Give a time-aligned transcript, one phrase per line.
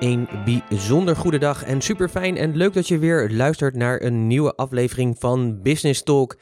[0.00, 4.26] Een bijzonder goede dag en super fijn en leuk dat je weer luistert naar een
[4.26, 6.36] nieuwe aflevering van Business Talk.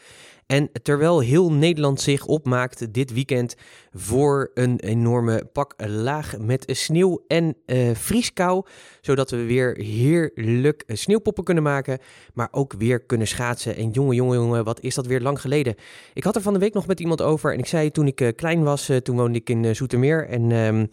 [0.46, 3.54] En terwijl heel Nederland zich opmaakt dit weekend
[3.92, 8.66] voor een enorme pak laag met sneeuw en uh, vrieskou,
[9.00, 11.98] zodat we weer heerlijk sneeuwpoppen kunnen maken,
[12.34, 13.76] maar ook weer kunnen schaatsen.
[13.76, 15.74] En jongen, jongen, jongen, wat is dat weer lang geleden.
[16.14, 18.20] Ik had er van de week nog met iemand over en ik zei toen ik
[18.20, 20.50] uh, klein was, uh, toen woonde ik in Zoetermeer en...
[20.50, 20.88] Um,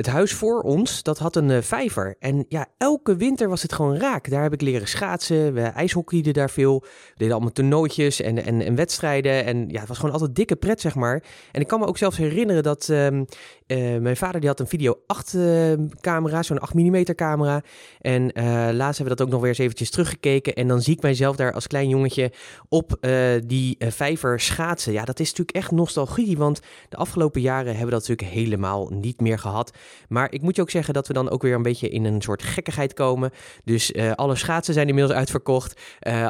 [0.00, 2.16] het huis voor ons, dat had een uh, vijver.
[2.18, 4.30] En ja, elke winter was het gewoon raak.
[4.30, 5.54] Daar heb ik leren schaatsen.
[5.54, 6.80] We ijshockeyden daar veel.
[6.80, 9.44] We deden allemaal toernooitjes en, en, en wedstrijden.
[9.44, 11.22] En ja, het was gewoon altijd dikke pret, zeg maar.
[11.52, 13.24] En ik kan me ook zelfs herinneren dat um,
[13.70, 17.62] uh, mijn vader die had een video 8 uh, camera, zo'n 8 mm camera.
[18.00, 20.54] En uh, laatst hebben we dat ook nog weer eens eventjes teruggekeken.
[20.54, 22.32] En dan zie ik mijzelf daar als klein jongetje
[22.68, 22.98] op
[23.46, 24.92] die vijver schaatsen.
[24.92, 26.36] Ja, dat is natuurlijk echt nostalgie.
[26.36, 29.72] Want de afgelopen jaren hebben we dat natuurlijk helemaal niet meer gehad.
[30.08, 32.22] Maar ik moet je ook zeggen dat we dan ook weer een beetje in een
[32.22, 33.30] soort gekkigheid komen.
[33.64, 35.80] Dus alle schaatsen zijn inmiddels uitverkocht.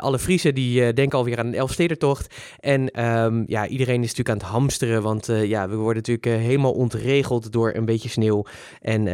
[0.01, 2.35] Alle Friesen die denken alweer aan een Elfstedentocht.
[2.59, 5.03] En um, ja, iedereen is natuurlijk aan het hamsteren.
[5.03, 8.45] Want ja, we worden natuurlijk helemaal ontregeld door een beetje sneeuw
[8.81, 9.07] en,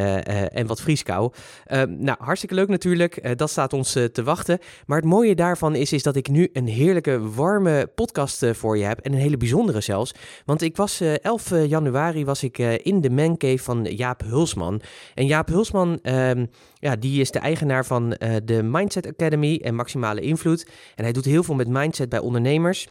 [0.53, 1.33] en wat vrieskou.
[1.65, 3.39] Ehm, nou, hartstikke leuk natuurlijk.
[3.39, 4.59] dat staat ons te wachten.
[4.87, 8.85] Maar het mooie daarvan is, is dat ik nu een heerlijke warme podcast voor je
[8.85, 8.99] heb.
[8.99, 10.15] En een hele bijzondere zelfs.
[10.45, 14.81] Want ik was 11 januari was ik in de mancave van Jaap Hulsman.
[15.15, 20.21] En Jaap Hulsman, um, ja, die is de eigenaar van de Mindset Academy en Maximale
[20.21, 20.71] Invloed.
[20.95, 22.89] En hij doet heel veel met mindset bij ondernemers.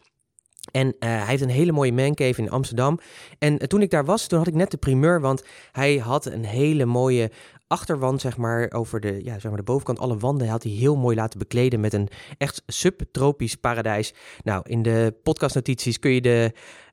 [0.76, 3.00] En uh, hij heeft een hele mooie mancave in Amsterdam.
[3.40, 6.26] En uh, toen ik daar was, toen had ik net de primeur, want hij had
[6.26, 7.32] een hele mooie
[7.76, 10.96] achterwand, zeg maar, over de, ja, zeg maar de bovenkant, alle wanden had hij heel
[10.96, 14.14] mooi laten bekleden met een echt subtropisch paradijs.
[14.44, 16.52] Nou, in de podcastnotities kun je de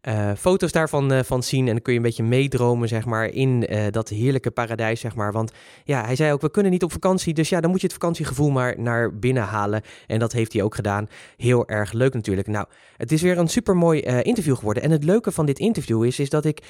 [0.09, 3.27] uh, foto's daarvan uh, van zien en dan kun je een beetje meedromen, zeg maar,
[3.27, 5.33] in uh, dat heerlijke paradijs, zeg maar.
[5.33, 5.53] Want
[5.85, 7.97] ja, hij zei ook, we kunnen niet op vakantie, dus ja, dan moet je het
[7.97, 9.83] vakantiegevoel maar naar binnen halen.
[10.07, 11.09] En dat heeft hij ook gedaan.
[11.37, 12.47] Heel erg leuk natuurlijk.
[12.47, 12.67] Nou,
[12.97, 14.83] het is weer een super mooi interview geworden.
[14.83, 16.63] En het leuke van dit interview is, is dat ik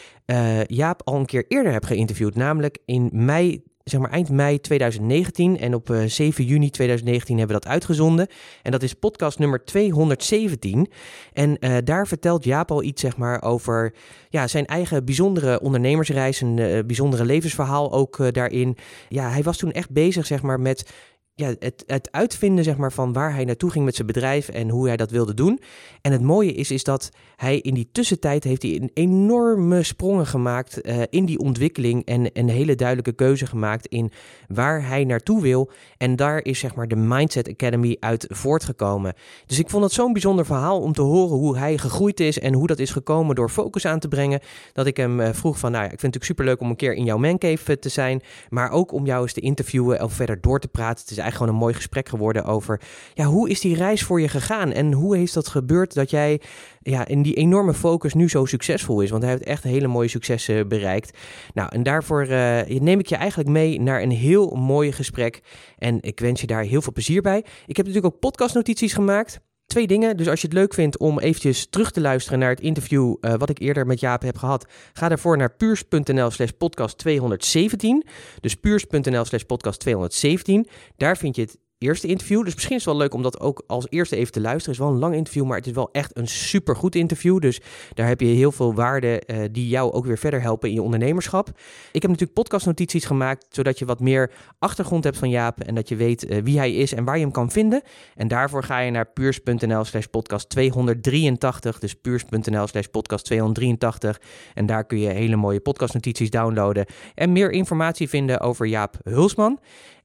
[0.66, 5.58] Jaap al een keer eerder heb geïnterviewd, namelijk in mei zeg maar eind mei 2019
[5.58, 8.26] en op uh, 7 juni 2019 hebben we dat uitgezonden.
[8.62, 10.90] En dat is podcast nummer 217.
[11.32, 13.94] En uh, daar vertelt Jaap al iets zeg maar over
[14.28, 18.76] ja, zijn eigen bijzondere ondernemersreis, een uh, bijzondere levensverhaal ook daarin.
[19.08, 20.90] Ja, hij was toen echt bezig zeg maar met
[21.34, 24.68] ja, het, het uitvinden zeg maar, van waar hij naartoe ging met zijn bedrijf en
[24.68, 25.60] hoe hij dat wilde doen.
[26.00, 30.26] En het mooie is, is dat hij in die tussentijd heeft hij een enorme sprongen
[30.26, 34.12] gemaakt uh, in die ontwikkeling en een hele duidelijke keuze gemaakt in
[34.48, 35.70] waar hij naartoe wil.
[35.96, 39.14] En daar is zeg maar de Mindset Academy uit voortgekomen.
[39.46, 42.54] Dus ik vond het zo'n bijzonder verhaal om te horen hoe hij gegroeid is en
[42.54, 44.40] hoe dat is gekomen door focus aan te brengen.
[44.72, 46.76] Dat ik hem uh, vroeg van, nou ja, ik vind het natuurlijk superleuk om een
[46.76, 50.40] keer in jouw mancave te zijn, maar ook om jou eens te interviewen of verder
[50.40, 51.00] door te praten.
[51.02, 52.80] Het is eigenlijk gewoon een mooi gesprek geworden over
[53.14, 56.40] ja, hoe is die reis voor je gegaan en hoe heeft dat gebeurd dat jij
[56.80, 59.10] ja, in die enorme focus nu zo succesvol is.
[59.10, 61.18] Want hij heeft echt hele mooie successen bereikt.
[61.54, 65.40] Nou, en daarvoor uh, neem ik je eigenlijk mee naar een heel mooi gesprek.
[65.78, 67.38] En ik wens je daar heel veel plezier bij.
[67.66, 69.40] Ik heb natuurlijk ook podcastnotities gemaakt.
[69.72, 70.16] Twee dingen.
[70.16, 73.34] Dus als je het leuk vindt om eventjes terug te luisteren naar het interview uh,
[73.34, 78.04] wat ik eerder met Jaap heb gehad, ga daarvoor naar puurs.nl slash podcast 217.
[78.40, 80.66] Dus puurs.nl slash podcast 217.
[80.96, 82.44] Daar vind je het eerste interview.
[82.44, 84.70] Dus misschien is het wel leuk om dat ook als eerste even te luisteren.
[84.70, 87.40] Het is wel een lang interview, maar het is wel echt een super goed interview.
[87.40, 87.60] Dus
[87.94, 90.82] daar heb je heel veel waarden uh, die jou ook weer verder helpen in je
[90.82, 91.48] ondernemerschap.
[91.92, 95.88] Ik heb natuurlijk podcastnotities gemaakt, zodat je wat meer achtergrond hebt van Jaap en dat
[95.88, 97.82] je weet uh, wie hij is en waar je hem kan vinden.
[98.14, 101.78] En daarvoor ga je naar puurs.nl slash podcast 283.
[101.78, 104.20] Dus puurs.nl slash podcast 283.
[104.54, 109.58] En daar kun je hele mooie podcastnotities downloaden en meer informatie vinden over Jaap Hulsman.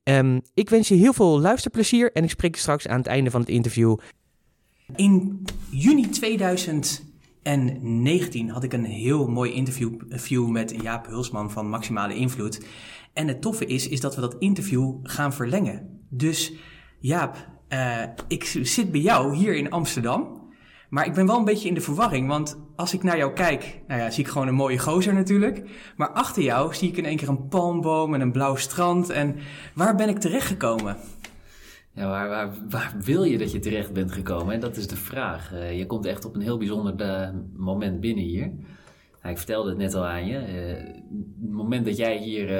[0.09, 3.31] Um, ik wens je heel veel luisterplezier en ik spreek je straks aan het einde
[3.31, 3.97] van het interview.
[4.95, 12.65] In juni 2019 had ik een heel mooi interview met Jaap Hulsman van Maximale Invloed.
[13.13, 16.01] En het toffe is, is dat we dat interview gaan verlengen.
[16.09, 16.53] Dus
[16.99, 20.36] Jaap, uh, ik zit bij jou hier in Amsterdam.
[20.89, 23.81] Maar ik ben wel een beetje in de verwarring, want als ik naar jou kijk,
[23.87, 25.69] nou ja, zie ik gewoon een mooie gozer natuurlijk.
[25.95, 29.09] Maar achter jou zie ik in één keer een palmboom en een blauw strand.
[29.09, 29.35] En
[29.73, 30.97] waar ben ik terechtgekomen?
[31.97, 34.53] Ja, waar, waar, wil je dat je terecht bent gekomen?
[34.53, 35.53] En dat is de vraag.
[35.53, 38.51] Uh, je komt echt op een heel bijzonder uh, moment binnen hier.
[39.23, 40.35] Ik vertelde het net al aan je.
[40.35, 40.93] Uh,
[41.41, 42.51] het moment dat jij hier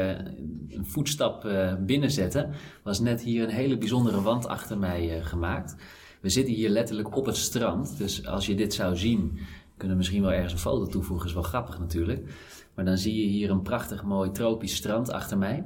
[0.70, 2.50] een voetstap binnenzette,
[2.84, 5.76] was net hier een hele bijzondere wand achter mij gemaakt.
[6.28, 7.98] We zitten hier letterlijk op het strand.
[7.98, 9.40] Dus als je dit zou zien,
[9.78, 11.28] kunnen misschien wel ergens een foto toevoegen.
[11.28, 12.34] Is wel grappig natuurlijk.
[12.74, 15.66] Maar dan zie je hier een prachtig mooi tropisch strand achter mij.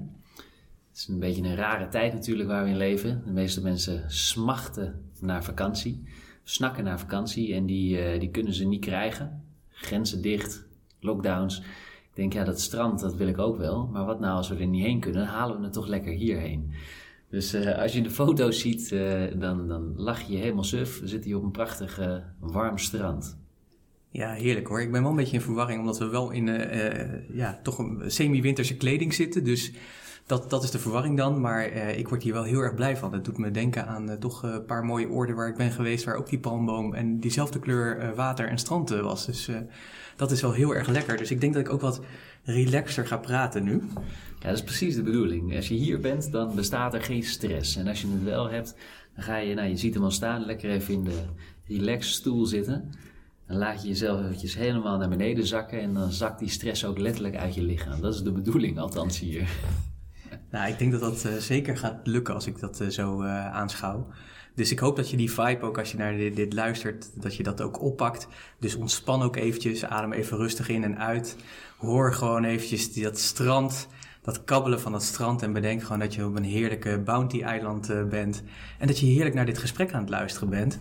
[0.89, 3.21] Het is een beetje een rare tijd natuurlijk waar we in leven.
[3.25, 6.03] De meeste mensen smachten naar vakantie,
[6.43, 9.43] snakken naar vakantie en die, uh, die kunnen ze niet krijgen.
[9.69, 10.65] Grenzen dicht,
[10.99, 11.59] lockdowns.
[12.09, 13.87] Ik denk, ja, dat strand, dat wil ik ook wel.
[13.87, 16.13] Maar wat nou als we er niet heen kunnen, dan halen we het toch lekker
[16.13, 16.71] hierheen.
[17.31, 20.99] Dus uh, als je de foto's ziet, uh, dan, dan lach je helemaal suf.
[20.99, 21.99] We zitten hier op een prachtig
[22.39, 23.39] warm strand.
[24.09, 24.81] Ja, heerlijk hoor.
[24.81, 26.45] Ik ben wel een beetje in verwarring, omdat we wel in
[27.33, 29.43] ja, toch een semi-winterse kleding zitten.
[29.43, 29.71] Dus
[30.25, 31.41] dat, dat is de verwarring dan.
[31.41, 33.13] Maar ik word hier wel heel erg blij van.
[33.13, 36.05] Het doet me denken aan toch een paar mooie oorden waar ik ben geweest.
[36.05, 39.25] Waar ook die palmboom en diezelfde kleur water en strand was.
[39.25, 39.49] Dus
[40.15, 41.17] dat is wel heel erg lekker.
[41.17, 42.01] Dus ik denk dat ik ook wat
[42.43, 43.81] relaxter ga praten nu.
[44.41, 45.55] Ja, dat is precies de bedoeling.
[45.55, 47.75] Als je hier bent, dan bestaat er geen stress.
[47.75, 48.75] En als je het wel hebt,
[49.15, 51.19] dan ga je, nou je ziet hem al staan, lekker even in de
[51.67, 52.91] relax stoel zitten.
[53.47, 56.97] Dan laat je jezelf eventjes helemaal naar beneden zakken en dan zakt die stress ook
[56.97, 58.01] letterlijk uit je lichaam.
[58.01, 59.49] Dat is de bedoeling, althans hier.
[60.51, 63.53] Nou, ik denk dat dat uh, zeker gaat lukken als ik dat uh, zo uh,
[63.53, 64.07] aanschouw.
[64.55, 67.35] Dus ik hoop dat je die vibe ook als je naar dit, dit, luistert, dat
[67.35, 68.27] je dat ook oppakt.
[68.59, 71.35] Dus ontspan ook eventjes, adem even rustig in en uit.
[71.77, 73.87] Hoor gewoon eventjes dat strand,
[74.21, 78.43] dat kabbelen van dat strand en bedenk gewoon dat je op een heerlijke bounty-eiland bent.
[78.79, 80.79] En dat je heerlijk naar dit gesprek aan het luisteren bent.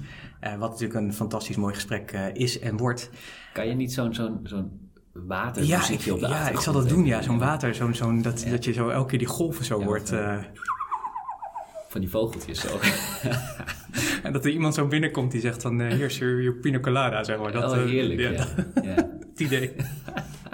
[0.59, 3.11] wat natuurlijk een fantastisch mooi gesprek is en wordt.
[3.53, 6.89] Kan je niet zo'n zo'n zo'n water ja, ik, op de Ja, ik zal dat
[6.89, 7.23] doen, ja.
[7.23, 10.13] Zo'n water, zo'n, zo'n, dat, dat je zo elke keer die golven zo wordt...
[10.13, 10.37] Uh...
[11.89, 12.69] Van die vogeltjes zo.
[14.23, 15.81] en dat er iemand zo binnenkomt die zegt van...
[15.81, 17.53] Uh, hier pina colada, zeg maar.
[17.53, 18.47] Dat, oh, heerlijk, ja.
[18.83, 19.09] ja.
[19.41, 19.73] het idee.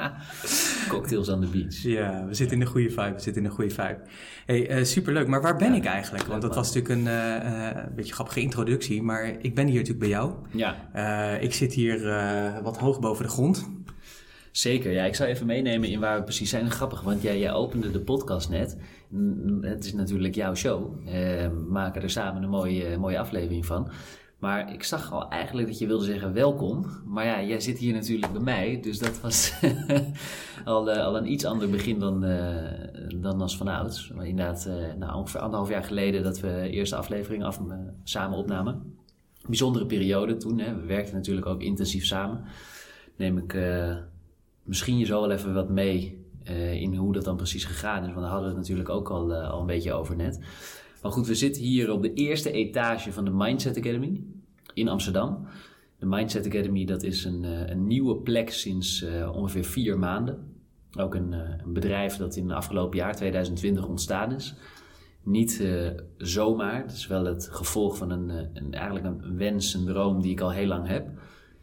[0.88, 1.82] Cocktails on the beach.
[1.82, 3.12] Ja, we zitten in de goede vibe.
[3.14, 3.98] We zitten in de goede vibe.
[4.46, 5.26] Hey, uh, superleuk.
[5.26, 6.24] Maar waar ben ik eigenlijk?
[6.24, 9.02] Want dat was natuurlijk een uh, beetje grappige introductie.
[9.02, 10.32] Maar ik ben hier natuurlijk bij jou.
[10.50, 11.36] Ja.
[11.36, 12.02] ik zit hier
[12.62, 13.68] wat hoog boven de grond.
[14.50, 15.04] Zeker, ja.
[15.04, 16.70] Ik zou even meenemen in waar we precies zijn.
[16.70, 18.76] Grappig, want jij, jij opende de podcast net.
[19.60, 21.04] Het is natuurlijk jouw show.
[21.04, 23.90] We maken er samen een mooie, mooie aflevering van.
[24.46, 26.86] Maar ik zag al eigenlijk dat je wilde zeggen welkom.
[27.04, 28.80] Maar ja, jij zit hier natuurlijk bij mij.
[28.82, 29.52] Dus dat was
[30.64, 32.40] al, uh, al een iets ander begin dan, uh,
[33.14, 34.12] dan als vanouds.
[34.14, 34.68] Maar inderdaad,
[35.00, 37.60] uh, ongeveer anderhalf jaar geleden dat we de eerste aflevering af,
[38.04, 38.96] samen opnamen.
[39.46, 40.58] Bijzondere periode toen.
[40.58, 40.74] Hè.
[40.74, 42.44] We werkten natuurlijk ook intensief samen.
[43.16, 43.56] Neem ik
[44.62, 46.24] misschien je zo wel even wat mee
[46.72, 48.08] in hoe dat dan precies gegaan is.
[48.08, 50.40] Want daar hadden we het natuurlijk ook al, al een beetje over net.
[51.02, 54.24] Maar goed, we zitten hier op de eerste etage van de Mindset Academy
[54.76, 55.46] in Amsterdam.
[55.98, 60.54] De Mindset Academy dat is een, uh, een nieuwe plek sinds ongeveer vier maanden.
[60.98, 64.54] Ook een, een, bedrijf dat in het afgelopen jaar, 2020, ontstaan is.
[65.22, 65.66] Niet
[66.16, 70.30] zomaar, het is wel het gevolg van een, een, eigenlijk een wens, een droom die
[70.30, 71.08] ik al heel lang heb.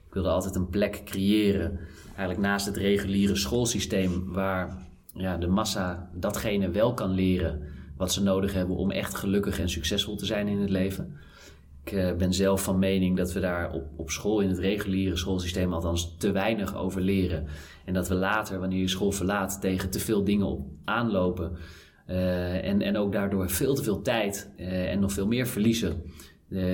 [0.07, 6.09] Ik wilde altijd een plek creëren eigenlijk naast het reguliere schoolsysteem, waar ja, de massa
[6.13, 7.61] datgene wel kan leren
[7.97, 11.17] wat ze nodig hebben om echt gelukkig en succesvol te zijn in het leven.
[11.83, 15.15] Ik uh, ben zelf van mening dat we daar op, op school, in het reguliere
[15.15, 17.45] schoolsysteem, althans te weinig over leren.
[17.85, 21.57] En dat we later, wanneer je school verlaat, tegen te veel dingen op aanlopen.
[22.07, 26.01] Uh, en, en ook daardoor veel te veel tijd uh, en nog veel meer verliezen.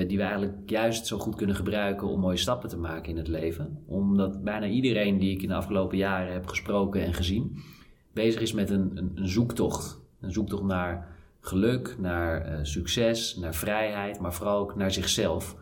[0.06, 3.28] Die we eigenlijk juist zo goed kunnen gebruiken om mooie stappen te maken in het
[3.28, 3.78] leven.
[3.86, 7.56] Omdat bijna iedereen die ik in de afgelopen jaren heb gesproken en gezien,
[8.12, 10.00] bezig is met een, een, een zoektocht.
[10.20, 11.09] Een zoektocht naar
[11.40, 15.56] geluk, naar uh, succes, naar vrijheid, maar vooral ook naar zichzelf.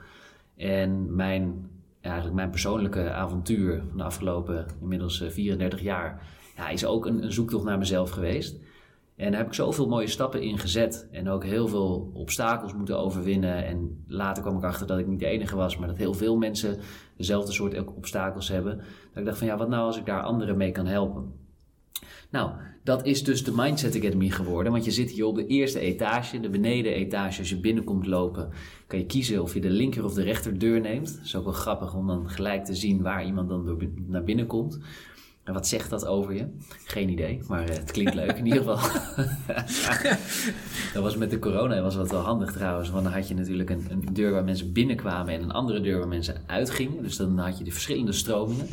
[0.56, 1.70] En mijn,
[2.00, 6.22] eigenlijk mijn persoonlijke avontuur van de afgelopen inmiddels 34 eh, jaar
[6.56, 8.56] ja, is ook een, een zoektocht naar mezelf geweest.
[9.16, 11.08] En daar heb ik zoveel mooie stappen in gezet.
[11.10, 13.66] En ook heel veel obstakels moeten overwinnen.
[13.66, 16.36] En later kwam ik achter dat ik niet de enige was, maar dat heel veel
[16.36, 16.78] mensen
[17.16, 18.76] dezelfde soort obstakels hebben.
[18.76, 21.32] Dat ik dacht van ja, wat nou als ik daar anderen mee kan helpen?
[22.30, 22.50] Nou,
[22.88, 24.72] dat is dus de Mindset Academy geworden.
[24.72, 27.38] Want je zit hier op de eerste etage, de beneden etage.
[27.38, 28.48] Als je binnenkomt lopen,
[28.86, 31.16] kan je kiezen of je de linker of de rechterdeur neemt.
[31.16, 34.46] Dat is ook wel grappig om dan gelijk te zien waar iemand dan naar binnen
[34.46, 34.78] komt.
[35.44, 36.46] En wat zegt dat over je?
[36.84, 38.90] Geen idee, maar eh, het klinkt leuk in ieder geval.
[40.94, 42.90] dat was met de corona was dat wel handig trouwens.
[42.90, 45.98] Want dan had je natuurlijk een, een, deur waar mensen binnenkwamen en een andere deur
[45.98, 47.02] waar mensen uitgingen.
[47.02, 48.66] Dus dan had je de verschillende stromingen.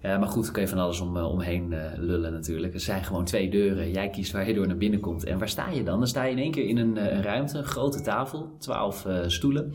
[0.00, 2.74] Ja, maar goed, dan kun je van alles om, uh, omheen uh, lullen natuurlijk.
[2.74, 3.90] Er zijn gewoon twee deuren.
[3.90, 5.24] Jij kiest waar je door naar binnen komt.
[5.24, 5.98] En waar sta je dan?
[5.98, 9.74] Dan sta je in één keer in een, ruimte, een grote tafel, twaalf stoelen.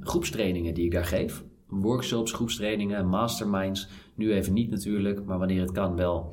[0.00, 3.88] groepstrainingen die ik daar geef workshops, groepstrainingen, masterminds.
[4.14, 6.32] Nu even niet natuurlijk, maar wanneer het kan wel.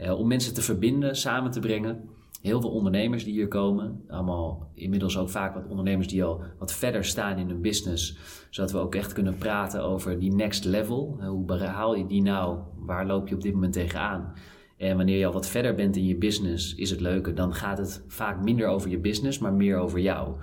[0.00, 2.08] Uh, om mensen te verbinden, samen te brengen.
[2.44, 4.04] Heel veel ondernemers die hier komen.
[4.08, 8.16] Allemaal inmiddels ook vaak wat ondernemers die al wat verder staan in hun business.
[8.50, 11.18] Zodat we ook echt kunnen praten over die next level.
[11.20, 12.58] Hoe behaal je die nou?
[12.78, 14.32] Waar loop je op dit moment tegenaan?
[14.76, 17.32] En wanneer je al wat verder bent in je business, is het leuke.
[17.32, 20.36] Dan gaat het vaak minder over je business, maar meer over jou.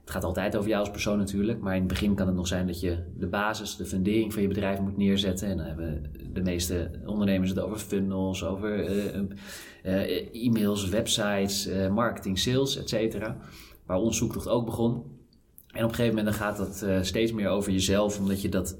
[0.00, 2.46] Het gaat altijd over jou als persoon natuurlijk, maar in het begin kan het nog
[2.46, 5.48] zijn dat je de basis, de fundering van je bedrijf moet neerzetten.
[5.48, 6.02] En dan hebben
[6.32, 9.20] de meeste ondernemers het over funnels, over uh,
[10.32, 13.18] e-mails, websites, uh, marketing, sales, et.
[13.86, 14.92] Waar ons zoektocht ook begon.
[15.66, 18.78] En op een gegeven moment dan gaat dat steeds meer over jezelf, omdat je dat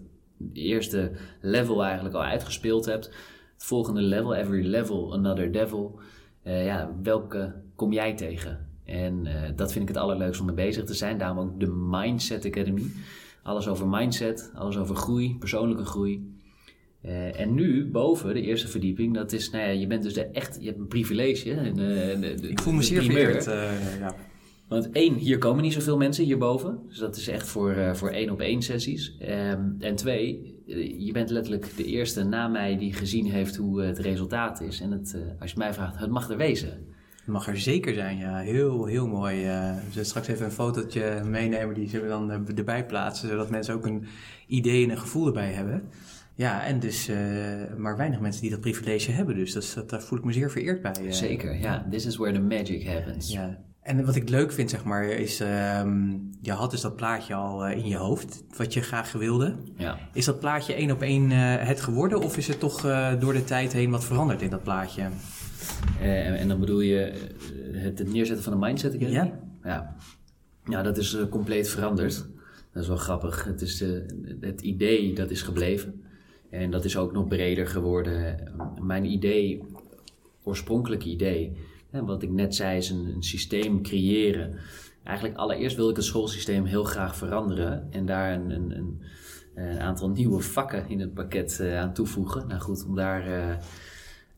[0.52, 3.06] eerste level eigenlijk al uitgespeeld hebt.
[3.54, 6.00] Het volgende level, every level, another devil.
[6.42, 8.66] ja, welke kom jij tegen?
[8.84, 11.18] En dat vind ik het allerleukste om mee bezig te zijn.
[11.18, 12.82] Daarom ook de Mindset Academy.
[13.42, 16.37] Alles over mindset, alles over groei, persoonlijke groei.
[17.04, 20.24] Uh, en nu, boven de eerste verdieping, dat is, nou ja, je bent dus de
[20.24, 21.54] echt, je hebt een privilege.
[21.54, 21.76] En, uh,
[22.20, 24.14] de, ik voel me zeer vereerd, ja.
[24.68, 26.78] Want één, hier komen niet zoveel mensen hierboven.
[26.88, 29.16] Dus dat is echt voor, voor één op één sessies.
[29.22, 30.54] Um, en twee,
[30.98, 34.80] je bent letterlijk de eerste na mij die gezien heeft hoe het resultaat is.
[34.80, 36.86] En het, als je mij vraagt, het mag er wezen
[37.28, 38.38] mag er zeker zijn, ja.
[38.38, 39.44] Heel, heel mooi.
[39.44, 43.50] Uh, we zullen straks even een fotootje meenemen, die zullen we dan erbij plaatsen, zodat
[43.50, 44.06] mensen ook een
[44.46, 45.82] idee en een gevoel erbij hebben.
[46.38, 47.16] Ja, en dus, uh,
[47.76, 50.50] maar weinig mensen die dat privilege hebben, dus dat, dat, daar voel ik me zeer
[50.50, 51.12] vereerd bij.
[51.12, 51.86] zeker, ja.
[51.90, 53.32] This is where the magic happens.
[53.32, 53.58] Ja.
[53.82, 57.68] En wat ik leuk vind, zeg maar, is, um, je had dus dat plaatje al
[57.68, 59.54] in je hoofd, wat je graag wilde.
[59.76, 59.98] Ja.
[60.12, 62.80] Is dat plaatje één op één het geworden, of is het toch
[63.18, 65.08] door de tijd heen wat veranderd in dat plaatje?
[66.00, 69.14] En, en, dan bedoel je eh, het, het, neerzetten van de mindset academy?
[69.14, 69.38] Ja.
[69.64, 69.96] Ja,
[70.64, 72.26] ja dat is compleet veranderd.
[72.72, 73.44] Dat is wel grappig.
[73.44, 73.84] Het, is
[74.40, 76.02] het idee dat is gebleven.
[76.50, 78.36] En dat is ook nog breder geworden.
[78.80, 79.62] Mijn idee,
[80.42, 81.56] oorspronkelijke idee,
[81.90, 84.58] hè, wat ik net zei, is een, systeem creëren.
[85.04, 89.00] Eigenlijk allereerst wil ik het schoolsysteem heel graag veranderen en daar een, een,
[89.54, 92.48] een, aantal nieuwe vakken in het pakket uh, aan toevoegen.
[92.48, 93.56] Nou goed, om daar uh,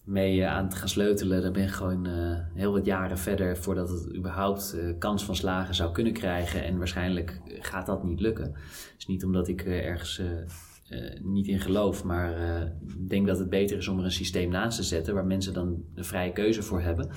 [0.04, 1.42] mee eh, aan te gaan sleutelen.
[1.42, 2.06] Dan ben je gewoon
[2.54, 6.64] heel wat jaren verder voordat het überhaupt kans van slagen zou kunnen krijgen.
[6.64, 8.54] En waarschijnlijk gaat dat niet lukken.
[8.96, 10.22] Dus niet omdat ik ergens
[11.22, 12.34] niet in geloof, maar
[12.98, 15.84] denk dat het beter is om er een systeem naast te zetten waar mensen dan
[15.94, 17.10] de vrije keuze voor hebben.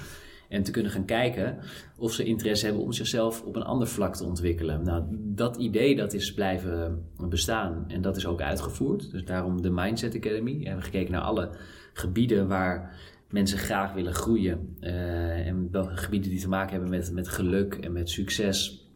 [0.54, 1.58] En te kunnen gaan kijken
[1.98, 4.84] of ze interesse hebben om zichzelf op een ander vlak te ontwikkelen.
[4.84, 9.12] Nou, dat idee dat is blijven bestaan en dat is ook uitgevoerd.
[9.12, 10.58] Dus daarom de Mindset Academy.
[10.58, 11.50] We hebben gekeken naar alle
[11.94, 12.96] gebieden waar
[13.30, 14.78] mensen graag willen groeien.
[14.82, 18.88] Uh, en welke gebieden die te maken hebben met, met geluk en met succes.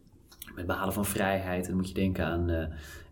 [0.56, 1.64] Met behalen van vrijheid.
[1.64, 2.50] En dan moet je denken aan.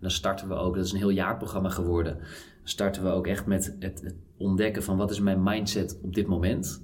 [0.05, 2.17] Dan starten we ook, dat is een heel jaarprogramma geworden.
[2.63, 6.27] Starten we ook echt met het, het ontdekken van wat is mijn mindset op dit
[6.27, 6.83] moment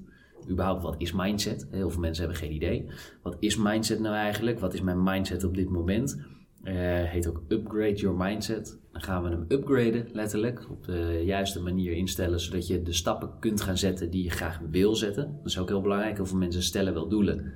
[0.49, 1.67] überhaupt wat is mindset?
[1.71, 2.85] Heel veel mensen hebben geen idee.
[3.21, 4.59] Wat is mindset nou eigenlijk?
[4.59, 6.21] Wat is mijn mindset op dit moment?
[6.63, 6.73] Uh,
[7.03, 8.79] heet ook Upgrade Your Mindset.
[8.91, 10.69] Dan gaan we hem upgraden, letterlijk.
[10.69, 14.59] Op de juiste manier instellen, zodat je de stappen kunt gaan zetten die je graag
[14.69, 15.35] wil zetten.
[15.37, 16.15] Dat is ook heel belangrijk.
[16.15, 17.53] Heel veel mensen stellen wel doelen,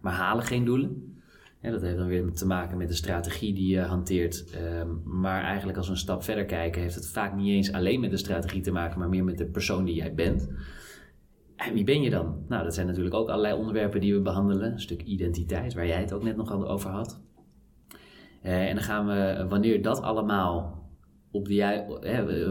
[0.00, 1.20] maar halen geen doelen.
[1.62, 4.44] Dat heeft dan weer te maken met de strategie die je hanteert.
[4.54, 8.00] Uh, maar eigenlijk als we een stap verder kijken, heeft het vaak niet eens alleen
[8.00, 10.48] met de strategie te maken, maar meer met de persoon die jij bent.
[11.56, 12.44] En wie ben je dan?
[12.48, 14.72] Nou, dat zijn natuurlijk ook allerlei onderwerpen die we behandelen.
[14.72, 17.20] Een stuk identiteit, waar jij het ook net nog over had.
[18.42, 20.82] Uh, en dan gaan we, wanneer dat allemaal
[21.30, 21.84] op de,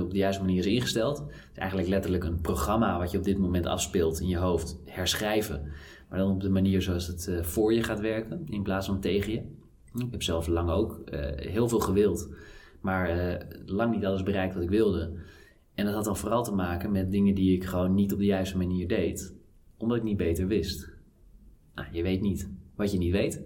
[0.03, 3.37] op de juiste manier is ingesteld, is eigenlijk letterlijk een programma wat je op dit
[3.37, 5.71] moment afspeelt in je hoofd, herschrijven.
[6.11, 8.99] Maar dan op de manier zoals het uh, voor je gaat werken, in plaats van
[8.99, 9.41] tegen je.
[9.93, 12.29] Ik heb zelf lang ook uh, heel veel gewild,
[12.81, 15.11] maar lang niet alles bereikt wat ik wilde.
[15.73, 18.25] En dat had dan vooral te maken met dingen die ik gewoon niet op de
[18.25, 19.35] juiste manier deed,
[19.77, 20.89] omdat ik niet beter wist.
[21.75, 23.41] Nou, je weet niet wat je niet weet.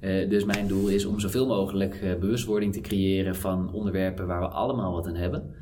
[0.00, 4.92] Dus mijn doel is om zoveel mogelijk bewustwording te creëren van onderwerpen waar we allemaal
[4.92, 5.54] wat aan hebben.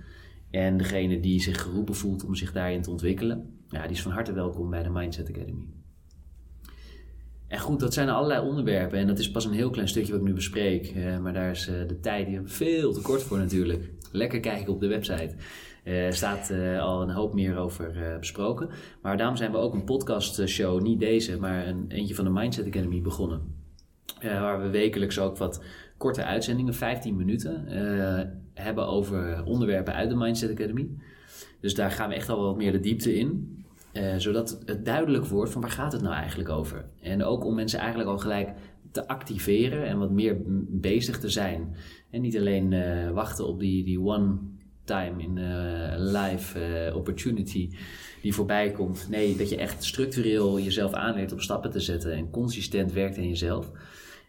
[0.50, 4.12] En degene die zich geroepen voelt om zich daarin te ontwikkelen, ja, die is van
[4.12, 5.77] harte welkom bij de Mindset Academy.
[7.48, 10.20] En goed, dat zijn allerlei onderwerpen en dat is pas een heel klein stukje wat
[10.20, 10.86] ik nu bespreek.
[10.86, 13.90] Eh, maar daar is de tijd veel te kort voor natuurlijk.
[14.12, 15.34] Lekker kijken op de website.
[15.84, 16.50] Er staat
[16.80, 18.68] al een hoop meer over besproken.
[19.02, 22.66] Maar daarom zijn we ook een podcastshow, niet deze, maar een, eentje van de Mindset
[22.66, 23.40] Academy begonnen.
[24.22, 25.62] waar we wekelijks ook wat
[25.96, 27.64] korte uitzendingen, 15 minuten,
[28.54, 30.88] hebben over onderwerpen uit de Mindset Academy.
[31.60, 33.57] Dus daar gaan we echt al wat meer de diepte in.
[33.98, 36.84] Uh, zodat het duidelijk wordt van waar gaat het nou eigenlijk over.
[37.02, 38.50] En ook om mensen eigenlijk al gelijk
[38.90, 40.36] te activeren en wat meer
[40.68, 41.74] bezig te zijn.
[42.10, 44.36] En niet alleen uh, wachten op die, die one
[44.84, 45.38] time in
[46.12, 47.70] life opportunity
[48.22, 49.06] die voorbij komt.
[49.10, 53.28] Nee, dat je echt structureel jezelf aanleert om stappen te zetten en consistent werkt aan
[53.28, 53.70] jezelf.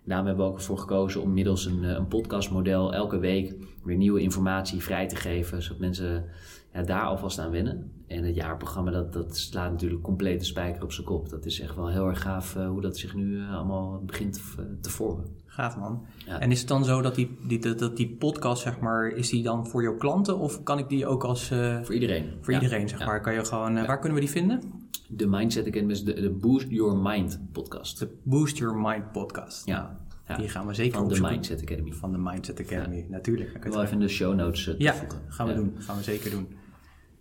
[0.03, 4.21] Daarom hebben we ook ervoor gekozen om middels een, een podcastmodel elke week weer nieuwe
[4.21, 6.25] informatie vrij te geven, zodat mensen
[6.73, 7.91] ja, daar alvast aan wennen.
[8.07, 11.29] En het jaarprogramma, dat, dat slaat natuurlijk compleet de spijker op zijn kop.
[11.29, 14.33] Dat is echt wel heel erg gaaf uh, hoe dat zich nu uh, allemaal begint
[14.33, 15.25] te, te vormen.
[15.45, 16.05] Gaaf man.
[16.25, 16.39] Ja.
[16.39, 19.29] En is het dan zo dat die, die, dat, dat die podcast, zeg maar, is
[19.29, 21.51] die dan voor jouw klanten of kan ik die ook als...
[21.51, 22.33] Uh, voor iedereen.
[22.41, 22.61] Voor ja.
[22.61, 23.21] iedereen, zeg maar.
[23.21, 24.61] Kan je gewoon, waar kunnen we die vinden?
[25.07, 27.99] De Mindset Academy is de, de Boost Your Mind podcast.
[27.99, 29.65] De Boost Your Mind podcast.
[29.65, 29.99] Ja.
[30.27, 30.37] Ja.
[30.37, 31.21] Die gaan we zeker Van de.
[31.21, 31.91] Mindset Academy.
[31.91, 33.03] Van de Mindset Academy, ja.
[33.09, 33.53] natuurlijk.
[33.53, 34.93] Ik wil even in de show notes uh, Ja,
[35.27, 35.75] gaan we doen.
[35.77, 36.47] Gaan we zeker doen.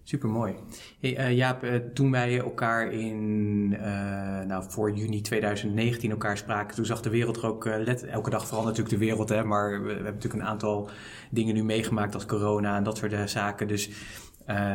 [0.08, 0.54] Super mooi.
[1.00, 3.68] Hey, uh, Jaap, uh, toen wij elkaar in,
[4.46, 8.46] nou, voor juni 2019 elkaar spraken, toen zag de wereld er ook, let, elke dag
[8.46, 10.90] vooral natuurlijk de wereld, hè, maar we, we, hebben natuurlijk een aantal
[11.30, 13.68] dingen nu meegemaakt als corona en dat soort zaken.
[13.68, 13.90] Dus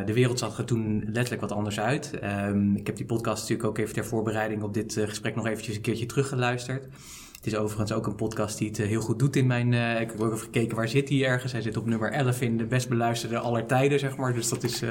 [0.06, 2.10] de wereld zag er toen letterlijk wat anders uit.
[2.24, 5.76] Um, ik heb die podcast natuurlijk ook even ter voorbereiding op dit gesprek nog eventjes
[5.76, 6.86] een keertje teruggeluisterd.
[7.44, 9.72] Het is overigens ook een podcast die het uh, heel goed doet in mijn...
[10.00, 11.52] ik heb ook even gekeken, waar zit hij ergens?
[11.52, 14.34] Hij zit op nummer 11 in de best beluisterde aller tijden, zeg maar.
[14.34, 14.82] Dus dat is...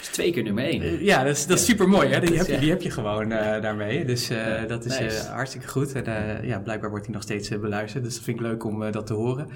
[0.00, 1.04] is twee keer nummer 1.
[1.04, 2.20] ja, dat is, dat is super mooi, hè?
[2.20, 4.04] Die, heb je, die heb je gewoon daarmee.
[4.04, 4.30] Dus
[4.68, 5.28] dat is nice.
[5.28, 5.92] hartstikke goed.
[5.92, 8.04] En ja, blijkbaar wordt hij nog steeds beluisterd.
[8.04, 9.48] Dus dat vind ik leuk om dat te horen.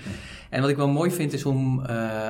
[0.51, 1.81] En wat ik wel mooi vind is om,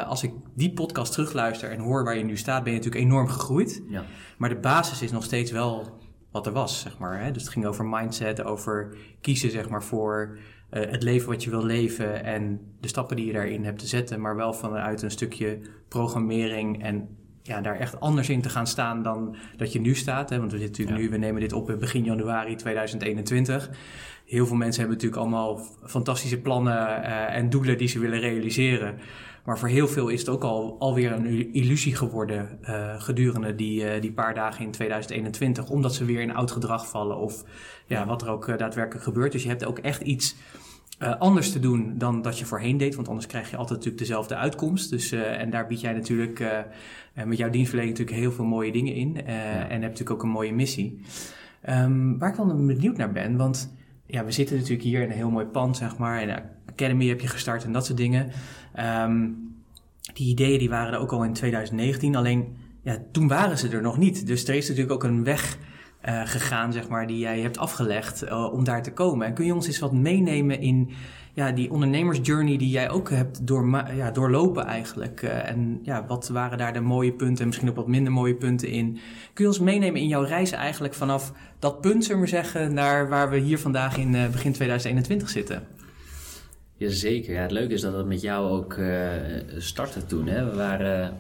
[0.06, 3.28] als ik die podcast terugluister en hoor waar je nu staat, ben je natuurlijk enorm
[3.28, 3.82] gegroeid.
[3.89, 4.04] Ja.
[4.36, 5.99] Maar de basis is nog steeds wel
[6.37, 7.23] wat er was, zeg maar.
[7.23, 7.31] Hè?
[7.31, 10.39] Dus het ging over mindset, over kiezen, zeg maar, voor
[10.71, 13.87] uh, het leven wat je wil leven en de stappen die je daarin hebt te
[13.87, 17.09] zetten, maar wel vanuit een stukje programmering en
[17.43, 20.31] ja, daar echt anders in te gaan staan dan dat je nu staat.
[20.31, 20.39] Hè?
[20.39, 21.17] Want we zitten natuurlijk ja.
[21.17, 23.71] nu, we nemen dit op begin januari 2021.
[24.25, 28.99] Heel veel mensen hebben natuurlijk allemaal fantastische plannen uh, en doelen die ze willen realiseren.
[29.47, 33.95] Maar voor heel veel is het ook al, alweer een illusie geworden uh, gedurende die,
[33.95, 35.69] uh, die paar dagen in 2021.
[35.71, 37.45] Omdat ze weer in oud gedrag vallen of
[37.87, 39.32] ja, wat er ook uh, daadwerkelijk gebeurt.
[39.32, 40.37] Dus je hebt ook echt iets
[41.19, 42.95] anders te doen dan dat je voorheen deed.
[42.95, 44.91] Want anders krijg je altijd natuurlijk dezelfde uitkomst.
[44.91, 46.45] Dus, en daar bied jij natuurlijk
[47.25, 49.15] met jouw dienstverlening natuurlijk heel veel mooie dingen in.
[49.15, 49.23] Ja.
[49.69, 51.00] En heb natuurlijk ook een mooie missie.
[51.69, 53.75] Um, waar ik wel benieuwd naar ben, want
[54.06, 56.21] ja, we zitten natuurlijk hier in een heel mooi pand, zeg maar.
[56.21, 58.30] En Academy heb je gestart en dat soort dingen.
[59.04, 59.54] Um,
[60.15, 63.82] die ideeën die waren er ook al in 2019, alleen ja, toen waren ze er
[63.82, 64.26] nog niet.
[64.26, 65.58] Dus er is natuurlijk ook een weg
[66.08, 69.26] uh, gegaan, zeg maar, die jij hebt afgelegd uh, om daar te komen.
[69.26, 70.91] En kun je ons eens wat meenemen in
[71.32, 75.23] ja, die ondernemersjourney die jij ook hebt door, ja, doorlopen eigenlijk?
[75.23, 78.34] Uh, en ja, wat waren daar de mooie punten en misschien ook wat minder mooie
[78.34, 78.99] punten in?
[79.32, 83.08] Kun je ons meenemen in jouw reis eigenlijk vanaf dat punt, zullen we zeggen, naar
[83.08, 85.75] waar we hier vandaag in begin 2021 zitten?
[86.76, 87.34] Jazeker.
[87.34, 89.10] Ja, het leuke is dat het met jou ook uh,
[89.56, 90.26] startte toen.
[90.26, 90.45] Hè?
[90.50, 91.17] We waren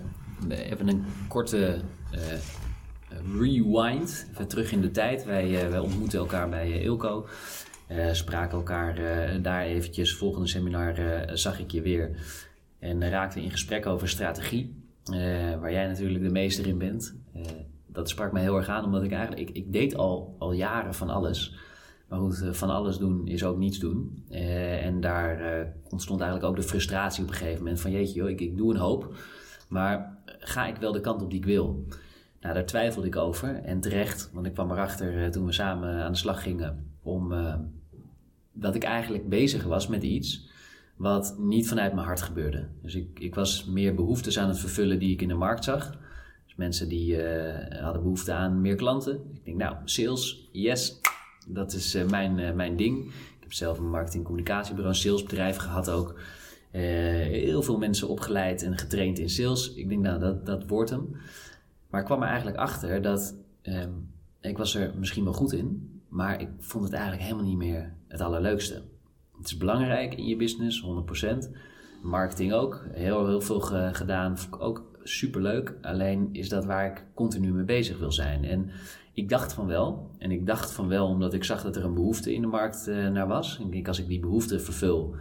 [0.48, 1.76] we hebben een korte
[2.14, 2.20] uh,
[3.40, 5.24] rewind, even terug in de tijd.
[5.24, 7.26] Wij, wij ontmoetten elkaar bij Ilco.
[8.12, 8.98] spraken elkaar
[9.42, 10.14] daar eventjes.
[10.14, 10.94] Volgende seminar
[11.32, 12.10] zag ik je weer.
[12.78, 14.74] En raakten in gesprek over strategie.
[15.60, 17.14] waar jij natuurlijk de meester in bent.
[17.86, 19.48] dat sprak mij heel erg aan, omdat ik eigenlijk...
[19.48, 21.54] Ik, ik deed al, al jaren van alles...
[22.08, 24.24] Maar goed, van alles doen is ook niets doen.
[24.30, 28.14] Uh, en daar uh, ontstond eigenlijk ook de frustratie op een gegeven moment van jeetje
[28.14, 29.14] joh, ik, ik doe een hoop,
[29.68, 31.86] maar ga ik wel de kant op die ik wil?
[32.40, 36.04] Nou, daar twijfelde ik over en terecht, want ik kwam erachter uh, toen we samen
[36.04, 37.34] aan de slag gingen om
[38.52, 40.50] dat ik eigenlijk bezig was met iets
[40.96, 42.68] wat niet vanuit mijn hart gebeurde.
[42.82, 45.90] Dus ik, ik was meer behoeftes aan het vervullen die ik in de markt zag.
[46.44, 47.22] Dus mensen die
[47.80, 49.20] hadden behoefte aan meer klanten.
[49.34, 51.00] Ik denk nou, sales, yes,
[51.46, 53.04] dat is uh, mijn, uh, mijn ding.
[53.06, 56.18] Ik heb zelf een marketing-communicatiebureau, een salesbedrijf gehad ook.
[56.72, 56.82] Uh,
[57.22, 59.74] heel veel mensen opgeleid en getraind in sales.
[59.74, 61.16] Ik denk, nou, dat, dat wordt hem.
[61.90, 66.00] Maar ik kwam er eigenlijk achter dat um, ik was er misschien wel goed in,
[66.08, 68.82] maar ik vond het eigenlijk helemaal niet meer het allerleukste.
[69.36, 70.84] Het is belangrijk in je business,
[71.24, 71.50] 100%.
[72.02, 72.86] Marketing ook.
[72.92, 74.36] Heel, heel veel ge gedaan.
[74.58, 75.74] Ook superleuk.
[75.82, 78.44] Alleen is dat waar ik continu mee bezig wil zijn.
[78.44, 78.70] En
[79.16, 80.10] ik dacht van wel.
[80.18, 82.88] En ik dacht van wel omdat ik zag dat er een behoefte in de markt
[82.88, 83.58] uh, naar was.
[83.60, 85.14] En ik als ik die behoefte vervul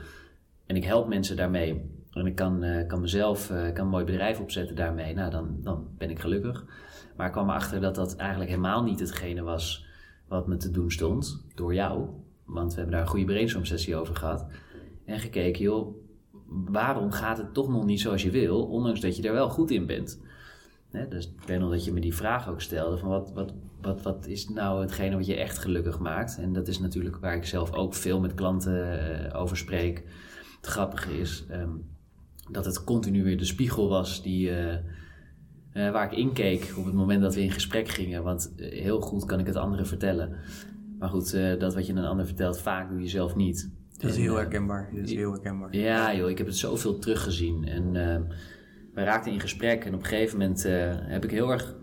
[0.66, 1.90] en ik help mensen daarmee.
[2.12, 5.14] En ik kan, uh, kan mezelf uh, kan een mooi bedrijf opzetten daarmee.
[5.14, 6.66] Nou, dan, dan ben ik gelukkig.
[7.16, 9.86] Maar ik kwam erachter dat dat eigenlijk helemaal niet hetgene was
[10.28, 11.46] wat me te doen stond.
[11.54, 12.08] Door jou.
[12.46, 14.46] Want we hebben daar een goede brainstorm sessie over gehad.
[15.06, 15.96] En gekeken, joh,
[16.48, 19.72] waarom gaat het toch nog niet zoals je wil, ondanks dat je er wel goed
[19.72, 20.20] in bent?
[21.10, 23.54] dus ik weet nog dat je me die vraag ook stelde: van wat, wat,
[23.86, 26.38] wat, wat is nou hetgene wat je echt gelukkig maakt?
[26.38, 29.00] En dat is natuurlijk waar ik zelf ook veel met klanten
[29.34, 30.04] uh, over spreek.
[30.56, 31.86] Het grappige is um,
[32.52, 36.93] dat het continu weer de spiegel was die, uh, uh, waar ik inkeek op het
[36.93, 38.24] moment dat we in gesprek gingen.
[38.24, 40.36] Want heel goed kan ik het anderen vertellen.
[41.00, 43.71] Maar goed, dat wat je een ander vertelt, vaak doe je zelf niet.
[43.98, 44.89] Dat is heel herkenbaar.
[44.93, 45.76] Dat is heel herkenbaar.
[45.76, 47.67] Ja, joh, ik heb het zoveel teruggezien.
[47.67, 47.91] En
[48.93, 50.63] wij raakten in gesprek en op een gegeven moment
[51.08, 51.76] heb ik heel erg.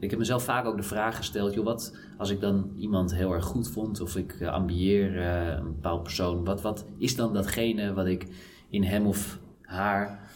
[0.00, 3.32] Ik heb mezelf vaak ook de vraag gesteld: joh, wat als ik dan iemand heel
[3.32, 7.92] erg goed vond of ik uh, ambieer een bepaald persoon, wat, wat is dan datgene
[7.92, 8.26] wat ik
[8.68, 10.30] in hem of haar,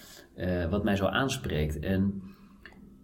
[0.70, 1.78] wat mij zo aanspreekt?
[1.78, 2.22] En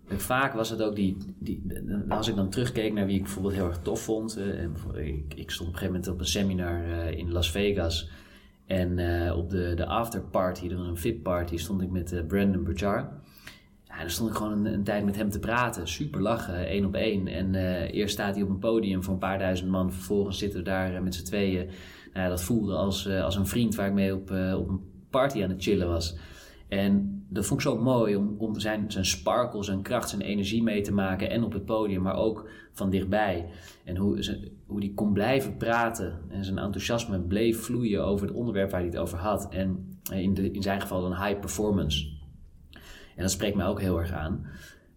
[0.06, 1.62] vaak was het ook die, die,
[2.08, 4.38] als ik dan terugkeek naar wie ik bijvoorbeeld heel erg tof vond.
[4.38, 8.10] Uh, ik, ik, stond op een gegeven moment op een seminar in Las Vegas.
[8.66, 8.90] En
[9.32, 13.10] op de, de afterparty, een VIP-party, stond ik met Brandon Burchard.
[13.90, 15.88] Ja, dan stond ik gewoon een, tijd met hem te praten.
[15.88, 17.26] Super lachen, één op één.
[17.26, 17.54] En
[17.90, 19.92] eerst staat hij op een podium voor een paar duizend man.
[19.92, 21.70] Vervolgens zitten we daar met z'n tweeën.
[22.12, 25.50] Nou, dat voelde als, als een vriend waar ik mee op, op een party aan
[25.50, 26.16] het chillen was.
[26.70, 30.62] En dat vond ik zo mooi om, om zijn, zijn sparkle, zijn kracht, zijn energie
[30.62, 31.30] mee te maken.
[31.30, 33.46] En op het podium, maar ook van dichtbij.
[33.84, 38.36] En hoe, ze, hoe die kon blijven praten en zijn enthousiasme bleef vloeien over het
[38.36, 39.48] onderwerp waar hij het over had.
[39.48, 42.18] En in, de, in zijn geval een high performance.
[43.20, 44.46] En dat spreekt mij ook heel erg aan.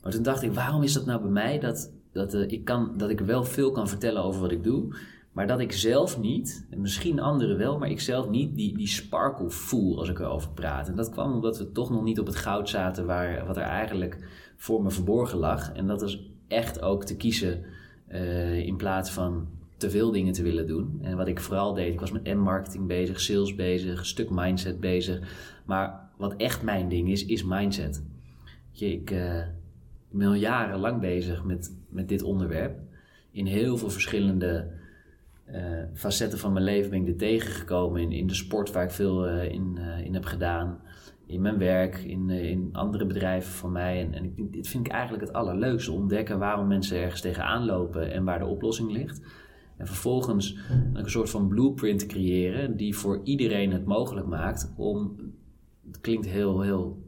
[0.02, 2.94] Maar toen dacht ik, waarom is dat nou bij mij dat, dat, uh, ik, kan,
[2.98, 4.96] dat ik wel veel kan vertellen over wat ik doe.
[5.32, 8.88] Maar dat ik zelf niet, en misschien anderen wel, maar ik zelf niet die, die
[8.88, 10.88] sparkle voel als ik erover praat.
[10.88, 13.64] En dat kwam omdat we toch nog niet op het goud zaten waar, wat er
[13.64, 14.18] eigenlijk
[14.56, 15.72] voor me verborgen lag.
[15.72, 17.64] En dat is echt ook te kiezen
[18.12, 21.00] uh, in plaats van te veel dingen te willen doen.
[21.02, 24.80] En wat ik vooral deed, ik was met M-marketing bezig, sales bezig, een stuk mindset
[24.80, 25.20] bezig.
[25.66, 28.04] Maar wat echt mijn ding is, is mindset.
[28.74, 29.38] Ik, uh,
[30.10, 32.80] ik ben al jarenlang bezig met, met dit onderwerp.
[33.32, 34.72] In heel veel verschillende
[35.52, 38.02] uh, facetten van mijn leven ben ik er tegengekomen.
[38.02, 40.82] In, in de sport waar ik veel uh, in, in heb gedaan.
[41.26, 44.02] In mijn werk, in, in andere bedrijven van mij.
[44.02, 45.92] En, en ik, dit vind ik eigenlijk het allerleukste.
[45.92, 49.22] Ontdekken waarom mensen ergens tegenaan lopen en waar de oplossing ligt.
[49.78, 50.58] En vervolgens
[50.94, 55.16] een soort van blueprint creëren die voor iedereen het mogelijk maakt om.
[55.88, 57.04] Het klinkt heel, heel.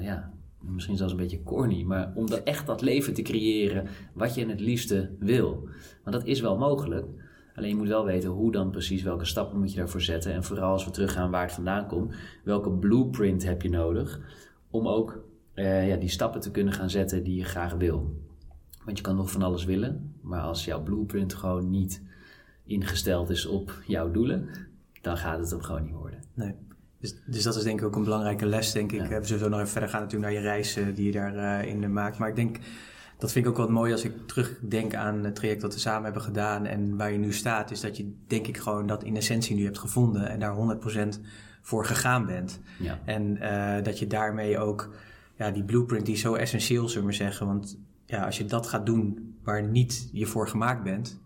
[0.00, 4.46] ja, misschien zelfs een beetje corny, maar om echt dat leven te creëren wat je
[4.46, 5.68] het liefste wil.
[6.04, 7.06] Want dat is wel mogelijk.
[7.54, 10.32] Alleen je moet wel weten hoe dan precies, welke stappen moet je daarvoor zetten.
[10.32, 14.20] En vooral als we teruggaan waar het vandaan komt, welke blueprint heb je nodig
[14.70, 18.16] om ook uh, ja, die stappen te kunnen gaan zetten die je graag wil.
[18.84, 22.02] Want je kan nog van alles willen, maar als jouw blueprint gewoon niet
[22.64, 24.48] ingesteld is op jouw doelen,
[25.00, 26.22] dan gaat het hem gewoon niet worden.
[26.34, 26.54] Nee.
[27.00, 29.08] Dus, dus dat is denk ik ook een belangrijke les, denk ik.
[29.08, 29.20] Ja.
[29.20, 32.18] We zullen nog even verder gaan natuurlijk naar je reizen die je daarin uh, maakt.
[32.18, 32.58] Maar ik denk
[33.18, 36.04] dat vind ik ook wat mooi als ik terugdenk aan het traject dat we samen
[36.04, 39.16] hebben gedaan en waar je nu staat, is dat je denk ik gewoon dat in
[39.16, 40.78] essentie nu hebt gevonden en daar
[41.16, 41.20] 100%
[41.62, 42.60] voor gegaan bent.
[42.78, 42.98] Ja.
[43.04, 44.90] En uh, dat je daarmee ook
[45.36, 47.46] ja, die blueprint die zo essentieel, zullen we zeggen.
[47.46, 51.20] Want ja, als je dat gaat doen waar niet je voor gemaakt bent,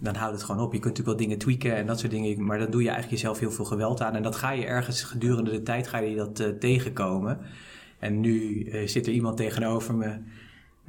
[0.00, 0.72] dan houdt het gewoon op.
[0.72, 3.20] Je kunt natuurlijk wel dingen tweaken en dat soort dingen, maar dan doe je eigenlijk
[3.20, 4.14] jezelf heel veel geweld aan.
[4.14, 7.38] En dat ga je ergens gedurende de tijd ga je dat uh, tegenkomen.
[7.98, 10.18] En nu uh, zit er iemand tegenover me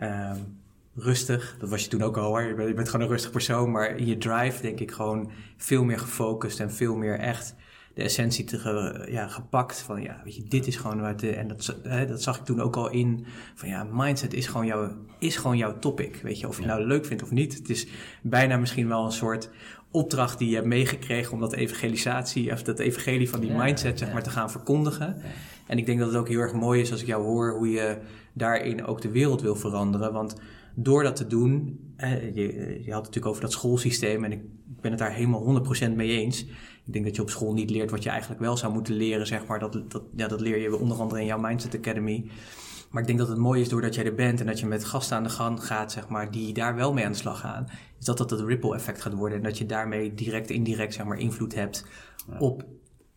[0.01, 0.59] Um,
[0.95, 2.41] rustig, dat was je toen ook al hoor.
[2.41, 5.31] Je bent, je bent, gewoon een rustig persoon, maar in je drive denk ik gewoon
[5.57, 7.55] veel meer gefocust en veel meer echt
[7.93, 9.81] de essentie te ge, ja, gepakt.
[9.81, 11.23] Van ja, weet je, dit is gewoon wat.
[11.23, 13.25] En dat, hè, dat zag ik toen ook al in.
[13.55, 16.19] Van ja, mindset is gewoon, jouw, is gewoon jouw topic.
[16.23, 16.67] Weet je, of je ja.
[16.67, 17.53] nou leuk vindt of niet.
[17.53, 17.87] Het is
[18.21, 19.49] bijna misschien wel een soort
[19.91, 23.99] opdracht die je hebt meegekregen om dat evangelisatie, of dat evangelie van die ja, mindset,
[23.99, 25.21] zeg maar, te gaan verkondigen.
[25.67, 27.69] En ik denk dat het ook heel erg mooi is als ik jou hoor hoe
[27.69, 27.97] je
[28.33, 30.13] daarin ook de wereld wil veranderen.
[30.13, 30.35] Want
[30.75, 31.79] door dat te doen,
[32.33, 34.41] je, je had het natuurlijk over dat schoolsysteem en ik
[34.81, 36.45] ben het daar helemaal 100% mee eens.
[36.85, 39.27] Ik denk dat je op school niet leert wat je eigenlijk wel zou moeten leren,
[39.27, 39.59] zeg maar.
[39.59, 42.29] Dat, dat, ja, dat leer je onder andere in jouw Mindset Academy.
[42.89, 44.85] Maar ik denk dat het mooi is doordat jij er bent en dat je met
[44.85, 47.67] gasten aan de gang gaat, zeg maar, die daar wel mee aan de slag gaan,
[47.99, 51.05] is dat dat het ripple effect gaat worden en dat je daarmee direct, indirect, zeg
[51.05, 51.85] maar, invloed hebt
[52.39, 52.65] op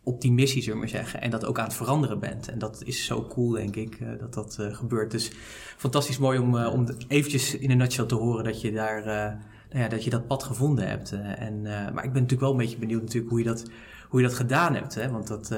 [0.05, 1.21] op die missie, zullen we maar zeggen.
[1.21, 2.49] En dat ook aan het veranderen bent.
[2.49, 5.11] En dat is zo cool, denk ik, uh, dat dat uh, gebeurt.
[5.11, 5.31] Dus
[5.77, 9.39] fantastisch mooi om, uh, om eventjes in een nutshell te horen dat je daar,
[9.75, 11.13] nou ja, dat je dat pad gevonden hebt.
[11.39, 13.65] en, maar ik ben natuurlijk wel een beetje benieuwd natuurlijk hoe je dat,
[14.09, 14.95] hoe je dat gedaan hebt.
[14.95, 15.11] Hè?
[15.11, 15.49] Want dat,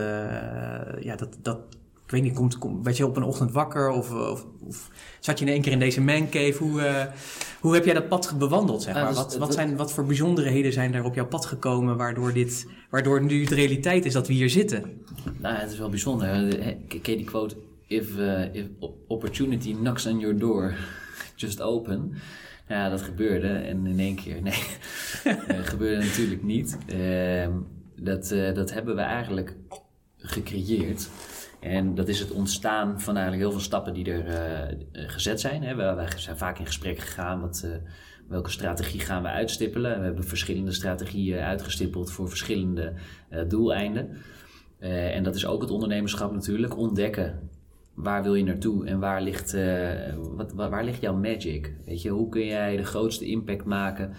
[1.01, 1.59] ja, dat, dat,
[2.07, 5.39] ik weet niet, komt, komt, werd je op een ochtend wakker of, of, of zat
[5.39, 6.57] je in één keer in deze mancave?
[6.59, 7.05] Hoe, uh,
[7.61, 8.83] hoe heb jij dat pad bewandeld?
[8.83, 9.15] Zeg maar?
[9.15, 13.23] wat, wat, zijn, wat voor bijzonderheden zijn er op jouw pad gekomen waardoor, dit, waardoor
[13.23, 15.03] nu de realiteit is dat we hier zitten?
[15.39, 16.57] Nou, het is wel bijzonder.
[16.89, 17.57] Ken die quote?
[17.87, 18.65] If, uh, if
[19.07, 20.75] opportunity knocks on your door,
[21.37, 22.15] just open.
[22.69, 24.43] Ja, dat gebeurde en in één keer.
[24.43, 24.63] Nee,
[25.25, 26.79] dat gebeurde natuurlijk niet.
[26.95, 27.47] Uh,
[27.97, 29.57] dat, uh, dat hebben we eigenlijk
[30.19, 31.11] gecreëerd.
[31.61, 34.27] En dat is het ontstaan van eigenlijk heel veel stappen die er
[34.93, 35.63] uh, gezet zijn.
[35.63, 35.75] Hè.
[35.75, 37.41] We, wij zijn vaak in gesprek gegaan.
[37.41, 37.67] Wat,
[38.29, 39.99] welke strategie gaan we uitstippelen?
[39.99, 42.93] We hebben verschillende strategieën uitgestippeld voor verschillende
[43.49, 44.17] doeleinden.
[44.79, 46.77] en dat is ook het ondernemerschap natuurlijk.
[46.77, 47.51] Ontdekken
[47.97, 49.57] waar wil je naartoe en waar ligt,
[50.35, 51.75] wat, waar, ligt jouw magic?
[51.85, 54.13] Weet je, hoe kun jij de grootste impact maken?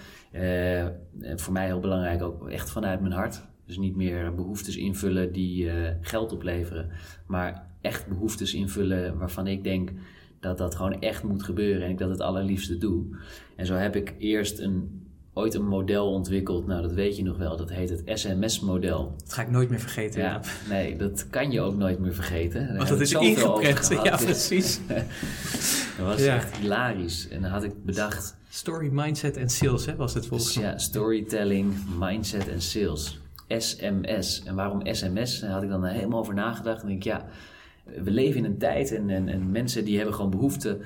[1.36, 3.46] voor mij heel belangrijk ook echt vanuit mijn hart.
[3.66, 6.90] Dus niet meer behoeftes invullen die geld opleveren,
[7.28, 9.92] maar echt behoeftes invullen waarvan ik denk
[10.40, 13.18] dat dat gewoon echt moet gebeuren en ik dat het allerliefste doe.
[13.56, 15.07] En zo heb ik eerst een,
[15.38, 19.14] ooit een model ontwikkeld, nou dat weet je nog wel, dat heet het SMS-model.
[19.18, 20.22] Dat ga ik nooit meer vergeten.
[20.22, 22.78] Ja, nee, dat kan je ook nooit meer vergeten.
[22.78, 24.80] Want dat is ingeprent, ja precies.
[25.98, 26.36] dat was ja.
[26.36, 27.28] echt hilarisch.
[27.28, 28.36] En dan had ik bedacht...
[28.50, 30.66] Story, mindset en sales hè, was het volgens mij.
[30.66, 33.20] Ja, storytelling, mindset en sales.
[33.48, 34.44] SMS.
[34.46, 35.40] En waarom SMS?
[35.40, 36.82] Daar had ik dan helemaal over nagedacht.
[36.82, 37.26] En denk ik, ja,
[38.04, 40.78] we leven in een tijd en, en, en mensen die hebben gewoon behoefte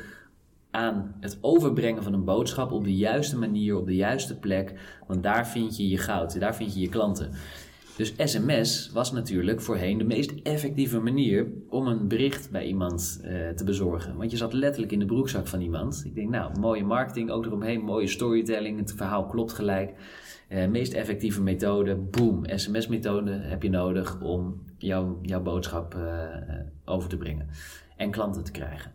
[0.72, 4.74] aan het overbrengen van een boodschap op de juiste manier, op de juiste plek.
[5.08, 7.32] Want daar vind je je goud, daar vind je je klanten.
[7.98, 13.50] Dus sms was natuurlijk voorheen de meest effectieve manier om een bericht bij iemand uh,
[13.50, 14.18] te bezorgen.
[14.18, 16.02] Want je zat letterlijk in de broekzak van iemand.
[16.06, 19.94] Ik denk, nou, mooie marketing ook eromheen, mooie storytelling, het verhaal klopt gelijk.
[20.50, 26.24] Uh, meest effectieve methode, boom, sms-methode heb je nodig om jouw, jouw boodschap uh,
[26.86, 27.48] over te brengen
[27.98, 28.92] en klanten te krijgen.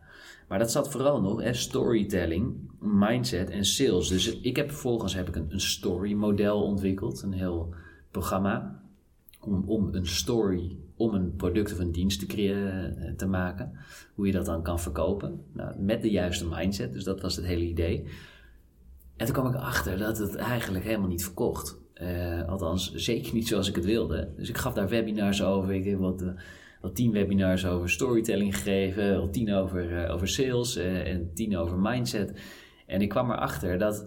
[0.48, 4.08] Maar dat zat vooral nog, storytelling, mindset en sales.
[4.08, 7.74] Dus ik heb vervolgens heb ik een, een story model ontwikkeld, een heel
[8.10, 8.80] programma
[9.40, 13.72] om, om een story, om een product of een dienst te, creëren, te maken.
[14.14, 15.44] Hoe je dat dan kan verkopen.
[15.52, 18.06] Nou, met de juiste mindset, dus dat was het hele idee.
[19.16, 21.78] En toen kwam ik achter dat het eigenlijk helemaal niet verkocht.
[22.02, 24.28] Uh, althans, zeker niet zoals ik het wilde.
[24.36, 25.72] Dus ik gaf daar webinars over.
[25.72, 26.24] Ik heb wat,
[26.86, 31.78] wat tien webinars over storytelling gegeven, wat tien over, uh, over sales en tien over
[31.78, 32.40] mindset.
[32.86, 34.06] En ik kwam erachter dat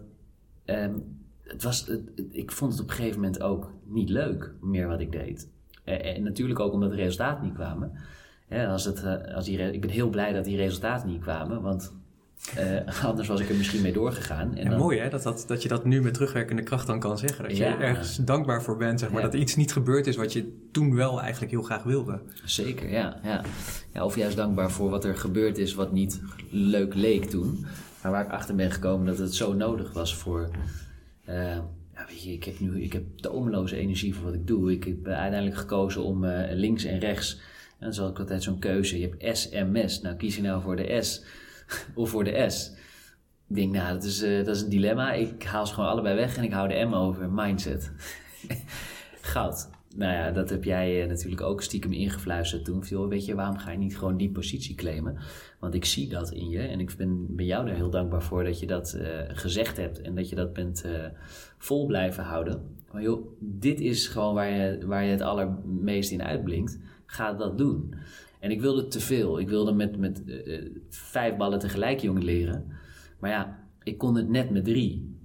[0.65, 1.92] um, het was,
[2.32, 5.50] ik vond het op een gegeven moment ook niet leuk meer wat ik deed.
[5.84, 7.92] En, natuurlijk ook omdat de resultaten niet kwamen.
[8.50, 11.94] als het, als die, ik ben heel blij dat die resultaten niet kwamen, want
[12.58, 14.56] uh, anders was ik er misschien mee doorgegaan.
[14.56, 17.17] En ja, mooi hè, dat, dat, dat je dat nu met terugwerkende kracht dan kan
[17.17, 17.43] zeggen.
[17.43, 19.21] Dat je ergens dankbaar voor bent, zeg maar.
[19.21, 22.21] Dat iets niet gebeurd is wat je toen wel eigenlijk heel graag wilde.
[22.43, 23.41] Zeker, ja, ja.
[23.93, 24.06] ja.
[24.06, 27.65] Of juist dankbaar voor wat er gebeurd is wat niet leuk leek toen.
[28.02, 30.49] Maar waar ik achter ben gekomen dat het zo nodig was voor...
[31.30, 31.56] Uh,
[31.93, 34.71] ja, weet je, ik heb nu ik heb tomeloze energie voor wat ik doe.
[34.71, 37.41] Ik heb uiteindelijk gekozen om uh, links en rechts...
[37.80, 38.99] En dan is ook altijd zo'n keuze.
[38.99, 40.02] Je hebt S en MES.
[40.02, 41.23] Nou, kies je nou voor de S
[41.95, 42.71] of voor de S.
[43.49, 45.12] Ik denk, nou, dat is, uh, dat is een dilemma.
[45.12, 47.29] Ik haal ze gewoon allebei weg en ik hou de M over.
[47.32, 47.91] Mindset.
[49.21, 49.69] Goud.
[49.95, 53.10] Nou ja, dat heb jij uh, natuurlijk ook stiekem ingefluisterd toen.
[53.10, 55.17] Weet je, waarom ga je niet gewoon die positie claimen?
[55.60, 58.43] Want ik zie dat in je en ik ben, ben jou er heel dankbaar voor
[58.43, 60.86] dat je dat uh, gezegd hebt en dat je dat bent
[61.58, 62.77] vol blijven houden.
[62.91, 66.79] Maar joh, dit is gewoon waar je, waar je het allermeest in uitblinkt.
[67.05, 67.93] Ga dat doen.
[68.39, 69.39] En ik wilde te veel.
[69.39, 72.65] Ik wilde met, met uh, vijf ballen tegelijk jongen leren.
[73.19, 75.17] Maar ja, ik kon het net met drie.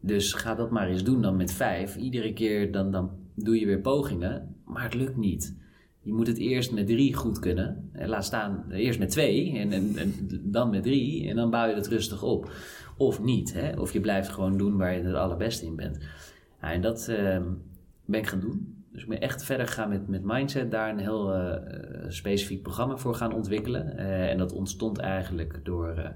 [0.00, 1.96] Dus ga dat maar eens doen dan met vijf.
[1.96, 4.56] Iedere keer dan, dan doe je weer pogingen.
[4.64, 5.56] Maar het lukt niet.
[6.00, 7.90] Je moet het eerst met drie goed kunnen.
[7.92, 11.28] En laat staan eerst met twee en, en, en, dan met drie.
[11.28, 12.52] En dan bouw je het rustig op.
[12.96, 13.52] Of niet.
[13.52, 13.80] Hè?
[13.80, 15.98] Of je blijft gewoon doen waar je het allerbeste in bent.
[16.60, 17.38] En dat uh,
[18.04, 18.73] ben ik gaan doen.
[18.94, 21.56] Dus ik ben echt verder gegaan met, met Mindset, daar een heel uh,
[22.08, 23.94] specifiek programma voor gaan ontwikkelen.
[23.96, 25.94] Uh, en dat ontstond eigenlijk door.
[25.98, 26.08] Uh,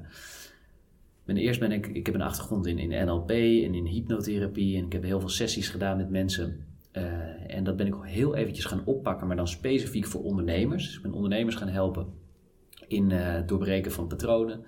[1.25, 4.77] ben, eerst ben ik, ik heb een achtergrond in, in NLP en in hypnotherapie.
[4.77, 6.67] En ik heb heel veel sessies gedaan met mensen.
[7.47, 10.87] en dat ben ik heel eventjes gaan oppakken, maar dan specifiek voor ondernemers.
[10.87, 12.07] Dus ik ben ondernemers gaan helpen
[12.89, 14.65] in het doorbreken van patronen,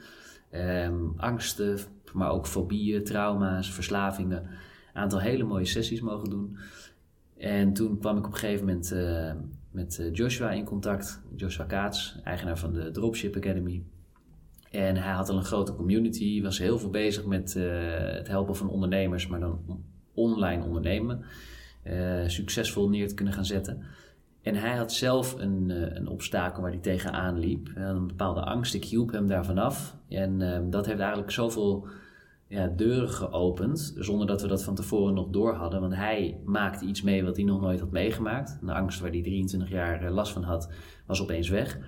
[0.53, 1.79] um, angsten,
[2.13, 4.43] maar ook fobieën, trauma's, verslavingen.
[4.43, 6.57] Een aantal hele mooie sessies mogen doen.
[7.41, 9.33] En toen kwam ik op een gegeven moment uh,
[9.71, 11.23] met Joshua in contact.
[11.37, 13.83] Joshua Kaats, eigenaar van de Dropship Academy.
[14.71, 17.65] En hij had al een grote community, was heel veel bezig met uh,
[17.99, 21.25] het helpen van ondernemers, maar dan online ondernemen.
[22.27, 23.83] Succesvol neer te kunnen gaan zetten.
[24.43, 27.71] En hij had zelf een, een obstakel waar hij tegenaan liep.
[27.75, 28.75] een bepaalde angst.
[28.75, 29.97] Ik hielp hem daarvan af.
[30.09, 31.87] En ehm, dat heeft eigenlijk zoveel
[32.51, 35.81] ja, deuren geopend, zonder dat we dat van tevoren nog door hadden.
[35.81, 38.59] Want hij maakte iets mee wat hij nog nooit had meegemaakt.
[38.63, 40.73] Een angst waar hij 23 jaar last van had,
[41.07, 41.79] was opeens weg.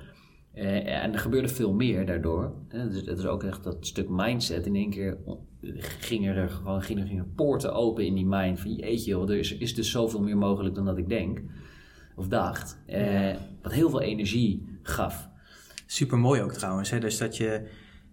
[0.54, 2.54] Uh, en er gebeurde veel meer daardoor.
[2.68, 4.66] Dus het is ook echt dat stuk mindset.
[4.66, 5.18] In één keer
[5.78, 8.60] gingen er gewoon gingen, gingen poorten open in die mind.
[8.60, 11.42] Van jeetje, joh, er is, is dus zoveel meer mogelijk dan dat ik denk.
[12.16, 12.82] Of dacht.
[12.88, 15.28] Uh, wat heel veel energie gaf.
[15.86, 16.90] Super mooi ook trouwens.
[16.90, 17.00] Hè?
[17.00, 17.68] Dus dat je.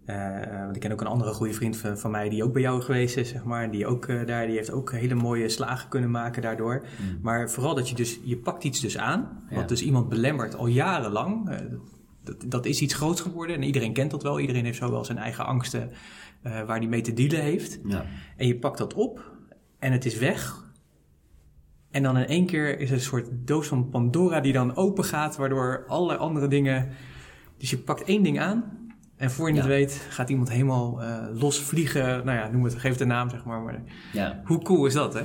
[0.09, 2.61] Uh, want ik ken ook een andere goede vriend van, van, mij die ook bij
[2.61, 3.71] jou geweest is, zeg maar.
[3.71, 6.85] Die ook uh, daar, die heeft ook hele mooie slagen kunnen maken daardoor.
[7.01, 7.19] Mm.
[7.21, 9.65] Maar vooral dat je dus, je pakt iets dus aan, wat ja.
[9.65, 11.49] dus iemand belemmert al jarenlang.
[12.23, 14.39] Dat, dat is iets groots geworden en iedereen kent dat wel.
[14.39, 15.89] Iedereen heeft zo wel zijn eigen angsten
[16.43, 17.79] uh, waar hij mee te dealen heeft.
[17.85, 18.05] Ja.
[18.37, 19.31] En je pakt dat op
[19.79, 20.67] en het is weg.
[21.91, 25.03] En dan in één keer is er een soort doos van Pandora die dan open
[25.03, 26.89] gaat, waardoor alle andere dingen.
[27.57, 28.78] Dus je pakt één ding aan
[29.19, 29.59] en voor je ja.
[29.59, 32.25] het weet gaat iemand helemaal uh, los vliegen.
[32.25, 33.61] Nou ja, noem het, geef de naam zeg maar.
[33.61, 33.81] maar
[34.13, 34.41] ja.
[34.45, 35.21] Hoe cool is dat, hè?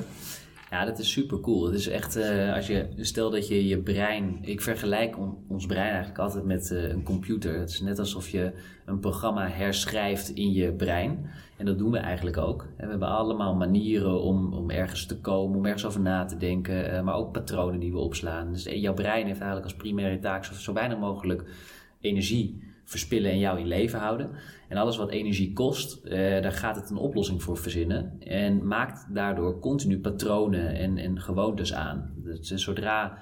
[0.70, 1.64] Ja, dat is super cool.
[1.64, 5.66] Het is echt, uh, als je, stel dat je je brein, ik vergelijk on, ons
[5.66, 7.58] brein eigenlijk altijd met uh, een computer.
[7.58, 8.52] Het is net alsof je
[8.84, 11.30] een programma herschrijft in je brein.
[11.56, 12.66] En dat doen we eigenlijk ook.
[12.76, 16.36] En we hebben allemaal manieren om, om ergens te komen, om ergens over na te
[16.36, 18.52] denken, uh, maar ook patronen die we opslaan.
[18.52, 21.44] Dus jouw brein heeft eigenlijk als primaire taak zo, zo weinig mogelijk
[22.00, 24.30] energie verspillen en jou in leven houden.
[24.68, 28.20] En alles wat energie kost, eh, daar gaat het een oplossing voor verzinnen.
[28.20, 32.14] En maakt daardoor continu patronen en, en gewoontes aan.
[32.16, 33.18] Dus zodra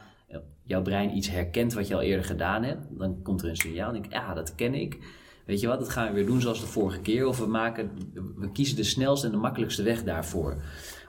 [0.64, 3.86] jouw brein iets herkent wat je al eerder gedaan hebt, dan komt er een signaal
[3.86, 4.98] en denk ik, ja, dat ken ik.
[5.46, 7.26] Weet je wat, dat gaan we weer doen zoals de vorige keer.
[7.26, 7.90] Of we, maken,
[8.36, 10.62] we kiezen de snelste en de makkelijkste weg daarvoor.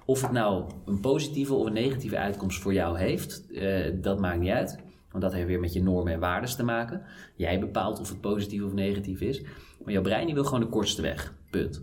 [0.05, 4.39] Of het nou een positieve of een negatieve uitkomst voor jou heeft, eh, dat maakt
[4.39, 4.83] niet uit.
[5.13, 7.01] Want dat heeft weer met je normen en waarden te maken.
[7.35, 9.41] Jij bepaalt of het positief of negatief is.
[9.83, 11.33] Maar jouw brein die wil gewoon de kortste weg.
[11.49, 11.81] Punt.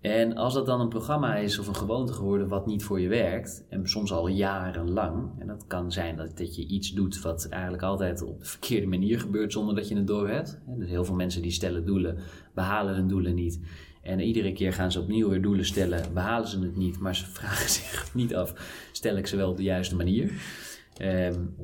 [0.00, 3.08] En als dat dan een programma is of een gewoonte geworden wat niet voor je
[3.08, 7.48] werkt, en soms al jarenlang, en dat kan zijn dat, dat je iets doet wat
[7.48, 10.60] eigenlijk altijd op de verkeerde manier gebeurt zonder dat je het doorhebt.
[10.66, 12.18] Dus heel veel mensen die stellen doelen,
[12.54, 13.60] behalen hun doelen niet.
[14.02, 17.26] En iedere keer gaan ze opnieuw weer doelen stellen, behalen ze het niet, maar ze
[17.40, 18.54] vragen zich niet af,
[18.92, 20.32] stel ik ze wel op de juiste manier.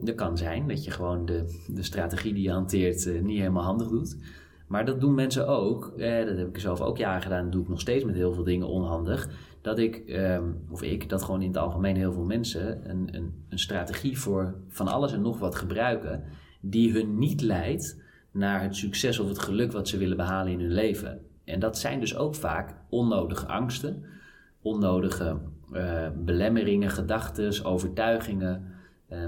[0.01, 3.63] Dat kan zijn dat je gewoon de, de strategie die je hanteert uh, niet helemaal
[3.63, 4.17] handig doet.
[4.67, 5.93] Maar dat doen mensen ook.
[5.97, 7.43] Eh, dat heb ik zelf ook jaren gedaan.
[7.43, 9.29] Dat doe ik nog steeds met heel veel dingen onhandig.
[9.61, 13.45] Dat ik, um, of ik, dat gewoon in het algemeen heel veel mensen een, een,
[13.49, 16.25] een strategie voor van alles en nog wat gebruiken.
[16.61, 20.61] Die hun niet leidt naar het succes of het geluk wat ze willen behalen in
[20.61, 21.21] hun leven.
[21.45, 24.05] En dat zijn dus ook vaak onnodige angsten,
[24.63, 25.39] onnodige
[25.73, 28.75] uh, belemmeringen, gedachten, overtuigingen
[29.13, 29.27] uh,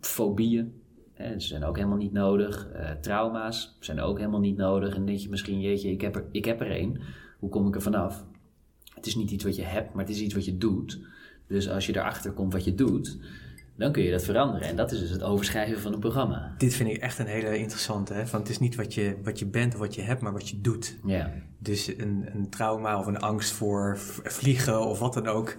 [0.00, 0.72] fobieën.
[1.12, 2.68] Hè, ze zijn ook helemaal niet nodig.
[2.74, 4.88] Uh, trauma's zijn ook helemaal niet nodig.
[4.88, 7.00] En dan denk je misschien, jeetje, ik heb er, ik heb er één.
[7.38, 8.24] Hoe kom ik er vanaf?
[8.94, 11.00] Het is niet iets wat je hebt, maar het is iets wat je doet.
[11.46, 13.18] Dus als je erachter komt wat je doet,
[13.76, 14.68] dan kun je dat veranderen.
[14.68, 16.54] En dat is dus het overschrijven van een programma.
[16.58, 18.14] Dit vind ik echt een hele interessante.
[18.14, 18.26] Hè?
[18.26, 20.48] Van het is niet wat je, wat je bent of wat je hebt, maar wat
[20.48, 20.98] je doet.
[21.04, 21.32] Ja.
[21.58, 25.56] Dus een, een trauma of een angst voor vliegen of wat dan ook,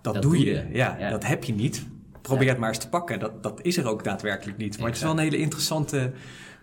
[0.00, 0.44] dat, doe je.
[0.44, 0.68] je.
[0.72, 1.86] Ja, ja, dat heb je niet
[2.26, 3.18] probeer het maar eens te pakken.
[3.18, 4.78] Dat, dat is er ook daadwerkelijk niet.
[4.78, 6.12] Maar het is wel een hele interessante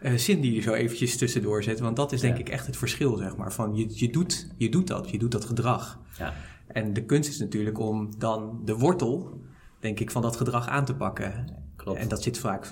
[0.02, 1.80] uh, zin die je zo eventjes tussendoor zet.
[1.80, 3.52] Want dat is denk ik echt het verschil, zeg maar.
[3.52, 5.99] Van je, je, doet, je doet dat, je doet dat gedrag.
[6.17, 6.34] Ja.
[6.67, 9.41] En de kunst is natuurlijk om dan de wortel,
[9.80, 11.45] denk ik, van dat gedrag aan te pakken.
[11.76, 11.99] Klopt.
[11.99, 12.69] En dat zit vaak,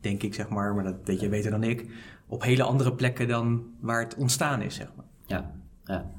[0.00, 1.86] denk ik, zeg maar, maar dat weet je beter dan ik,
[2.26, 5.06] op hele andere plekken dan waar het ontstaan is, zeg maar.
[5.26, 6.10] Ja, ja.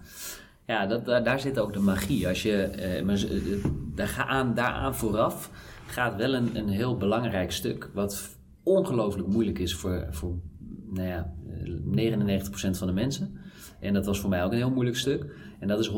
[0.65, 2.27] Ja, dat, daar, daar zit ook de magie.
[2.27, 5.49] Als je, eh, maar, uh, daar aan, daaraan vooraf
[5.89, 10.39] gaat wel een, een heel belangrijk stuk, wat ongelooflijk moeilijk is voor, voor
[10.89, 11.33] nou ja,
[12.37, 13.37] 99% van de mensen.
[13.79, 15.35] En dat was voor mij ook een heel moeilijk stuk.
[15.59, 15.93] En dat is 100%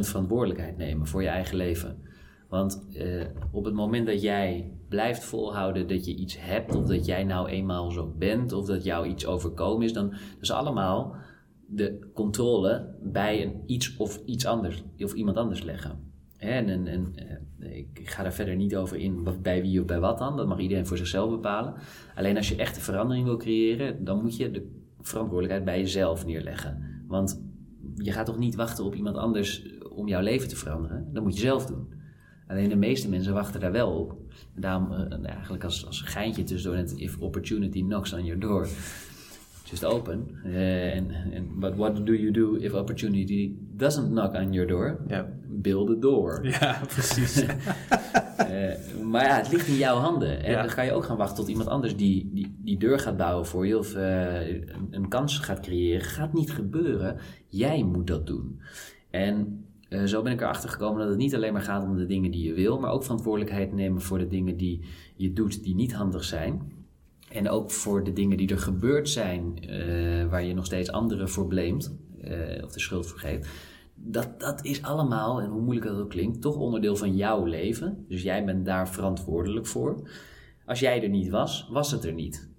[0.00, 1.96] verantwoordelijkheid nemen voor je eigen leven.
[2.48, 7.06] Want eh, op het moment dat jij blijft volhouden dat je iets hebt, of dat
[7.06, 11.16] jij nou eenmaal zo bent, of dat jou iets overkomen is, dan is allemaal
[11.66, 16.09] de controle bij een iets of iets anders, of iemand anders leggen.
[16.40, 17.14] En, en,
[17.58, 20.36] eh, ik ga daar verder niet over in bij wie of bij wat dan.
[20.36, 21.74] Dat mag iedereen voor zichzelf bepalen.
[22.14, 24.70] Alleen als je echt een verandering wil creëren, dan moet je de
[25.00, 27.02] verantwoordelijkheid bij jezelf neerleggen.
[27.06, 27.42] Want
[27.94, 29.62] je gaat toch niet wachten op iemand anders
[29.92, 31.08] om jouw leven te veranderen?
[31.12, 31.92] Dat moet je zelf doen.
[32.46, 34.16] Alleen de meeste mensen wachten daar wel op.
[34.54, 38.68] En daarom uh, eigenlijk als, als geintje tussendoor net if opportunity knocks on your door,
[39.70, 40.28] just open.
[40.44, 41.10] En
[41.58, 44.98] but what do you do if opportunity doesn't knock on your door?
[45.48, 46.40] Build a door.
[46.60, 47.42] Ja, precies.
[47.42, 47.48] Uh,
[49.10, 50.44] maar ja, het ligt in jouw handen.
[50.44, 50.60] En Ja.
[50.60, 53.46] dan ga je ook gaan wachten tot iemand anders die die, die deur gaat bouwen
[53.46, 56.00] voor je of eh, een, een kans gaat creëren.
[56.04, 57.16] Gaat niet gebeuren.
[57.48, 58.60] Jij moet dat doen.
[59.10, 62.06] En eh, zo ben ik erachter gekomen dat het niet alleen maar gaat om de
[62.06, 64.80] dingen die je wil, maar ook verantwoordelijkheid nemen voor de dingen die
[65.16, 66.72] je doet die niet handig zijn.
[67.30, 71.28] En ook voor de dingen die er gebeurd zijn, eh, waar je nog steeds anderen
[71.28, 73.48] voor blamet eh, of de schuld voor geeft.
[73.94, 78.04] Dat, dat is allemaal, en hoe moeilijk dat ook klinkt, toch onderdeel van jouw leven.
[78.08, 80.08] Dus jij bent daar verantwoordelijk voor.
[80.66, 82.49] Als jij er niet was, was het er niet.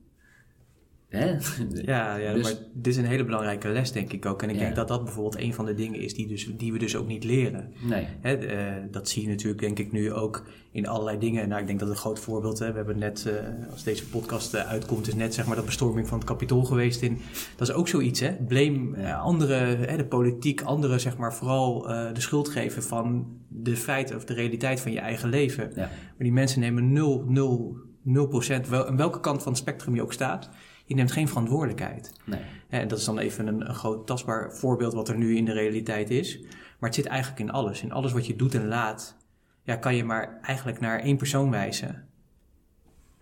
[1.12, 1.38] Hè?
[1.86, 4.41] Ja, ja Dus- maar dit is een hele belangrijke les, denk ik ook.
[4.43, 4.62] En ik Ja.
[4.62, 7.07] denk dat dat bijvoorbeeld een van de dingen is die, dus, die we dus ook
[7.07, 7.74] niet leren.
[7.82, 8.07] Nee.
[8.22, 11.47] Hè, eh, dat zie je natuurlijk, denk ik, nu ook in allerlei dingen.
[11.49, 14.53] Nou, ik denk dat een groot voorbeeld, hè, we hebben net, eh, als deze podcast
[14.53, 17.01] eh, uitkomt, is net zeg maar dat bestorming van het kapitool geweest.
[17.01, 17.18] In,
[17.55, 18.32] dat is ook zoiets, hè?
[18.47, 21.82] Blame anderen, hè, de politiek, anderen, zeg maar, vooral
[22.14, 25.70] de schuld geven van de feiten of de realiteit van je eigen leven.
[25.76, 25.82] Ja.
[25.82, 29.95] Maar die mensen nemen 0, 0, 0 procent, wel, aan welke kant van het spectrum
[29.95, 30.49] je ook staat,
[30.91, 32.11] je neemt geen verantwoordelijkheid.
[32.25, 32.41] Nee.
[32.69, 35.51] En dat is dan even een, een groot tastbaar voorbeeld wat er nu in de
[35.51, 36.39] realiteit is.
[36.79, 37.81] Maar het zit eigenlijk in alles.
[37.81, 39.17] In alles wat je doet en laat,
[39.63, 42.07] ja, kan je maar eigenlijk naar één persoon wijzen.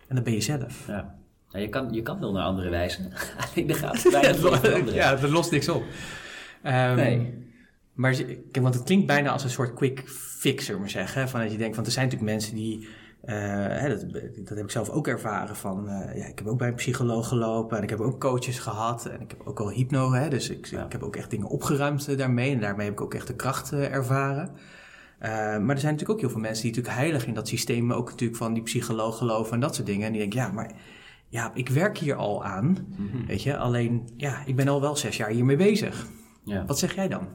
[0.07, 0.87] En dat ben je zelf.
[0.87, 1.17] Ja.
[1.51, 3.11] Nou, je, kan, je kan wel naar anderen wijzen.
[3.55, 4.01] Alleen gaat
[4.93, 5.83] ja, dat lost niks op.
[6.63, 7.47] Ehm, Nee.
[7.93, 8.23] Maar
[8.61, 11.29] want het klinkt bijna als een soort quick fix, zullen we maar zeggen.
[11.29, 12.87] Van dat je denkt, van er zijn natuurlijk mensen die,
[13.21, 15.55] hè, dat, dat heb ik zelf ook ervaren.
[15.55, 18.59] Van, eh, ja, ik heb ook bij een psycholoog gelopen en ik heb ook coaches
[18.59, 19.05] gehad.
[19.05, 20.85] En ik heb ook al hypno, hè, dus ik, Ja.
[20.85, 22.53] ik heb ook echt dingen opgeruimd eh, daarmee.
[22.53, 24.49] En daarmee heb ik ook echt de kracht eh, ervaren.
[25.19, 27.85] Eh, maar er zijn natuurlijk ook heel veel mensen die natuurlijk heilig in dat systeem,
[27.85, 30.05] maar ook natuurlijk van die psycholoog geloven en dat soort dingen.
[30.05, 30.71] En die denken, ja, maar
[31.27, 33.25] ja, ik werk hier al aan, Mhm.
[33.25, 33.57] weet je.
[33.57, 36.07] Alleen, ja, ik ben al wel zes jaar hiermee bezig.
[36.43, 36.65] Ja.
[36.65, 37.27] Wat zeg jij dan?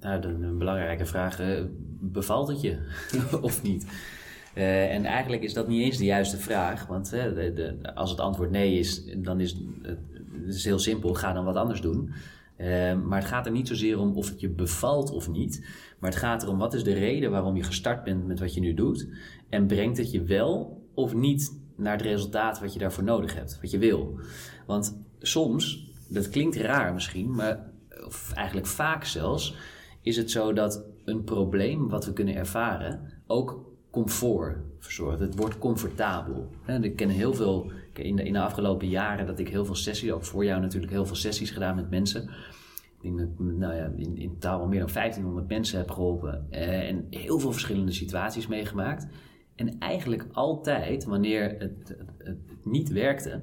[0.00, 1.40] Nou, een belangrijke vraag.
[1.40, 1.62] eh,
[2.00, 2.78] bevalt het je
[3.40, 3.86] of niet?
[4.54, 6.86] Eh, en eigenlijk is dat niet eens de juiste vraag.
[6.86, 9.98] Want eh, de, als het antwoord nee is, dan is het,
[10.46, 11.14] is heel simpel.
[11.14, 12.12] Ga dan wat anders doen.
[13.04, 15.66] Maar het gaat er niet zozeer om of het je bevalt of niet.
[15.98, 18.60] Maar het gaat erom wat is de reden waarom je gestart bent met wat je
[18.60, 19.08] nu doet.
[19.48, 23.58] En brengt het je wel of niet naar het resultaat wat je daarvoor nodig hebt.
[23.60, 24.18] Wat je wil.
[24.66, 27.70] Want soms, dat klinkt raar misschien, maar
[28.34, 29.56] eigenlijk vaak zelfs,
[30.08, 35.20] is het zo dat een probleem wat we kunnen ervaren ook comfort verzorgt.
[35.20, 36.48] Het wordt comfortabel.
[36.80, 40.10] Ik ken heel veel, in de, in de afgelopen jaren dat ik heel veel sessies,
[40.12, 42.22] ook voor jou natuurlijk heel veel sessies gedaan met mensen.
[42.22, 46.88] Ik denk dat nou ja, in, in totaal meer dan 1500 mensen heb geholpen eh,
[46.88, 49.06] en heel veel verschillende situaties meegemaakt.
[49.54, 53.42] En eigenlijk altijd, wanneer het, het niet werkte,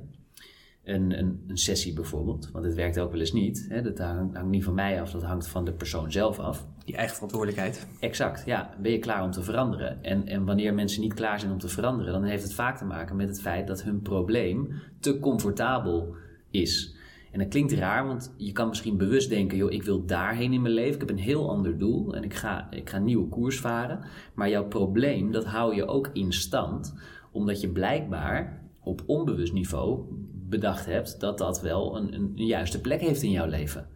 [0.85, 3.65] een, een, een sessie bijvoorbeeld, want het werkt ook wel eens niet.
[3.69, 6.65] Hè, dat hangt, hangt niet van mij af, dat hangt van de persoon zelf af.
[6.85, 7.87] Die eigen verantwoordelijkheid.
[7.99, 8.75] Exact, ja.
[8.81, 10.03] Ben je klaar om te veranderen?
[10.03, 12.85] En, en wanneer mensen niet klaar zijn om te veranderen, dan heeft het vaak te
[12.85, 16.15] maken met het feit dat hun probleem te comfortabel
[16.49, 16.95] is.
[17.31, 20.61] En dat klinkt raar, want je kan misschien bewust denken: joh, ik wil daarheen in
[20.61, 20.93] mijn leven.
[20.93, 23.99] Ik heb een heel ander doel en ik ga, ik ga een nieuwe koers varen.
[24.33, 26.93] Maar jouw probleem, dat hou je ook in stand,
[27.31, 30.03] omdat je blijkbaar op onbewust niveau
[30.49, 33.87] bedacht hebt dat dat wel een, een, juiste plek heeft in jouw leven.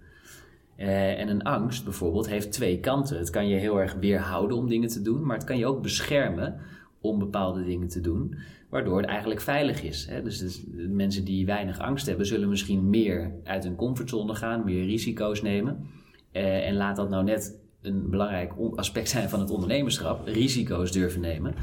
[0.75, 3.17] Eh, en een angst bijvoorbeeld heeft twee kanten.
[3.17, 5.81] Het kan je heel erg weerhouden om dingen te doen, maar het kan je ook
[5.81, 6.59] beschermen
[7.01, 8.35] om bepaalde dingen te doen,
[8.69, 10.07] waardoor het eigenlijk veilig is.
[10.09, 10.21] Hè?
[10.21, 14.85] Dus, dus mensen die weinig angst hebben, zullen misschien meer uit hun comfortzone gaan, meer
[14.85, 15.87] risico's nemen.
[16.31, 21.21] Eh, en laat dat nou net een belangrijk aspect zijn van het ondernemerschap, risico's durven
[21.21, 21.53] nemen.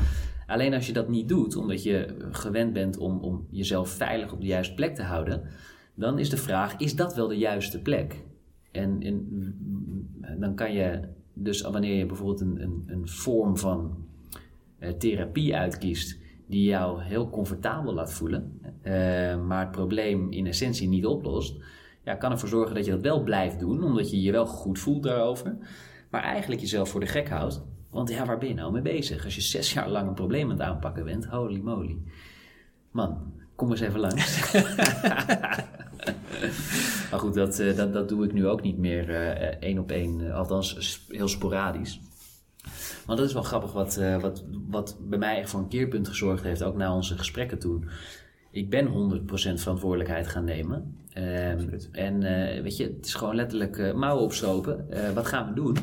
[0.46, 4.40] Alleen als je dat niet doet, omdat je gewend bent om, om jezelf veilig op
[4.40, 5.42] de juiste plek te houden,
[5.94, 8.24] dan is de vraag: is dat wel de juiste plek?
[8.72, 11.00] En, en dan kan je,
[11.32, 14.06] dus wanneer je bijvoorbeeld een, een, een vorm van
[14.78, 18.92] eh, therapie uitkiest die jou heel comfortabel laat voelen, eh,
[19.46, 21.56] maar het probleem in essentie niet oplost,
[22.04, 24.78] ja, kan ervoor zorgen dat je dat wel blijft doen, omdat je je wel goed
[24.78, 25.56] voelt daarover,
[26.10, 27.62] maar eigenlijk jezelf voor de gek houdt.
[27.90, 29.24] Want ja, waar ben je nou mee bezig?
[29.24, 31.98] Als je zes jaar lang een probleem aan het aanpakken bent, holy moly.
[32.90, 34.52] Man, kom eens even langs.
[37.10, 39.90] maar goed, dat, eh, dat, dat doe ik nu ook niet meer eh, één op
[39.90, 42.00] één, eh, althans heel sporadisch.
[43.06, 46.42] Want dat is wel grappig wat, wat, wat bij mij echt voor een keerpunt gezorgd
[46.42, 47.88] heeft, ook na onze gesprekken toen.
[48.56, 50.96] Ik ben 100% verantwoordelijkheid gaan nemen.
[51.12, 54.90] Ehm, en eh, weet je, het is gewoon letterlijk eh, mouwen opstropen.
[54.90, 55.76] Eh, wat gaan we doen?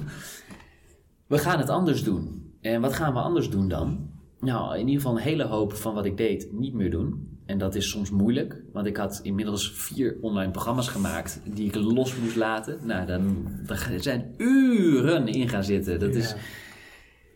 [1.27, 2.53] We gaan het anders doen.
[2.61, 4.09] En wat gaan we anders doen dan?
[4.39, 7.39] Nou, in ieder geval een hele hoop van wat ik deed niet meer doen.
[7.45, 11.75] En dat is soms moeilijk, want ik had inmiddels vier online programma's gemaakt die ik
[11.75, 12.79] los moest laten.
[12.83, 15.99] Nou, dan, dan zijn uren in gaan zitten.
[15.99, 16.35] Dat is.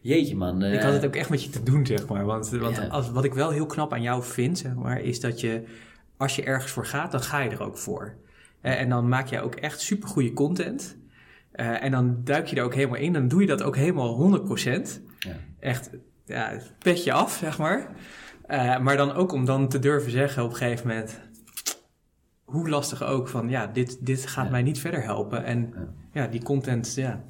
[0.02, 0.64] Jeetje man.
[0.64, 2.26] Ik eh, had het ook echt met je te doen, zeg maar.
[2.26, 2.88] Want, want Ja.
[2.88, 5.64] als, wat ik wel heel knap aan jou vind, zeg maar, is dat je,
[6.18, 8.16] als je ergens voor gaat, dan ga je er ook voor.
[8.62, 10.98] Eh, en dan maak je ook echt supergoeie content.
[11.52, 13.14] Eh, en dan duik je er ook helemaal in.
[13.14, 15.02] Dan doe je dat ook helemaal 100%.
[15.20, 15.32] Ja.
[15.60, 15.90] Echt,
[16.26, 17.90] ja, petje af, zeg maar.
[18.48, 21.20] Eh, maar dan ook om dan te durven zeggen op een gegeven moment...
[22.44, 24.52] Hoe lastig ook van, ja, dit, dit gaat Ja.
[24.52, 25.44] mij niet verder helpen.
[25.44, 26.22] En Ja.
[26.22, 27.24] ja, die content, ja.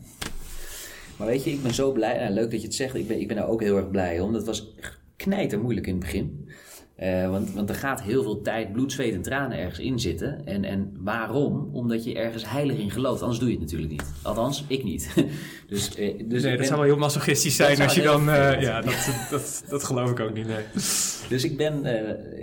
[1.17, 2.17] Maar weet je, ik ben zo blij.
[2.19, 2.95] Nou, leuk dat je het zegt.
[2.95, 4.33] Ik ben, ik ben daar ook heel erg blij om.
[4.33, 4.73] Dat was
[5.15, 6.49] knijter moeilijk in het begin.
[6.95, 10.45] Eh, want, want er gaat heel veel tijd, bloed, zweet en tranen ergens in zitten.
[10.45, 11.69] En, en waarom?
[11.73, 13.21] Omdat je ergens heilig in gelooft.
[13.21, 14.03] Anders doe je het natuurlijk niet.
[14.21, 15.13] Althans, ik niet.
[15.69, 18.29] dus, eh, dus ben- dat zou wel heel masochistisch zijn als je dan...
[18.29, 20.63] eh, ja, dat, dat, dat geloof ik ook niet, nee.
[21.29, 21.83] Dus ik ben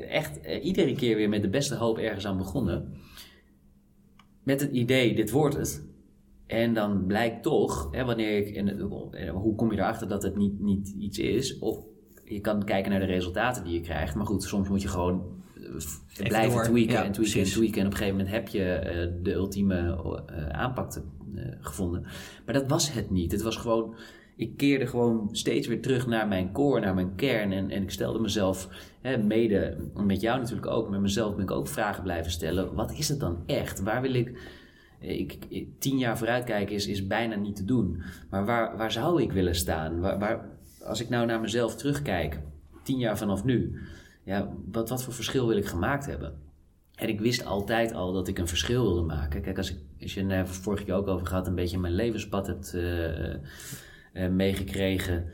[0.09, 2.93] echt iedere keer weer met de beste hoop ergens aan begonnen.
[4.43, 5.83] Met het idee, dit wordt het.
[6.47, 8.79] En dan blijkt toch, hè, wanneer ik, en,
[9.13, 11.59] eh, hoe kom je erachter dat het niet, niet iets is?
[11.59, 11.79] Of
[12.25, 14.15] je kan kijken naar de resultaten die je krijgt.
[14.15, 16.63] Maar goed, soms moet je gewoon eh, blijven door.
[16.65, 17.81] tweaken Ja, en tweaken en tweaken.
[17.81, 19.77] En op een gegeven moment heb je eh, de ultieme
[20.27, 21.03] eh, aanpak te-
[21.61, 22.03] gevonden.
[22.45, 23.33] Maar dat was het niet.
[23.33, 23.95] Het was gewoon,
[24.37, 27.53] ik keerde gewoon steeds weer terug naar mijn core, naar mijn kern.
[27.53, 28.69] En, en ik stelde mezelf,
[29.01, 32.75] hè, mede met jou natuurlijk ook, met mezelf ben ik ook vragen blijven stellen.
[32.75, 33.83] Wat is het dan echt?
[33.83, 34.39] Waar wil ik...
[34.99, 38.03] Ik, ik- tien jaar vooruitkijken is, is bijna niet te doen.
[38.31, 40.01] Maar waar, waar zou ik willen staan?
[40.01, 40.49] Waar, waar,
[40.85, 42.41] als ik nou naar mezelf terugkijk,
[42.83, 43.79] tien jaar vanaf nu,
[44.25, 46.43] ja, wat, wat voor verschil wil ik gemaakt hebben?
[46.95, 49.43] En ik wist altijd al dat ik een verschil wilde maken.
[49.43, 51.95] Kijk, als, ik, als je er nou vorige keer ook over gehad, een beetje mijn
[51.95, 53.39] levenspad hebt eh, eh,
[54.31, 55.25] meegekregen.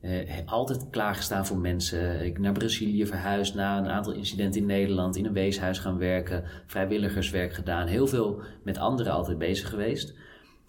[0.00, 2.24] Eh, altijd klaargestaan voor mensen.
[2.24, 5.16] Ik naar Brazilië verhuisd na een aantal incidenten in Nederland.
[5.16, 6.44] In een weeshuis gaan werken.
[6.66, 7.86] Vrijwilligerswerk gedaan.
[7.86, 10.14] Heel veel met anderen altijd bezig geweest.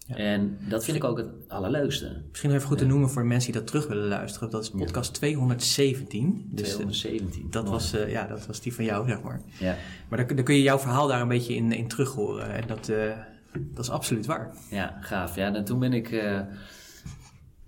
[0.08, 2.22] En dat vind ik ook het allerleukste.
[2.30, 4.50] Misschien even goed te noemen voor de mensen die dat terug willen luisteren.
[4.50, 6.50] Dat is podcast 217.
[6.52, 7.48] Dus eh, 217.
[7.50, 7.74] dat, Mooi.
[7.76, 9.42] was, eh, ja, dat was die van jou, zeg maar.
[9.60, 9.76] Ja,
[10.10, 12.54] Maar dan, dan kun je jouw verhaal daar een beetje in, in terug horen.
[12.54, 12.86] En dat,
[13.54, 14.52] dat is absoluut waar.
[14.70, 15.36] ja, gaaf.
[15.36, 16.24] Ja, en toen ben ik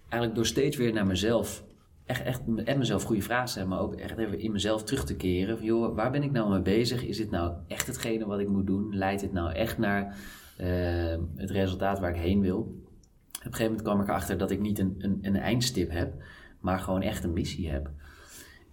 [0.10, 1.64] eigenlijk door steeds weer naar mezelf,
[2.05, 5.05] echt, echt en mezelf goede vragen te stellen, maar ook echt even in mezelf terug
[5.05, 5.64] te keren.
[5.64, 7.05] Joh, waar ben ik nou mee bezig?
[7.05, 8.95] Is dit nou echt hetgene wat ik moet doen?
[8.95, 10.18] Leidt dit nou echt naar
[10.57, 12.57] eh, het resultaat waar ik heen wil?
[12.60, 16.14] Op een gegeven moment kwam ik erachter dat ik niet een, een, een eindstip heb,
[16.60, 17.89] maar gewoon echt een missie heb.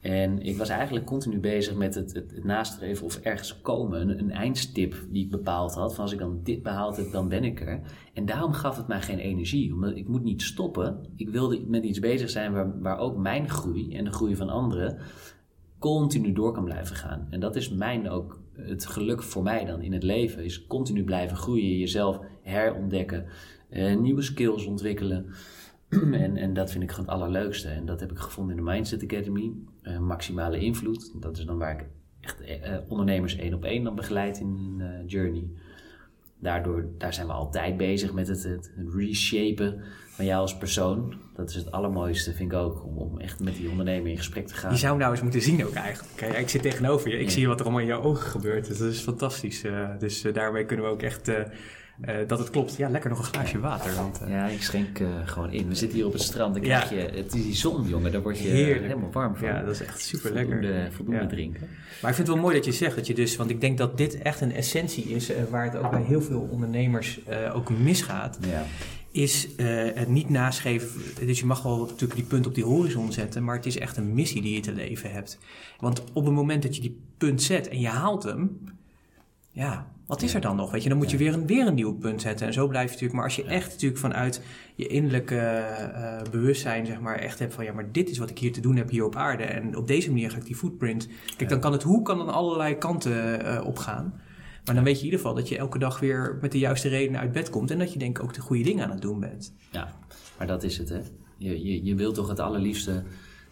[0.00, 4.18] En ik was eigenlijk continu bezig met het, het, nastreven of ergens komen.
[4.18, 5.94] Een, eindstip die ik bepaald had.
[5.94, 7.80] Van als ik dan dit behaald heb, dan ben ik er.
[8.14, 9.72] En daarom gaf het mij geen energie.
[9.72, 11.06] Omdat ik moet niet stoppen.
[11.16, 14.48] Ik wilde met iets bezig zijn waar, waar ook mijn groei en de groei van
[14.48, 14.98] anderen
[15.78, 17.26] continu door kan blijven gaan.
[17.30, 20.44] En dat is mijn ook het geluk voor mij dan in het leven.
[20.44, 23.26] Is continu blijven groeien, jezelf herontdekken,
[23.70, 25.26] eh, nieuwe skills ontwikkelen.
[26.12, 27.68] en, en dat vind ik het allerleukste.
[27.68, 29.52] En dat heb ik gevonden in de Mindset Academy.
[29.86, 31.12] Eh, maximale invloed.
[31.22, 31.86] Dat is dan waar ik
[32.20, 35.44] echt eh, eh, ondernemers één op één dan begeleid in hun eh, journey.
[36.40, 41.14] Daardoor, daar zijn we altijd bezig met het, het reshapen van jou als persoon.
[41.34, 44.46] Dat is het allermooiste, vind ik ook, om, om echt met die ondernemer in gesprek
[44.46, 44.70] te gaan.
[44.72, 46.16] Je zou nou eens moeten zien ook eigenlijk.
[46.16, 47.16] Kijk, ik zit tegenover je.
[47.18, 47.30] Ik Ja.
[47.30, 48.66] zie wat er allemaal in jouw ogen gebeurt.
[48.66, 49.64] Dus dat is fantastisch.
[49.98, 51.30] dus daarmee kunnen we ook echt...
[52.00, 52.76] eh, dat het klopt.
[52.76, 53.94] Ja, lekker nog een glaasje water.
[53.94, 55.68] Want, eh, Ja, ik schenk eh, gewoon in.
[55.68, 56.54] We zitten hier op het strand.
[56.54, 56.80] Dan Ja.
[56.80, 58.12] krijg je, het is die zon, jongen.
[58.12, 58.86] Daar word je Heerlijk.
[58.86, 59.48] helemaal warm van.
[59.48, 60.52] ja, dat is echt super lekker.
[60.60, 61.26] Voldoende, voldoende Ja.
[61.26, 61.60] drinken.
[62.00, 63.78] Maar ik vind het wel mooi dat je zegt dat je dus, want ik denk
[63.78, 67.20] dat dit echt een essentie is waar het ook bij heel veel ondernemers
[67.54, 68.64] ook misgaat, Ja.
[69.10, 70.88] is het niet naschreven.
[71.26, 73.96] Dus je mag wel natuurlijk die punt op die horizon zetten, maar het is echt
[73.96, 75.38] een missie die je te leven hebt.
[75.80, 78.58] Want op het moment dat je die punt zet en je haalt hem,
[79.50, 80.70] ja, wat is er dan nog?
[80.70, 82.46] Weet je, dan moet je weer een, weer een nieuw punt zetten.
[82.46, 83.14] En zo blijf je natuurlijk.
[83.14, 84.40] Maar als je echt natuurlijk vanuit
[84.74, 88.38] je innerlijke eh, bewustzijn, zeg maar, echt hebt van ja, maar dit is wat ik
[88.38, 89.42] hier te doen heb hier op aarde.
[89.42, 91.08] En op deze manier ga ik die footprint.
[91.36, 94.20] Kijk, dan kan het hoe kan dan allerlei kanten eh, opgaan.
[94.64, 96.88] Maar dan weet je in ieder geval dat je elke dag weer met de juiste
[96.88, 97.70] redenen uit bed komt.
[97.70, 99.52] En dat je denk ik ook de goede dingen aan het doen bent.
[99.70, 99.94] Ja,
[100.38, 101.00] maar dat is het, hè.
[101.36, 103.02] Je, je, je wilt toch het allerliefste...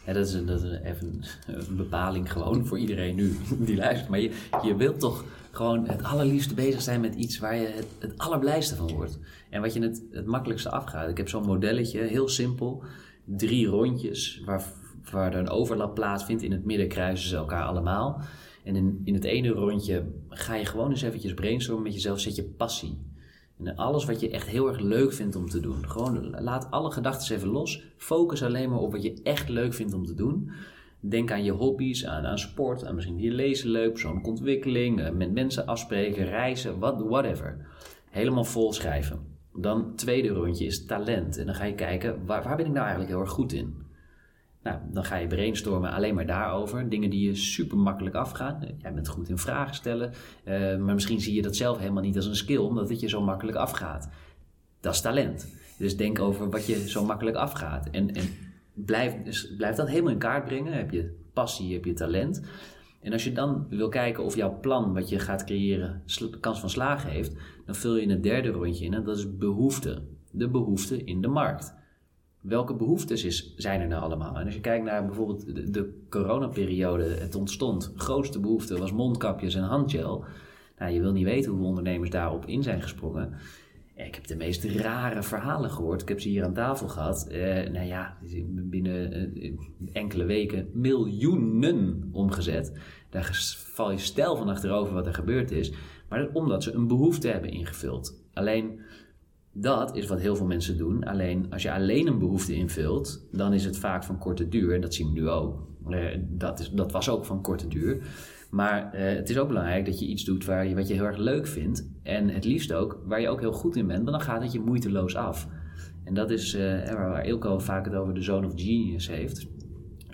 [0.05, 4.09] Hè, dat is, een, dat is even een bepaling gewoon voor iedereen nu die luistert.
[4.09, 4.31] Maar je,
[4.63, 5.25] je wilt toch
[5.55, 9.19] gewoon het allerliefste bezig zijn met iets waar je het, het allerblijste van wordt.
[9.51, 11.11] En wat je het, het makkelijkste afgaat.
[11.11, 12.83] Ik heb zo'n modelletje, heel simpel.
[13.25, 14.65] Drie rondjes waar,
[15.11, 16.43] waar er een overlap plaatsvindt.
[16.43, 18.21] In het midden kruisen ze elkaar allemaal.
[18.65, 22.21] En in, in het ene rondje ga je gewoon eens eventjes brainstormen met jezelf.
[22.21, 22.99] Zet je passie.
[23.59, 25.89] En alles wat je echt heel erg leuk vindt om te doen.
[25.89, 27.83] Gewoon laat alle gedachten even los.
[27.97, 30.51] Focus alleen maar op wat je echt leuk vindt om te doen.
[31.09, 35.11] Denk aan je hobby's, aan, aan sport, aan misschien je lezen leuk, persoonlijke ontwikkeling, eh,
[35.11, 37.67] met mensen afspreken, reizen, what, whatever.
[38.11, 39.19] Helemaal vol schrijven.
[39.53, 41.39] Dan tweede rondje is talent.
[41.39, 43.83] En dan ga je kijken, waar, waar ben ik nou eigenlijk heel erg goed in?
[44.63, 46.89] Nou, dan ga je brainstormen alleen maar daarover.
[46.89, 48.69] Dingen die je super makkelijk afgaan.
[48.79, 50.13] Jij bent goed in vragen stellen.
[50.45, 53.09] eh, maar misschien zie je dat zelf helemaal niet als een skill, omdat het je
[53.09, 54.09] zo makkelijk afgaat.
[54.81, 55.55] Dat is talent.
[55.79, 57.91] Dus denk over wat je zo makkelijk afgaat.
[57.91, 58.29] En, en
[58.75, 60.72] blijf, dus blijf dat helemaal in kaart brengen.
[60.72, 62.43] Heb je passie, heb je talent.
[63.01, 66.03] En als je dan wil kijken of jouw plan wat je gaat creëren
[66.41, 67.33] kans van slagen heeft,
[67.66, 70.03] dan vul je een derde rondje in en dat is behoefte.
[70.31, 71.75] De behoefte in de markt.
[72.41, 74.39] Welke behoeftes is, zijn er nou allemaal?
[74.39, 77.93] En als je kijkt naar bijvoorbeeld de, de coronaperiode, het ontstond.
[77.97, 80.25] Grootste behoefte was mondkapjes en handgel.
[80.79, 83.35] Nou, je wil niet weten hoeveel ondernemers daarop in zijn gesprongen.
[83.97, 86.03] Ik heb de meest rare verhalen gehoord.
[86.03, 87.27] Ik heb ze hier aan tafel gehad.
[87.27, 88.17] Eh, nou ja,
[88.53, 89.53] binnen eh,
[89.93, 92.73] enkele weken miljoenen omgezet.
[93.11, 95.73] Daar val je stijl van achterover wat er gebeurd is.
[96.09, 98.23] Maar dat omdat ze een behoefte hebben ingevuld.
[98.33, 98.81] Alleen
[99.53, 101.05] dat is wat heel veel mensen doen.
[101.05, 104.75] Alleen als je alleen een behoefte invult, dan is het vaak van korte duur.
[104.75, 105.67] En dat zien we nu ook.
[105.89, 108.03] Eh, dat, is, dat was ook van korte duur.
[108.55, 111.05] Maar eh, het is ook belangrijk dat je iets doet waar je, wat je heel
[111.05, 111.89] erg leuk vindt.
[112.03, 114.05] En het liefst ook waar je ook heel goed in bent.
[114.05, 115.49] Want dan gaat het je moeiteloos af.
[116.05, 119.47] En dat is eh, waar Ilko vaak het over de zone of genius heeft.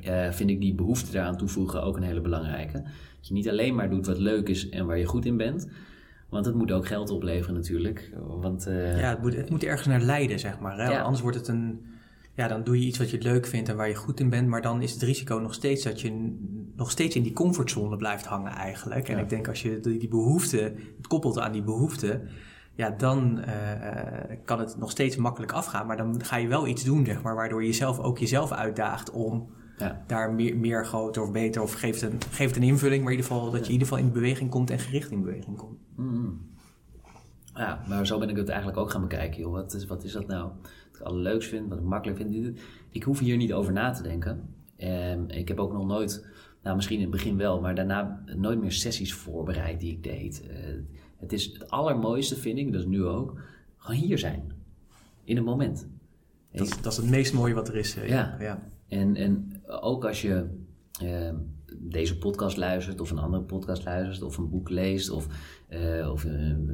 [0.02, 2.72] Eh, vind ik die behoefte daaraan toevoegen ook een hele belangrijke.
[3.16, 5.68] Dat je niet alleen maar doet wat leuk is en waar je goed in bent.
[6.28, 8.12] Want het moet ook geld opleveren natuurlijk.
[8.26, 10.76] Want, Ja, het moet, het moet ergens naar leiden, zeg maar.
[10.76, 10.90] Hè?
[10.90, 11.02] Ja.
[11.02, 11.80] Anders wordt het een...
[12.34, 14.48] Ja, dan doe je iets wat je leuk vindt en waar je goed in bent.
[14.48, 16.08] Maar dan is het risico nog steeds dat je
[16.80, 19.08] nog steeds in die comfortzone blijft hangen eigenlijk.
[19.08, 19.22] En Ja.
[19.22, 22.20] ik denk als je die, die behoefte, het koppelt aan die behoefte...
[22.74, 25.86] Ja, dan eh, kan het nog steeds makkelijk afgaan.
[25.86, 27.34] Maar dan ga je wel iets doen, zeg maar.
[27.34, 30.04] Waardoor je jezelf ook jezelf uitdaagt om ja.
[30.06, 31.62] daar meer, meer groter of beter...
[31.62, 34.04] Of geeft een, geeft een invulling, maar in ieder geval dat je in ieder geval
[34.04, 35.78] in beweging komt en gericht in beweging komt.
[35.96, 36.48] Mm.
[37.54, 39.40] Ja, maar zo ben ik het eigenlijk ook gaan bekijken.
[39.40, 39.52] Joh.
[39.52, 40.50] Wat, is, wat is dat nou?
[40.90, 42.58] Wat ik allerleukst vind, wat ik makkelijk vind.
[42.90, 44.54] Ik hoef hier niet over na te denken.
[44.76, 46.26] En ik heb ook nog nooit,
[46.62, 50.46] nou misschien in het begin wel, maar daarna nooit meer sessies voorbereid die ik deed.
[50.48, 50.56] Eh,
[51.16, 53.40] het is het allermooiste, vind ik, dat is nu ook,
[53.76, 54.52] gewoon hier zijn.
[55.24, 55.88] In het moment.
[56.52, 57.96] Dat, is- dat is het meest mooie wat er is.
[57.96, 58.36] eh, Ja.
[58.40, 58.68] ja.
[58.88, 60.46] En, en ook als je
[61.02, 61.34] eh,
[61.78, 65.26] deze podcast luistert, of een andere podcast luistert, of een boek leest, of,
[65.68, 66.26] eh, of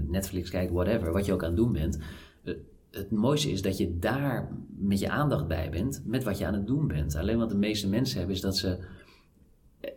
[0.07, 1.99] Netflix kijkt, whatever, wat je ook aan het doen bent.
[2.91, 6.55] het mooiste is dat je daar met je aandacht bij bent, met wat je aan
[6.55, 7.14] het doen bent.
[7.16, 8.78] Alleen wat de meeste mensen hebben, is dat ze.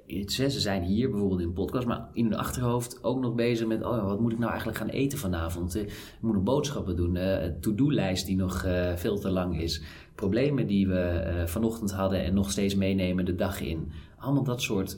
[0.07, 3.67] Eh, Ze zijn hier bijvoorbeeld in een podcast, maar in hun achterhoofd ook nog bezig
[3.67, 5.75] met: oh, wat moet ik nou eigenlijk gaan eten vanavond?
[5.75, 7.15] Eh, Ik moet nog boodschappen doen.
[7.15, 8.65] eh, Een to-do-lijst die nog
[8.95, 9.83] veel te lang is
[10.15, 13.91] problemen die we vanochtend hadden en nog steeds meenemen de dag in.
[14.17, 14.97] Allemaal dat soort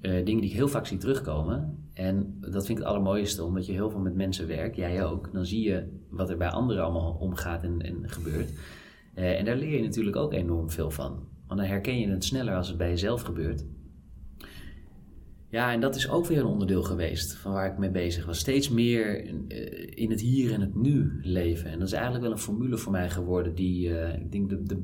[0.00, 1.88] dingen die ik heel vaak zie terugkomen.
[1.94, 5.32] En dat vind ik het allermooiste, omdat je heel veel met mensen werkt, jij ook.
[5.32, 8.52] Dan zie je wat er bij anderen allemaal omgaat en, en gebeurt.
[9.14, 11.10] En daar leer je natuurlijk ook enorm veel van.
[11.46, 13.64] Want dan herken je het sneller als het bij jezelf gebeurt.
[15.54, 18.38] Ja, en dat is ook weer een onderdeel geweest van waar ik mee bezig was.
[18.38, 21.70] Steeds meer eh, in het hier en het nu leven.
[21.70, 24.62] En dat is eigenlijk wel een formule voor mij geworden die, eh, ik denk, de,
[24.62, 24.82] de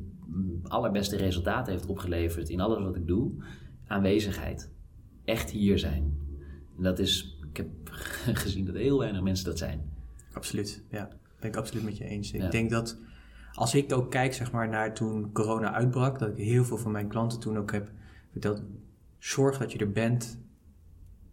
[0.63, 3.31] allerbeste resultaten heeft opgeleverd in alles wat ik doe.
[3.87, 4.71] Aanwezigheid.
[5.25, 6.17] Echt hier zijn.
[6.77, 7.69] En dat is, ik heb
[8.43, 9.91] gezien dat heel weinig mensen dat zijn.
[10.33, 11.09] Absoluut, ja.
[11.39, 12.31] Ben ik absoluut met je eens.
[12.31, 12.45] Ja.
[12.45, 12.97] Ik denk dat
[13.53, 16.91] als ik ook kijk zeg maar, naar toen corona uitbrak, dat ik heel veel van
[16.91, 17.91] mijn klanten toen ook heb
[18.31, 18.63] verteld,
[19.17, 20.39] zorg dat je er bent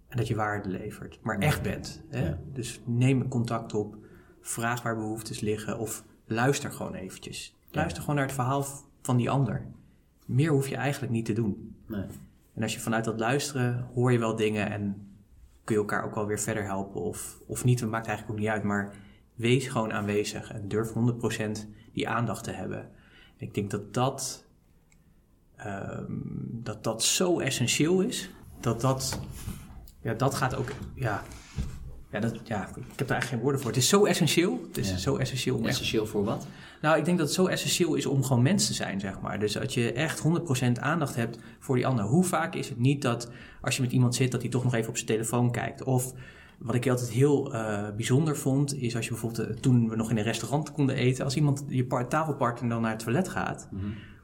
[0.09, 1.19] en dat je waarde levert.
[1.23, 2.03] Maar echt bent.
[2.09, 2.27] Hè?
[2.27, 2.39] Ja.
[2.53, 3.97] Dus neem contact op,
[4.41, 7.57] vraag waar behoeftes liggen of luister gewoon eventjes.
[7.71, 8.67] Luister gewoon naar het verhaal
[9.03, 9.67] van die ander.
[10.27, 11.77] Meer hoef je eigenlijk niet te doen.
[11.87, 12.07] Nee.
[12.55, 15.09] En als je vanuit dat luisteren hoor je wel dingen en
[15.65, 18.45] kun je elkaar ook wel weer verder helpen of, of niet, dat maakt eigenlijk ook
[18.45, 18.63] niet uit.
[18.63, 18.95] Maar
[19.35, 20.93] wees gewoon aanwezig en durf 100%
[21.93, 22.91] die aandacht te hebben.
[23.37, 24.47] Ik denk dat dat,
[25.57, 26.13] ehm,
[26.51, 28.31] dat dat zo essentieel is,
[28.61, 29.21] dat dat,
[30.03, 31.23] ja, dat gaat ook, ja,
[32.11, 33.71] ja, dat, ja, ik heb daar eigenlijk geen woorden voor.
[33.71, 34.97] Het is zo essentieel, het is Ja.
[34.97, 36.47] zo essentieel om echt Essentieel voor wat?
[36.83, 39.39] nou, ik denk dat het zo essentieel is om gewoon mens te zijn, zeg maar.
[39.39, 42.05] Dus dat je echt 100% aandacht hebt voor die ander.
[42.05, 43.31] Hoe vaak is het niet dat
[43.61, 45.83] als je met iemand zit, dat hij toch nog even op zijn telefoon kijkt?
[45.83, 46.13] Of
[46.59, 50.11] wat ik altijd heel eh, bijzonder vond, is als je bijvoorbeeld, eh, toen we nog
[50.11, 53.69] in een restaurant konden eten, als iemand, je par- tafelpartner dan naar het toilet gaat,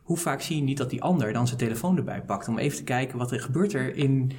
[0.02, 2.76] hoe vaak zie je niet dat die ander dan zijn telefoon erbij pakt om even
[2.76, 4.32] te kijken wat er gebeurt er in,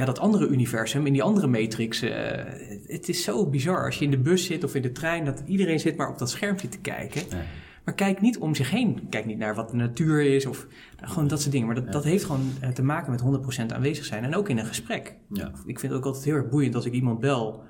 [0.00, 2.02] ja, dat andere universum, in die andere matrix.
[2.02, 2.44] eh,
[2.86, 5.42] het is zo bizar als je in de bus zit of in de trein, dat
[5.46, 7.22] iedereen zit maar op dat schermpje te kijken.
[7.30, 7.42] Ja.
[7.84, 9.06] Maar kijk niet om zich heen.
[9.10, 11.66] Kijk niet naar wat de natuur is of nou, gewoon dat soort dingen.
[11.66, 11.90] Maar dat, Ja.
[11.90, 14.24] dat heeft gewoon eh, te maken met 100% aanwezig zijn.
[14.24, 15.16] En ook in een gesprek.
[15.32, 15.46] Ja.
[15.66, 17.62] Ik vind het ook altijd heel erg boeiend als ik iemand bel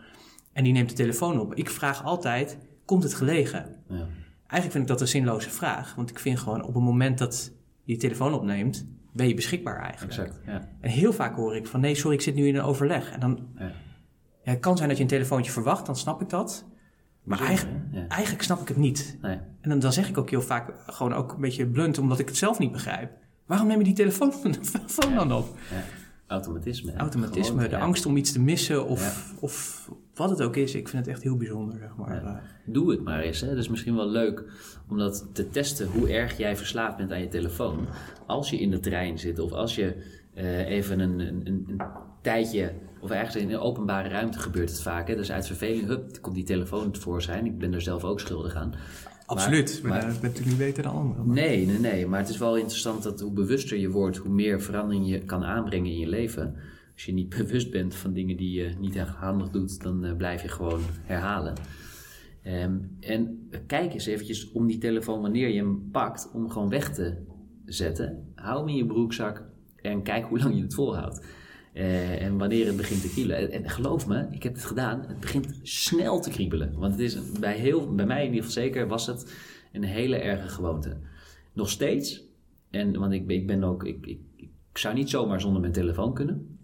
[0.53, 1.55] en die neemt de telefoon op.
[1.55, 3.76] Ik vraag altijd, komt het gelegen?
[3.89, 3.95] Ja.
[3.97, 5.95] Eigenlijk vind ik dat een zinloze vraag.
[5.95, 7.53] Want ik vind gewoon op het moment dat
[7.85, 10.18] je die telefoon opneemt, ben je beschikbaar eigenlijk.
[10.18, 10.40] Exact.
[10.46, 10.68] Ja.
[10.80, 13.11] En heel vaak hoor ik van nee, sorry, ik zit nu in een overleg.
[13.12, 13.72] En dan, Ja.
[14.42, 16.64] ja, het kan zijn dat je een telefoontje verwacht, dan snap ik dat.
[17.22, 17.40] Maar
[18.08, 19.18] eigenlijk, snap ik het niet.
[19.22, 19.38] Nee.
[19.61, 22.28] En dan, dan zeg ik ook heel vaak gewoon ook een beetje blunt, omdat ik
[22.28, 23.11] het zelf niet begrijp.
[23.46, 24.30] Waarom neem je die telefoon,
[24.72, 25.56] telefoon dan op?
[25.70, 25.82] Ja.
[26.26, 26.94] Automatisme.
[26.96, 29.88] Automatisme, de angst om iets te missen of, of
[30.21, 30.75] wat het ook is.
[30.75, 32.14] Ik vind het echt heel bijzonder, zeg maar.
[32.14, 32.37] Ja.
[32.37, 33.41] Eh, Doe het maar eens.
[33.41, 33.49] Hè.
[33.49, 34.45] Het is misschien wel leuk
[34.89, 37.87] om dat te testen hoe erg jij verslaafd bent aan je telefoon.
[38.27, 39.95] Als je in de trein zit of als je
[40.35, 41.81] eh, even een, een, een,
[42.23, 45.09] tijdje, of ergens in een openbare ruimte gebeurt het vaak.
[45.09, 45.16] Hè.
[45.16, 47.47] Dus uit verveling, hup, komt die telefoon tevoorschijn.
[47.47, 48.75] Ik ben er zelf ook schuldig aan.
[49.27, 51.33] Absoluut, maar, maar- dat bent natuurlijk niet beter dan anderen.
[51.33, 52.07] Nee, nee, nee.
[52.07, 55.45] Maar het is wel interessant dat hoe bewuster je wordt, hoe meer verandering je kan
[55.45, 56.55] aanbrengen in je leven.
[57.01, 60.42] Als je niet bewust bent van dingen die je niet handig doet, dan eh, blijf
[60.42, 61.55] je gewoon herhalen.
[62.42, 66.94] Ehm, en kijk eens eventjes om die telefoon wanneer je hem pakt, om gewoon weg
[66.94, 67.16] te
[67.64, 68.32] zetten.
[68.34, 69.44] Hou hem in je broekzak
[69.76, 71.26] en kijk hoe lang je het volhoudt.
[71.72, 73.51] Eh, en wanneer het begint te kriebelen.
[73.51, 75.05] En, geloof me, ik heb het gedaan.
[75.07, 76.78] Het begint snel te kriebelen.
[76.78, 79.34] Want het is bij, heel, bij mij in ieder geval zeker was het
[79.72, 80.96] een hele erge gewoonte.
[81.53, 82.24] Nog steeds.
[82.70, 83.84] En, want ik, ik ben ook.
[83.84, 86.59] Ik, ik, ik zou niet zomaar zonder mijn telefoon kunnen.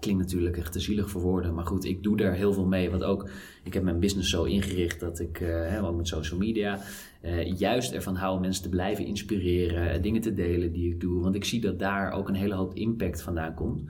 [0.00, 1.54] Klinkt natuurlijk echt te zielig voor woorden.
[1.54, 2.90] Maar goed, ik doe daar heel veel mee.
[2.90, 3.28] Want ook,
[3.62, 6.80] ik heb mijn business zo ingericht dat ik, eh, hè, ook met social media,
[7.20, 9.90] eh, juist ervan hou mensen te blijven inspireren.
[9.90, 11.22] eh, dingen te delen die ik doe.
[11.22, 13.82] Want ik zie dat daar ook een hele hoop impact vandaan komt.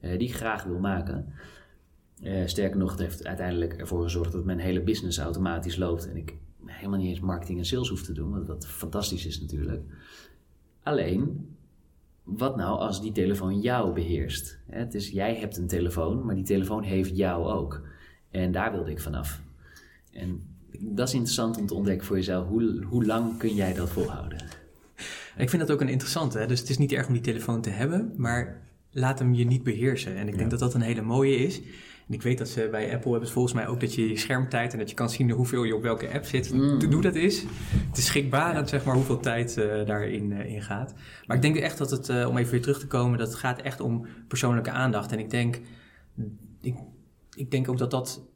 [0.00, 1.32] die ik graag wil maken.
[2.44, 6.08] Sterker nog, het heeft uiteindelijk ervoor gezorgd dat mijn hele business automatisch loopt.
[6.08, 6.34] En ik
[6.64, 8.30] helemaal niet eens marketing en sales hoef te doen.
[8.30, 9.82] Wat, wat fantastisch is natuurlijk.
[10.82, 11.46] Alleen,
[12.24, 14.58] wat nou als die telefoon jou beheerst?
[14.66, 17.82] Het is, jij hebt een telefoon, maar die telefoon heeft jou ook.
[18.30, 19.40] En daar wilde ik vanaf.
[20.12, 20.42] En
[20.78, 22.48] dat is interessant om te ontdekken voor jezelf.
[22.48, 24.38] Hoe, hoe lang kun jij dat volhouden?
[25.36, 26.38] Ik vind dat ook een interessante.
[26.38, 26.46] Hè?
[26.46, 28.60] Dus het is niet erg om die telefoon te hebben, maar
[28.90, 30.16] laat hem je niet beheersen.
[30.16, 31.60] En ik denk dat dat een hele mooie is.
[32.10, 34.78] En ik weet dat ze bij Apple hebben volgens mij ook dat je schermtijd en
[34.78, 36.52] dat je kan zien hoeveel je op welke app zit.
[36.52, 36.90] Mm.
[36.90, 37.42] Doe dat is.
[37.88, 40.94] Het is schrikbarend, zeg maar, hoeveel tijd eh, daarin in gaat.
[41.26, 43.36] Maar ik denk echt dat het, eh, om even weer terug te komen, dat het
[43.36, 45.12] gaat echt om persoonlijke aandacht.
[45.12, 45.60] En ik denk,
[46.60, 46.74] ik,
[47.36, 48.28] ik denk ook dat dat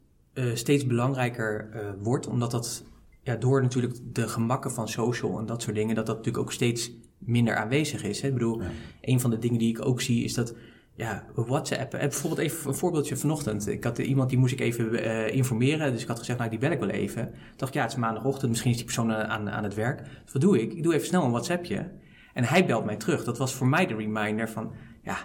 [0.53, 1.69] steeds belangrijker
[2.01, 2.83] wordt, omdat dat
[3.21, 6.51] ja, door natuurlijk de gemakken van social en dat soort dingen, dat dat natuurlijk ook
[6.51, 8.21] steeds minder aanwezig is.
[8.21, 8.27] Hè?
[8.27, 8.69] Ik bedoel, Ja.
[9.01, 10.55] een van de dingen die ik ook zie is dat
[10.95, 11.93] ja, WhatsApp.
[11.93, 13.67] eh, Bijvoorbeeld even een voorbeeldje vanochtend.
[13.67, 15.91] Ik had iemand die moest ik even eh, informeren.
[15.91, 17.23] Dus ik had gezegd, nou die bel ik wel even.
[17.23, 18.49] Ik dacht, ja, het is maandagochtend.
[18.49, 19.97] Misschien is die persoon aan, aan, het werk.
[20.23, 20.73] Dus wat doe ik?
[20.73, 21.91] Ik doe even snel een WhatsAppje.
[22.33, 23.23] En hij belt mij terug.
[23.23, 24.71] Dat was voor mij de reminder van,
[25.03, 25.17] ja,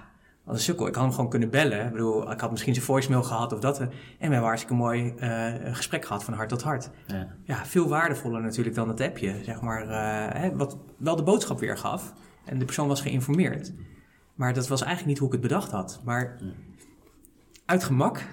[0.44, 0.86] wat een sukkel.
[0.86, 1.86] Ik had hem gewoon kunnen bellen.
[1.86, 3.80] Ik bedoel, ik had misschien zijn voicemail gehad of dat.
[3.80, 6.90] eh, En we hebben hartstikke mooi eh, gesprek gehad van hart tot hart.
[7.06, 7.28] Ja.
[7.44, 9.82] Ja, veel waardevoller natuurlijk dan het appje, zeg maar.
[9.88, 12.12] eh, hè, wat wel de boodschap weer gaf.
[12.44, 13.72] En de persoon was geïnformeerd.
[14.40, 16.00] Maar dat was eigenlijk niet hoe ik het bedacht had.
[16.04, 16.38] Maar
[17.64, 18.26] uit gemak,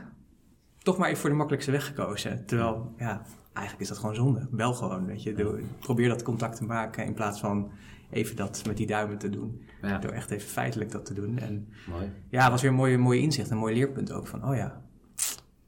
[0.77, 2.45] toch maar even voor de makkelijkste weg gekozen.
[2.45, 3.21] Terwijl, ja,
[3.53, 4.47] eigenlijk is dat gewoon zonde.
[4.51, 5.63] Bel gewoon, weet je.
[5.79, 7.71] Probeer dat contact te maken in plaats van
[8.09, 9.63] even dat met die duimen te doen.
[9.81, 11.37] Ja, Door echt even feitelijk dat te doen.
[11.37, 12.11] En mooi.
[12.29, 14.27] ja, het was weer een mooie, mooie inzicht, een mooi leerpunt ook.
[14.27, 14.81] Van, oh ja,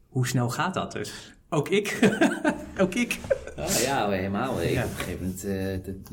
[0.07, 1.35] hoe snel gaat dat dus?
[1.49, 1.99] Ook ik.
[2.81, 3.19] ook ik.
[3.57, 4.61] Oh, ja, helemaal.
[4.61, 4.83] Ik, Ja.
[4.83, 6.09] Op een gegeven moment eh, dat,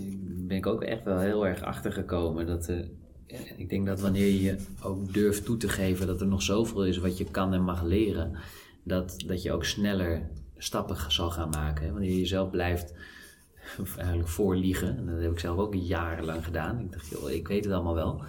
[0.46, 2.46] ben ik ook echt wel heel erg achtergekomen.
[2.46, 2.68] Dat,
[3.56, 6.98] ik denk dat wanneer je ook durft toe te geven dat er nog zoveel is
[6.98, 8.36] wat je kan en mag leren,
[8.82, 11.92] dat, dat je ook sneller stappen zal gaan maken.
[11.92, 12.94] Wanneer je jezelf blijft
[13.96, 14.96] eigenlijk voorliegen.
[14.96, 16.80] En dat heb ik zelf ook jarenlang gedaan.
[16.80, 18.22] Ik dacht, joh, ik weet het allemaal wel.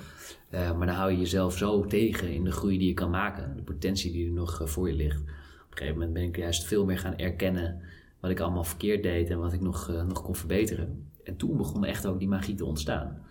[0.50, 3.56] Eh, maar dan hou je jezelf zo tegen in de groei die je kan maken.
[3.56, 5.20] De potentie die er nog eh, voor je ligt.
[5.20, 7.82] Op een gegeven moment ben ik juist veel meer gaan erkennen
[8.20, 11.06] wat ik allemaal verkeerd deed en wat ik nog, eh, nog kon verbeteren.
[11.24, 13.26] En toen begon echt ook die magie te ontstaan.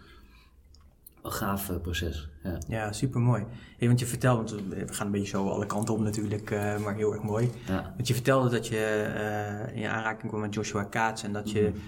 [1.31, 2.29] Gaaf eh, proces.
[2.43, 2.59] Ja.
[2.69, 3.45] Ja, super mooi.
[3.79, 6.95] want je vertelt, want we gaan een beetje zo alle kanten op natuurlijk, eh, maar
[6.95, 7.51] heel erg mooi.
[7.67, 7.93] Ja.
[7.97, 11.61] Want je vertelde dat je eh, in aanraking kwam met Joshua Kaats en dat je,
[11.63, 11.79] Mhm.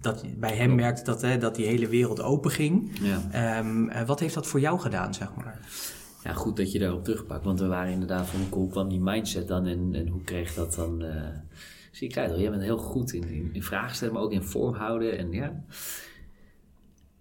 [0.00, 2.90] dat je bij hem merkte dat, hè, dat die hele wereld open ging.
[3.00, 3.20] Ja.
[3.30, 5.58] Ehm, eh, wat heeft dat voor jou gedaan, zeg maar?
[6.22, 7.44] ja, goed dat je daarop terugpakt.
[7.44, 10.74] Want we waren inderdaad van hoe kwam die mindset dan en, en hoe kreeg dat
[10.74, 11.04] dan...
[11.92, 14.42] Zie ik al, jij bent heel goed in, in, in vragen stellen, maar ook in
[14.42, 15.18] vorm houden.
[15.18, 15.64] En ja,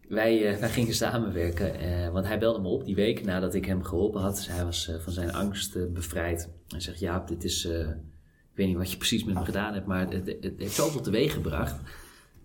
[0.08, 3.66] wij, uh, wij gingen samenwerken, uh, want hij belde me op die week nadat ik
[3.66, 4.36] hem geholpen had.
[4.36, 6.50] Dus hij was uh, van zijn angst bevrijd.
[6.68, 9.86] Hij zegt, ja, dit is, ik weet niet wat je precies met me gedaan hebt,
[9.86, 11.80] maar het, het, het heeft zoveel teweeg gebracht.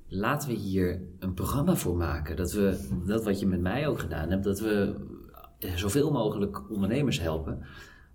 [0.08, 2.36] Laten we hier een programma voor maken.
[2.36, 4.94] Dat we, dat wat je met mij ook gedaan hebt, dat we
[5.74, 7.64] zoveel mogelijk ondernemers helpen.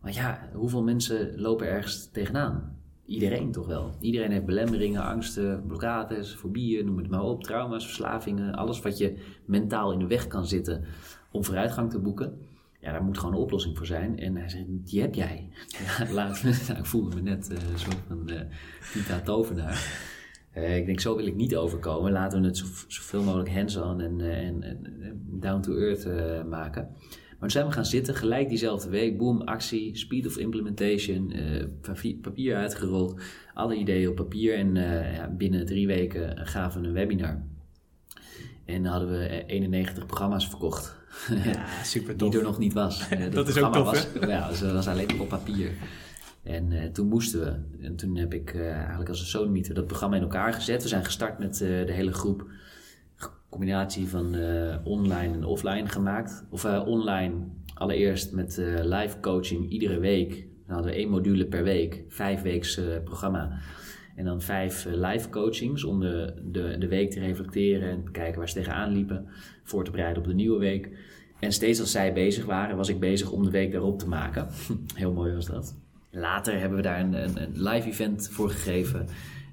[0.02, 2.78] Maar ja, hoeveel mensen lopen ergens tegenaan?
[3.06, 3.95] Iedereen toch wel.
[3.99, 7.43] Iedereen heeft belemmeringen, angsten, blokkades, fobieën, noem het maar op.
[7.43, 10.84] Trauma's, verslavingen, alles wat je mentaal in de weg kan zitten
[11.32, 12.39] om vooruitgang te boeken.
[12.80, 14.20] Ja, daar moet gewoon een oplossing voor zijn.
[14.20, 15.49] En hij zegt, die heb jij.
[15.97, 20.14] Ja, laat, nou, ik voelde me net uh, een soort van uh, Tovenaar.
[20.58, 22.12] Uh, ik denk, zo wil ik niet overkomen.
[22.12, 24.82] Laten we het zo, zoveel mogelijk hands-on en, en
[25.39, 26.08] down-to-earth
[26.47, 26.95] maken.
[27.40, 32.16] Maar toen zijn we gaan zitten, gelijk diezelfde week, boom, actie, speed of implementation, uh,
[32.22, 33.22] papier uitgerold,
[33.54, 37.44] alle ideeën op papier en uh, ja, binnen drie weken gaven we een webinar.
[38.66, 40.96] En dan hadden we 91 programma's verkocht.
[41.44, 42.30] Ja, super tof.
[42.30, 43.10] Die er nog niet was.
[43.32, 45.72] dat is ook tof, was, Ja, dat was alleen op papier.
[46.44, 47.84] En uh, toen moesten we.
[47.86, 50.82] En toen heb ik uh, eigenlijk als een sodomieter dat programma in elkaar gezet.
[50.84, 52.48] We zijn gestart met uh, de hele groep
[53.56, 56.45] combinatie van uh, online en offline gemaakt.
[56.49, 57.34] Of uh, online
[57.74, 60.30] allereerst met uh, live coaching iedere week.
[60.66, 63.60] Dan hadden we één module per week, vijf weeks programma.
[64.16, 68.38] En dan vijf live coachings om de, de, de week te reflecteren en te kijken
[68.38, 69.28] waar ze tegenaan liepen.
[69.64, 70.89] Voor te bereiden op de nieuwe week.
[71.39, 74.47] En steeds als zij bezig waren, was ik bezig om de week daarop te maken.
[74.95, 75.76] Heel mooi was dat.
[76.12, 79.08] Later hebben we daar een, een, een live event voor gegeven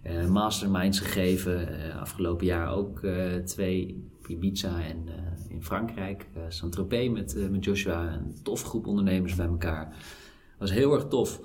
[0.06, 1.68] uh, masterminds gegeven.
[1.72, 5.08] Uh, afgelopen jaar ook uh, twee op Ibiza en
[5.48, 6.26] in Frankrijk.
[6.48, 8.12] Saint-Tropez met, met Joshua.
[8.12, 9.96] Een toffe groep ondernemers bij elkaar.
[10.58, 11.40] Was heel erg tof.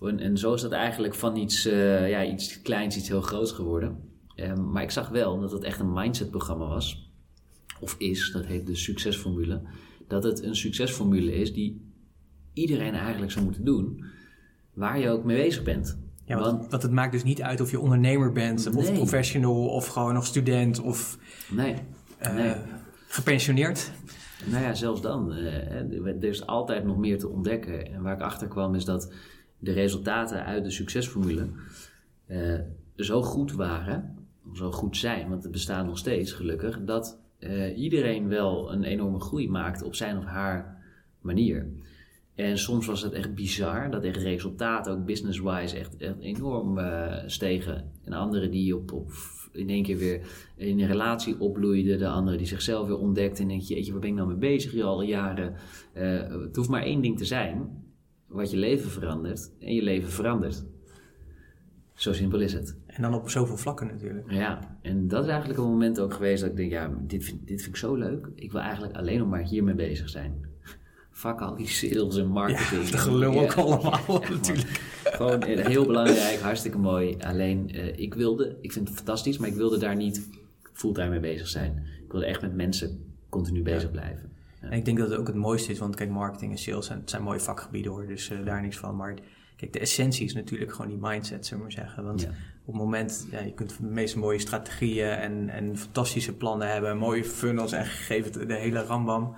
[0.00, 3.98] En, en zo is dat eigenlijk van iets, ja, iets kleins, iets heel groots geworden.
[4.70, 7.10] Maar ik zag wel dat het echt een mindset programma was.
[7.80, 9.62] Of is, dat heet de succesformule.
[10.08, 11.92] Dat het een succesformule is die
[12.52, 14.04] iedereen eigenlijk zou moeten doen.
[14.74, 15.98] Waar je ook mee bezig bent.
[16.26, 19.86] Ja, want, want, het maakt dus niet uit of je ondernemer bent, of professional, of
[19.86, 21.18] gewoon nog student, of
[21.50, 21.74] nee.
[22.22, 22.54] Uh, nee.
[23.08, 23.90] gepensioneerd.
[24.44, 25.32] Nou ja, zelfs dan.
[25.32, 27.92] Uh, er is altijd nog meer te ontdekken.
[27.92, 29.12] En waar ik achter kwam is dat
[29.58, 31.48] de resultaten uit de succesformule
[32.28, 32.60] uh,
[32.96, 34.18] zo goed waren,
[34.54, 37.18] zo goed zijn, want het bestaat nog steeds gelukkig, dat
[37.76, 40.82] iedereen wel een enorme groei maakt op zijn of haar
[41.20, 41.66] manier.
[42.36, 47.16] En soms was het echt bizar, dat echt resultaten, ook business-wise, echt, echt enorm uh,
[47.26, 47.90] stegen.
[48.04, 49.10] En anderen die op, op,
[49.52, 50.20] in één keer weer
[50.56, 51.98] in een relatie opbloeiden.
[51.98, 53.42] De anderen die zichzelf weer ontdekten.
[53.42, 55.54] En denk je, jeetje, waar ben ik nou mee bezig hier al jaren?
[55.94, 57.84] Uh, het hoeft maar één ding te zijn,
[58.26, 59.52] wat je leven verandert.
[59.60, 60.64] En je leven verandert.
[61.94, 62.78] Zo simpel is het.
[62.86, 64.30] En dan op zoveel vlakken natuurlijk.
[64.30, 67.46] Ja, en dat is eigenlijk een moment ook geweest dat ik denk, ja, dit vind,
[67.46, 68.30] dit vind ik zo leuk.
[68.34, 70.54] Ik wil eigenlijk alleen nog maar hiermee bezig zijn
[71.16, 72.84] fuck al die sales en marketing.
[72.84, 74.80] Ja, dat gelul ook allemaal natuurlijk.
[75.04, 77.16] Gewoon eh, heel belangrijk, hartstikke mooi.
[77.20, 80.28] Alleen, uh, ik wilde, ik vind het fantastisch, maar ik wilde daar niet
[80.72, 81.86] fulltime mee bezig zijn.
[82.04, 84.32] Ik wilde echt met mensen continu bezig blijven.
[84.60, 84.68] Ja.
[84.68, 87.02] En ik denk dat het ook het mooiste is, want kijk, marketing en sales zijn,
[87.04, 88.96] zijn mooie vakgebieden hoor, dus uh, daar niks van.
[88.96, 89.14] Maar
[89.56, 92.04] kijk, de essentie is natuurlijk gewoon die mindset, zullen we maar zeggen.
[92.04, 92.28] Want
[92.64, 96.98] op het moment, ja, je kunt de meest mooie strategieën en, en fantastische plannen hebben,
[96.98, 99.34] mooie funnels en gegeven de hele rambam.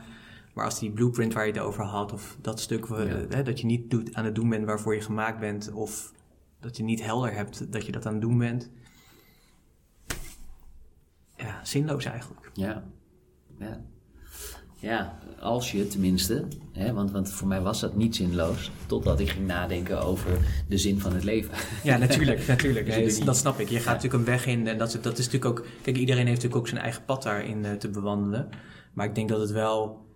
[0.59, 2.89] Maar als die blueprint waar je het over had, of dat stuk
[3.29, 6.13] hè, dat je niet doet, aan het doen bent waarvoor je gemaakt bent, of
[6.61, 8.71] dat je niet helder hebt dat je dat aan het doen bent.
[11.37, 12.51] Ja, zinloos eigenlijk.
[12.53, 12.85] Ja,
[13.59, 13.81] ja.
[14.77, 19.29] Ja, als je tenminste, hè, want, want voor mij was dat niet zinloos, totdat ik
[19.29, 20.39] ging nadenken over
[20.69, 21.55] de zin van het leven.
[21.83, 22.87] Ja, natuurlijk, natuurlijk.
[22.87, 23.69] Dus dat snap ik.
[23.69, 26.27] Je gaat natuurlijk een weg in en dat, is, dat is natuurlijk ook, kijk, iedereen
[26.27, 28.49] heeft natuurlijk ook zijn eigen pad daarin uh, te bewandelen.
[28.93, 30.07] Maar ik denk dat het wel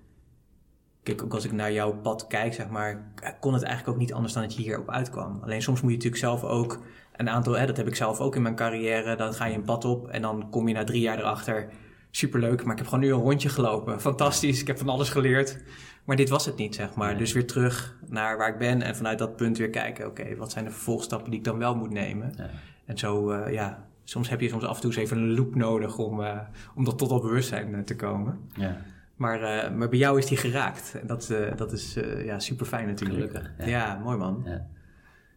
[1.03, 4.13] Kijk, ook als ik naar jouw pad kijk, zeg maar, kon het eigenlijk ook niet
[4.13, 5.41] anders dan dat je hierop uitkwam.
[5.43, 6.83] Alleen soms moet je natuurlijk zelf ook
[7.17, 9.65] een aantal, hè, dat heb ik zelf ook in mijn carrière, dan ga je een
[9.65, 11.69] pad op en dan kom je na drie jaar erachter,
[12.11, 14.01] superleuk, maar ik heb gewoon nu een rondje gelopen.
[14.01, 15.59] Fantastisch, ik heb van alles geleerd.
[16.05, 17.19] Maar dit was het niet, zeg maar.
[17.19, 20.53] Dus weer terug naar waar ik ben en vanuit dat punt weer kijken, oké, wat
[20.53, 22.33] zijn de vervolgstappen die ik dan wel moet nemen?
[22.37, 22.51] Ja.
[22.85, 25.55] En zo, uh, ja, soms heb je soms af en toe eens even een loop
[25.55, 26.39] nodig om, uh,
[26.75, 28.41] om tot dat bewustzijn uh, te komen.
[28.55, 28.77] Ja.
[29.17, 30.95] Maar, uh, maar bij jou is die geraakt.
[31.01, 33.19] En dat, uh, dat is uh, ja, super fijn natuurlijk.
[33.31, 33.53] Gelukkig.
[33.59, 34.43] Ja, ja mooi man.
[34.47, 34.67] Ja,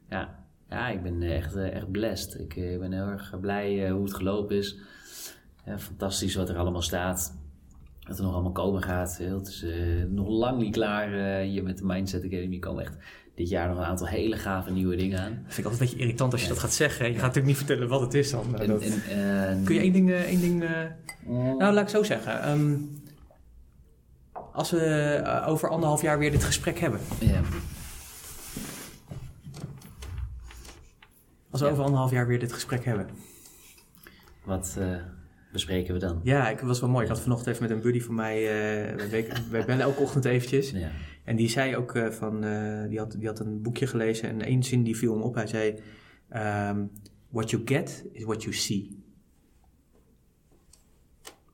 [0.10, 0.40] ja.
[0.70, 2.40] ja ik ben echt, echt blessed.
[2.40, 4.80] Ik ben heel erg blij hoe het gelopen is.
[5.78, 7.38] fantastisch wat er allemaal staat.
[8.08, 9.18] Wat er nog allemaal komen gaat.
[9.22, 9.66] Het is
[10.10, 12.60] nog lang niet klaar hier met de Mindset Academy.
[12.60, 12.98] Komen echt
[13.36, 15.32] dit jaar nog een aantal hele gave nieuwe dingen aan.
[15.44, 17.06] Dat vind ik altijd een beetje irritant als je dat gaat zeggen.
[17.06, 18.60] Je gaat natuurlijk niet vertellen wat het is dan.
[18.60, 18.92] En, dat- en,
[19.60, 20.12] eh, Kun je één ding...
[20.12, 20.70] eh, één ding eh,
[21.26, 22.42] mm, Nou, laat ik zo zeggen.
[22.42, 22.74] Ehm,
[24.56, 27.00] als we eh, over anderhalf jaar weer dit gesprek hebben.
[27.20, 27.42] ja.
[31.50, 31.72] Als we Ja.
[31.74, 33.08] over anderhalf jaar weer dit gesprek hebben.
[34.44, 34.96] Wat eh,
[35.52, 36.20] bespreken we dan?
[36.24, 37.04] Ja, ik was wel mooi.
[37.04, 38.44] Ik had vanochtend even met een buddy van mij...
[38.44, 40.70] wij, we- wij bellen elke ochtend eventjes.
[40.72, 40.92] Ja.
[41.24, 42.42] En die zei ook van...
[42.90, 45.36] die, had, die had een boekje gelezen en één zin die viel hem op.
[45.36, 45.80] Hij zei...
[46.30, 46.86] ehm,
[47.30, 49.04] what you get is what you see.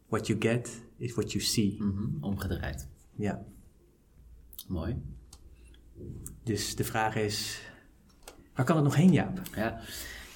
[0.08, 1.76] What you get is what you see.
[1.80, 2.88] Mhm, Omgedraaid.
[3.16, 3.44] Ja.
[4.68, 4.96] Mooi.
[6.44, 7.62] Dus de vraag is...
[8.56, 9.42] Waar kan het nog heen, Jaap?
[9.56, 9.80] Ja,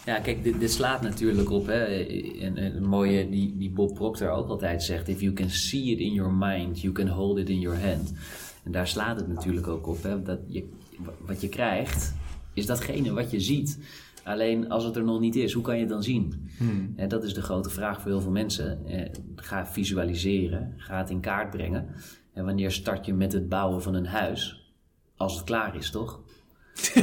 [0.06, 1.66] ja kijk, dit, dit slaat natuurlijk op.
[1.68, 5.50] Hè, en, en een mooie die, die Bob Proctor ook altijd zegt: If you can
[5.50, 8.14] see it in your mind, you can hold it in your hand.
[8.64, 10.04] En daar slaat het natuurlijk ook op.
[10.04, 10.70] Hè, dat je,
[11.26, 12.14] wat je krijgt,
[12.54, 13.80] is datgene wat je ziet.
[14.24, 16.50] Alleen als het er nog niet is, hoe kan je het dan zien?
[16.96, 18.86] En dat is de grote vraag voor heel veel mensen.
[18.86, 21.88] Eh, ga visualiseren, ga het in kaart brengen.
[22.36, 24.72] En wanneer start je met het bouwen van een huis?
[25.18, 26.20] Als het klaar is, toch?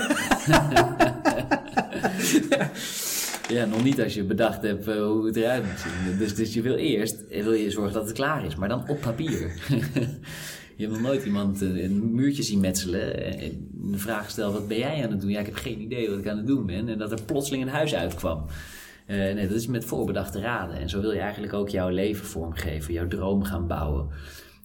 [3.52, 6.18] Ja, nog niet als je bedacht hebt eh, hoe het eruit moet zien.
[6.18, 8.88] Dus, dus je wil eerst eh, wil je zorgen dat het klaar is, maar dan
[8.88, 9.52] op papier.
[10.76, 14.78] je nog nooit iemand eh, een muurtje zien metselen en de vraag stellen, wat ben
[14.78, 15.30] jij aan het doen?
[15.30, 16.88] Ja, ik heb geen idee wat ik aan het doen ben.
[16.88, 18.46] En dat er plotseling een huis uitkwam.
[19.06, 20.76] Nee, dat is met voorbedachte raden.
[20.76, 24.08] En zo wil je eigenlijk ook jouw leven vormgeven, jouw droom gaan bouwen.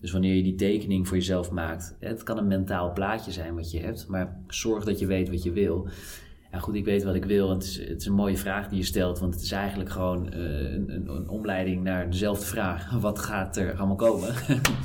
[0.02, 3.72] Dus wanneer je die tekening voor jezelf maakt, het kan een mentaal plaatje zijn wat
[3.72, 5.88] je hebt, maar zorg dat je weet wat je wil.
[6.52, 7.50] Ja, goed, ik weet wat ik wil.
[7.50, 10.32] Het is, het is een mooie vraag die je stelt, want het is eigenlijk gewoon
[10.34, 10.40] eh,
[10.74, 12.92] een, een, een omleiding naar dezelfde vraag.
[13.00, 14.34] Wat gaat er allemaal komen?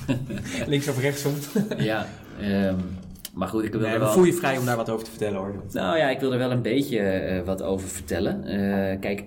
[0.69, 1.33] Links of rechtsom?
[1.79, 2.07] ja,
[2.41, 2.77] ehm,
[3.35, 4.13] maar goed, ik wil Nee, er we wel...
[4.15, 5.55] voel je vrij om daar wat over te vertellen hoor.
[5.73, 8.45] Nou ja, ik wil er wel een beetje eh, wat over vertellen.
[8.45, 9.25] Eh, kijk,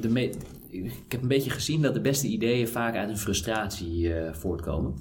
[0.00, 0.34] de me-
[0.82, 4.94] ik heb een beetje gezien dat de beste ideeën vaak uit een frustratie eh, voortkomen.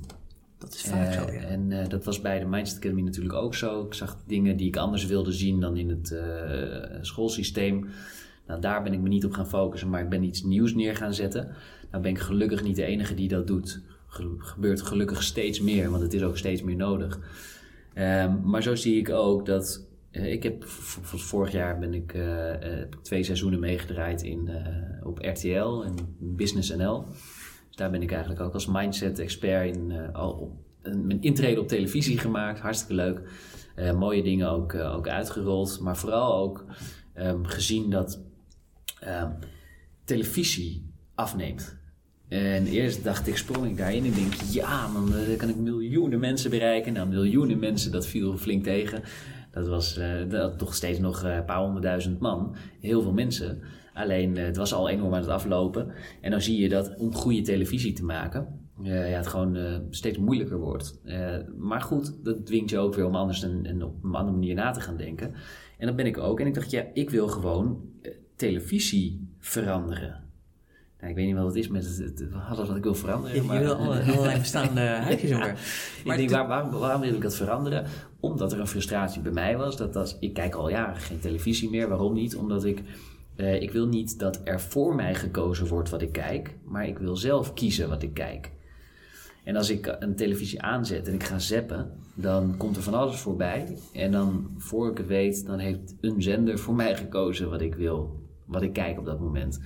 [0.58, 1.40] Dat is vaak Eh, zo, ja.
[1.40, 3.86] En eh, dat was bij de Mindset Academy natuurlijk ook zo.
[3.86, 7.88] Ik zag dingen die ik anders wilde zien dan in het eh, schoolsysteem.
[8.48, 10.96] Nou, daar ben ik me niet op gaan focussen, maar ik ben iets nieuws neer
[10.96, 11.56] gaan zetten.
[11.92, 13.82] Nou ben ik gelukkig niet de enige die dat doet.
[14.08, 17.20] Ge- gebeurt gelukkig steeds meer, want het is ook steeds meer nodig.
[17.94, 19.86] Ehm, maar zo zie ik ook dat.
[20.14, 20.64] Eh, ik heb
[21.04, 24.50] vorig jaar ben ik eh, eh, ik twee seizoenen meegedraaid in,
[25.04, 27.06] op RTL en Business NL.
[27.68, 32.18] Dus daar ben ik eigenlijk ook als mindset-expert in eh, al mijn intrede op televisie
[32.18, 32.60] gemaakt.
[32.60, 33.22] Hartstikke leuk.
[33.96, 35.80] Mooie dingen ook, ook uitgerold.
[35.80, 36.66] Maar vooral ook
[37.14, 38.22] ehm, gezien dat
[39.00, 39.32] ehm,
[40.06, 41.78] televisie afneemt.
[42.28, 46.50] En eerst dacht ik, sprong ik daarin en denk, ja dan kan ik miljoenen mensen
[46.50, 46.94] bereiken.
[46.94, 49.04] Nou, miljoenen mensen, dat viel flink tegen.
[49.54, 52.56] Dat was eh, dat, toch steeds nog eh, een paar honderdduizend man.
[52.80, 53.62] Heel veel mensen.
[53.94, 55.92] Alleen, eh, het was al enorm aan het aflopen.
[56.22, 58.48] En dan zie je dat om goede televisie te maken,
[58.82, 59.58] ja, het gewoon
[59.90, 61.00] steeds moeilijker wordt.
[61.58, 64.56] Maar goed, dat dwingt je ook weer om anders en, en op een andere manier
[64.56, 65.34] na te gaan denken.
[65.78, 66.40] En dat ben ik ook.
[66.40, 67.82] En ik dacht, ja, ik wil gewoon
[68.36, 70.22] televisie veranderen.
[71.00, 72.26] Nou, ik weet niet wat het is met het,
[72.56, 73.36] wat ik wil veranderen.
[73.36, 75.36] Je, je maar- wil alle- allerlei bestaande huisjes Ja.
[75.36, 75.52] omver.
[76.04, 77.86] ik denk, waar, waarom, waarom wil ik dat veranderen?
[78.24, 79.78] Omdat er een frustratie bij mij was.
[79.78, 81.90] Dat, dat, ik kijk al jaren geen televisie meer.
[81.90, 82.36] Waarom niet?
[82.36, 82.82] Omdat ik...
[83.36, 86.58] eh, ik wil niet dat er voor mij gekozen wordt wat ik kijk.
[86.66, 88.52] Maar ik wil zelf kiezen wat ik kijk.
[89.44, 91.92] En als ik een televisie aanzet en ik ga zappen...
[92.14, 93.78] dan komt er van alles voorbij.
[93.94, 95.46] En dan, voor ik het weet...
[95.46, 98.22] dan heeft een zender voor mij gekozen wat ik wil.
[98.46, 99.60] Wat ik kijk op dat moment.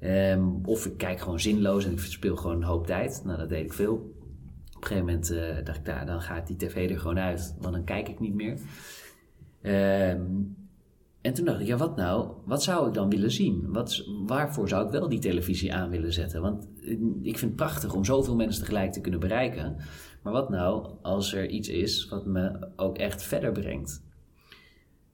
[0.00, 3.22] Ehm, of ik kijk gewoon zinloos en ik verspil gewoon een hoop tijd.
[3.24, 4.18] Nou, dat deed ik veel.
[4.80, 7.56] Op een gegeven moment eh, dacht ik, nou, dan gaat die tv er gewoon uit,
[7.60, 8.58] want dan kijk ik niet meer.
[9.62, 10.26] Ehm,
[11.20, 12.32] en toen dacht ik, ja, wat nou?
[12.44, 13.72] Wat zou ik dan willen zien?
[13.72, 16.42] Wat, waarvoor zou ik wel die televisie aan willen zetten?
[16.42, 16.90] Want eh,
[17.22, 19.76] ik vind het prachtig om zoveel mensen tegelijk te kunnen bereiken.
[20.22, 24.02] Maar wat nou als er iets is wat me ook echt verder brengt?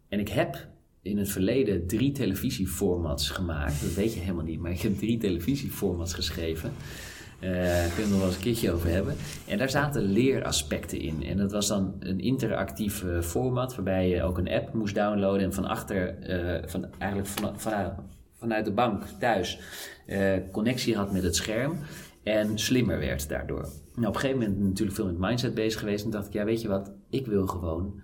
[0.08, 0.68] En ik heb
[1.02, 3.80] in het verleden drie televisieformats gemaakt.
[3.80, 6.72] Dat weet je helemaal niet, maar ik heb drie televisieformats geschreven.
[7.40, 9.16] Daar kunnen we nog wel eens een keertje over hebben.
[9.46, 11.24] En daar zaten leeraspecten in.
[11.24, 15.42] En dat was dan een interactief eh, format waarbij je ook een app moest downloaden
[15.42, 17.52] en van achter, eh, van, eigenlijk van,
[18.38, 19.60] vanuit, de bank thuis,
[20.52, 21.78] connectie had met het scherm
[22.22, 23.68] en slimmer werd daardoor.
[23.94, 26.44] Nou, op een gegeven moment natuurlijk veel met mindset bezig geweest en dacht ik, ja
[26.44, 28.00] weet je wat, ik wil gewoon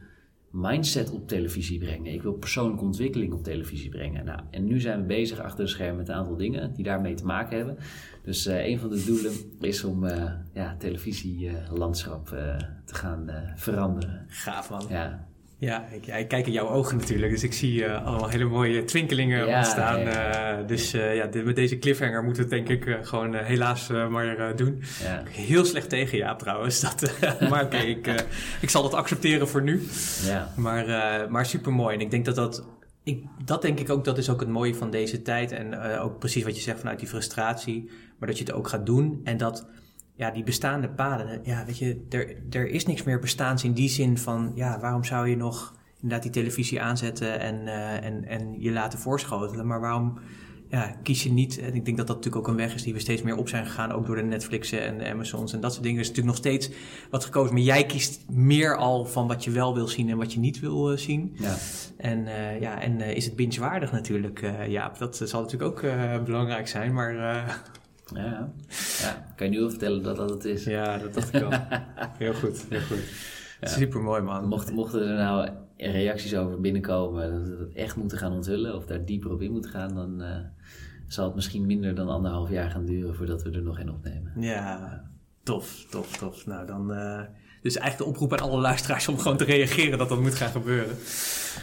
[0.52, 2.12] mindset op televisie brengen.
[2.12, 4.24] Ik wil persoonlijke ontwikkeling op televisie brengen.
[4.24, 7.14] Nou, en nu zijn we bezig achter de schermen met een aantal dingen die daarmee
[7.14, 7.76] te maken hebben.
[8.22, 14.24] Dus eh, een van de doelen is om eh ja, televisielandschap eh, te gaan veranderen.
[14.28, 14.86] Gaaf man.
[14.88, 15.26] Ja,
[15.62, 18.44] Ja, ik, ja, ik kijk in jouw ogen natuurlijk, dus ik zie uh, allemaal hele
[18.44, 20.00] mooie twinkelingen ja, ontstaan.
[20.00, 23.88] Ja, uh, dus uh, ja, met deze cliffhanger moeten we het denk ik gewoon helaas
[23.88, 24.82] maar doen.
[25.28, 28.24] Heel slecht tegen Jaap trouwens, dat, maar oké, okay, ik,
[28.60, 29.82] ik zal dat accepteren voor nu.
[30.24, 30.52] Ja.
[30.56, 30.86] Maar,
[31.30, 31.94] maar super mooi.
[31.94, 32.64] En ik denk dat dat,
[33.02, 35.52] ik, dat denk ik ook, dat is ook het mooie van deze tijd.
[35.52, 38.86] En ook precies wat je zegt vanuit die frustratie, maar dat je het ook gaat
[38.86, 39.20] doen.
[39.24, 39.66] En dat
[40.14, 43.88] ja, die bestaande paden, ja, weet je, er, er is niks meer bestaans in die
[43.88, 48.60] zin van, ja, waarom zou je nog inderdaad die televisie aanzetten en, uh, en, en
[48.60, 50.18] je laten voorschotelen, maar waarom
[50.68, 52.92] ja, kies je niet, en ik denk dat dat natuurlijk ook een weg is die
[52.92, 55.72] we steeds meer op zijn gegaan, ook door de Netflixen en de Amazons en dat
[55.72, 56.00] soort dingen.
[56.00, 56.70] is natuurlijk nog steeds
[57.10, 60.32] wat gekozen, maar jij kiest meer al van wat je wel wil zien en wat
[60.32, 61.36] je niet wil uh, zien.
[61.38, 61.56] Ja.
[61.96, 65.80] En, uh, ja, en is het binge-waardig natuurlijk, ja, dat zal natuurlijk ook
[66.24, 67.14] belangrijk zijn, maar
[68.14, 68.52] ja,
[69.00, 69.32] ja.
[69.36, 70.64] Kan je nu wel vertellen dat dat het is?
[70.64, 71.50] Ja, dat dacht ik al.
[72.18, 73.04] heel goed, heel goed.
[73.60, 73.68] Ja.
[73.68, 74.48] Super mooi, man.
[74.48, 78.86] Mocht, mochten er nou reacties over binnenkomen dat we het echt moeten gaan onthullen of
[78.86, 80.36] daar dieper op in moeten gaan, dan uh,
[81.06, 84.32] zal het misschien minder dan anderhalf jaar gaan duren voordat we er nog in opnemen.
[84.36, 85.02] Ja,
[85.42, 86.46] tof, tof, tof.
[86.46, 86.92] Nou, dan.
[86.92, 87.22] Uh,
[87.62, 90.50] dus eigenlijk de oproep aan alle luisteraars om gewoon te reageren dat dat moet gaan
[90.50, 90.96] gebeuren.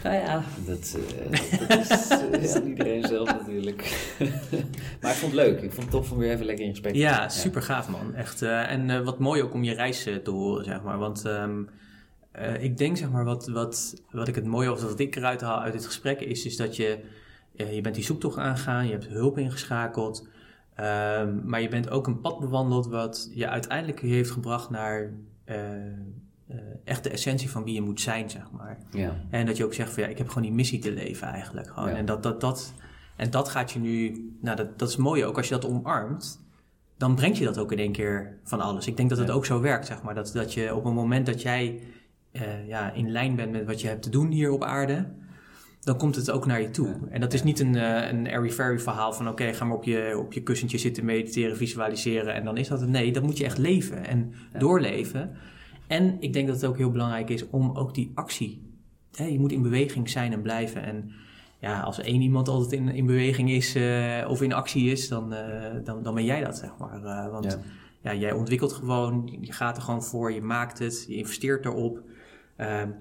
[0.04, 1.70] Nou ja, dat, uh,
[2.32, 4.10] dat is uh, iedereen zelf natuurlijk.
[5.02, 5.62] maar ik vond het leuk.
[5.62, 8.16] Ik vond het tof om weer even lekker in gesprek te Ja, super gaaf man.
[8.16, 8.42] Echt.
[8.42, 10.98] Uh, en wat mooi ook om je reis te horen, zeg maar.
[10.98, 11.70] Want um,
[12.60, 15.62] ik denk, zeg maar, wat, wat, wat ik het mooie of wat ik eruit haal
[15.62, 17.00] uit dit gesprek is, is dat je,
[17.54, 20.28] je bent die zoektocht aangegaan, je hebt hulp ingeschakeld.
[20.80, 25.14] Um, maar je bent ook een pad bewandeld wat je uiteindelijk heeft gebracht naar
[26.84, 28.78] echt de essentie van wie je moet zijn, zeg maar.
[28.92, 29.16] Ja.
[29.30, 31.68] En dat je ook zegt van ja, ik heb gewoon die missie te leven eigenlijk.
[31.68, 31.90] Gewoon.
[31.90, 32.74] En, dat, dat, dat,
[33.16, 36.48] en dat gaat je nu, nou dat, dat is mooi ook, als je dat omarmt,
[36.98, 38.88] dan brengt je dat ook in één keer van alles.
[38.88, 40.16] Ik denk dat het ook zo werkt, zeg maar.
[40.16, 41.80] Dat, dat je op een moment dat jij
[42.32, 45.06] uh, ja, in lijn bent met wat je hebt te doen hier op aarde,
[45.80, 46.96] dan komt het ook naar je toe.
[47.10, 49.28] En dat is niet een, uh, een airy-fairy verhaal van...
[49.28, 52.34] oké, ga maar op je, op je kussentje zitten mediteren, visualiseren...
[52.34, 52.90] en dan is dat het.
[52.90, 55.32] Nee, dat moet je echt leven en doorleven.
[55.88, 58.62] En ik denk dat het ook heel belangrijk is om ook die actie.
[59.16, 60.84] Hè, je moet in beweging zijn en blijven.
[60.84, 61.12] En
[61.60, 65.34] ja, als één iemand altijd in, in beweging is uh, of in actie is, dan,
[65.34, 65.40] uh,
[65.84, 67.04] dan, dan ben jij dat, zeg maar.
[67.04, 67.60] Uh, want
[68.02, 68.12] ja.
[68.12, 68.20] ja.
[68.20, 72.02] jij ontwikkelt gewoon, je gaat er gewoon voor, je maakt het, je investeert erop.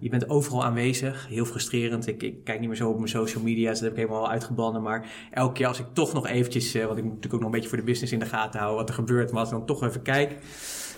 [0.01, 2.07] Je bent overal aanwezig, heel frustrerend.
[2.07, 4.83] Ik, ik, kijk niet meer zo op mijn social media, dat heb ik helemaal uitgebannen.
[4.83, 7.55] Maar elke keer als ik toch nog eventjes, want ik moet natuurlijk ook nog een
[7.55, 9.31] beetje voor de business in de gaten houden wat er gebeurt.
[9.31, 10.37] Maar als ik dan toch even kijk,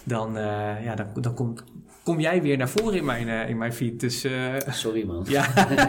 [0.05, 1.55] dan, uh, ja, dan, dan kom,
[2.03, 4.01] kom jij weer naar voren in mijn, uh, in mijn feed.
[4.01, 5.25] Dus, uh, Sorry man.
[5.29, 5.47] Ja,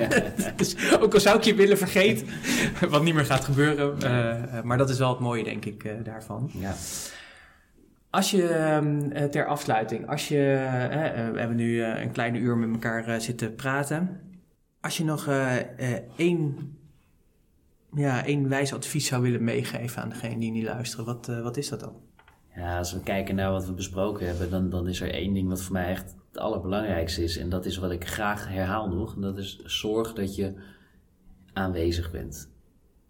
[0.55, 2.27] dus ook al zou ik je willen vergeten,
[2.89, 3.97] wat niet meer gaat gebeuren.
[4.63, 6.51] maar dat is wel het mooie, denk ik, daarvan.
[6.53, 6.75] Ja.
[8.11, 10.35] Als je ehm, ter afsluiting, als je,
[11.33, 14.19] we hebben nu een kleine uur met elkaar zitten praten.
[14.81, 15.27] Als je nog
[16.15, 16.57] één,
[17.93, 21.69] ja, één wijs advies zou willen meegeven aan degene die niet luisteren, wat, wat is
[21.69, 21.95] dat dan?
[22.55, 25.49] Ja, als we kijken naar wat we besproken hebben, dan, dan is er één ding
[25.49, 27.37] wat voor mij echt het allerbelangrijkste is.
[27.37, 29.15] En dat is wat ik graag herhaal nog.
[29.15, 30.53] En dat is zorg dat je
[31.53, 32.49] aanwezig bent.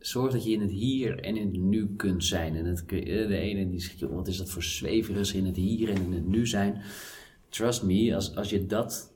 [0.01, 2.55] Zorg dat je in het hier en in het nu kunt zijn.
[2.55, 6.01] En het, de ene die zegt, wat is dat voor zweveris in het hier en
[6.05, 6.81] in het nu zijn.
[7.49, 9.13] Trust me, als, als, je, dat,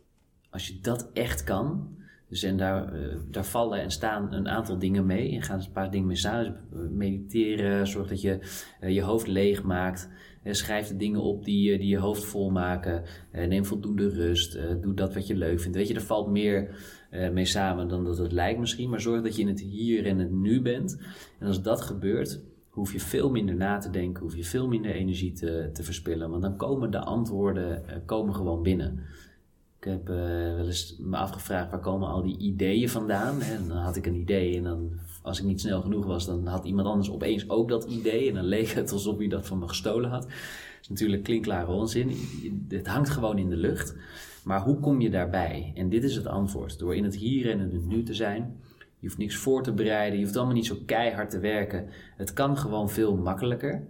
[0.50, 1.96] als je dat echt kan,
[2.30, 5.32] dus en daar, uh, daar vallen en staan een aantal dingen mee.
[5.32, 6.58] En gaan een paar dingen mee samen.
[6.72, 8.40] Dus mediteren, zorg dat je
[8.88, 10.10] je hoofd leeg maakt.
[10.44, 13.04] Schrijf de dingen op die, die je hoofd vol maken.
[13.32, 14.60] neem voldoende rust.
[14.82, 15.78] doe dat wat je leuk vindt.
[15.78, 16.76] Weet je, er valt meer
[17.34, 18.90] mee samen dan dat het lijkt misschien.
[18.90, 20.98] Maar zorg dat je in het hier en het nu bent.
[21.40, 24.24] En als dat gebeurt, hoef je veel minder na te denken.
[24.24, 26.30] Hoef je veel minder energie te, te verspillen.
[26.30, 29.00] Want dan komen de antwoorden komen gewoon binnen.
[29.80, 30.16] Ik heb uh,
[30.56, 33.42] wel eens me afgevraagd waar komen al die ideeën vandaan.
[33.42, 34.92] En dan had ik een idee en dan,
[35.26, 38.30] als ik niet snel genoeg was, dan had iemand anders opeens ook dat idee.
[38.30, 40.22] En dan leek het alsof hij dat van me gestolen had.
[40.22, 40.32] Dat
[40.82, 42.12] is natuurlijk klinkklare onzin.
[42.68, 43.96] Het hangt gewoon in de lucht.
[44.44, 45.72] Maar hoe kom je daarbij?
[45.76, 46.80] En dit is het antwoord.
[46.80, 48.60] Door in het hier en in het nu te zijn.
[49.00, 50.20] Je hoeft niks voor te bereiden.
[50.20, 51.90] Je hoeft allemaal niet zo keihard te werken.
[52.16, 53.88] Het kan gewoon veel makkelijker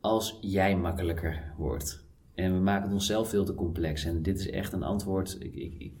[0.00, 2.04] als jij makkelijker wordt.
[2.34, 4.04] En we maken het onszelf veel te complex.
[4.04, 5.36] En dit is echt een antwoord.
[5.40, 5.92] Ik, ik, ik,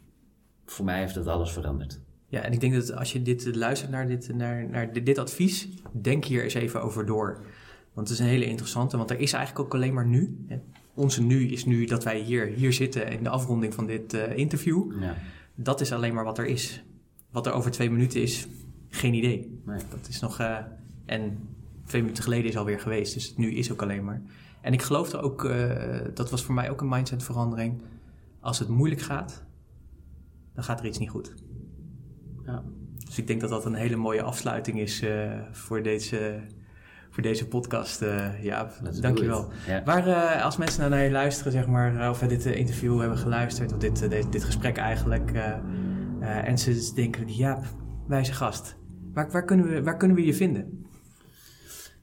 [0.64, 2.00] voor mij heeft dat alles veranderd.
[2.28, 5.68] Ja, en ik denk dat als je dit luistert naar dit, naar, naar dit, advies,
[5.92, 7.44] denk hier eens even over door.
[7.92, 10.46] Want het is een hele interessante, want er is eigenlijk ook alleen maar nu.
[10.94, 14.36] Onze nu is nu dat wij hier, hier zitten in de afronding van dit uh,
[14.36, 15.00] interview.
[15.00, 15.16] Ja.
[15.54, 16.82] Dat is alleen maar wat er is.
[17.30, 18.46] Wat er over twee minuten is,
[18.88, 19.60] geen idee.
[19.64, 19.80] Nee.
[19.90, 20.40] Dat is nog.
[20.40, 20.58] Uh,
[21.04, 21.38] en
[21.86, 24.22] twee minuten geleden is alweer geweest, dus nu is ook alleen maar.
[24.60, 27.82] En ik geloofde ook, uh, dat was voor mij ook een mindsetverandering.
[28.40, 29.44] Als het moeilijk gaat,
[30.54, 31.34] dan gaat er iets niet goed.
[32.46, 32.62] Ja.
[33.06, 36.40] Dus ik denk dat dat een hele mooie afsluiting is uh, voor, deze,
[37.10, 38.72] voor deze podcast, uh, Jaap.
[39.00, 39.48] Dankjewel.
[39.66, 39.82] Ja.
[39.84, 43.18] Waar, uh, als mensen nou naar je luisteren, zeg maar, of we dit interview hebben
[43.18, 45.32] geluisterd, of dit, dit, dit gesprek eigenlijk,
[46.20, 47.64] en ze denken, Jaap,
[48.06, 48.76] wijze gast,
[49.12, 50.86] waar, waar, kunnen we, waar kunnen we je vinden?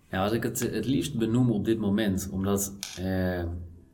[0.09, 2.73] Ja, als ik het het liefst benoem op dit moment, omdat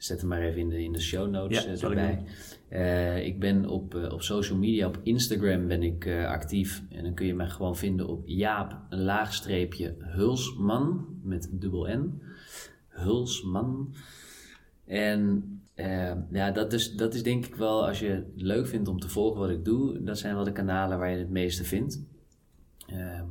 [0.02, 2.24] Zet hem maar even in de, in de show notes ja, erbij.
[2.70, 6.84] Uh, ik ben op, uh, op social media, op Instagram ben ik uh, actief.
[6.90, 12.22] En dan kun je mij gewoon vinden op Jaap, laagstreepje, Hulsman, met dubbel N.
[12.88, 13.94] Hulsman.
[14.86, 15.44] En
[16.32, 19.10] ja, dat is, dat is denk ik wel, als je het leuk vindt om te
[19.10, 22.04] volgen wat ik doe, dat zijn wel de kanalen waar je het meeste vindt.
[22.94, 23.22] Uh,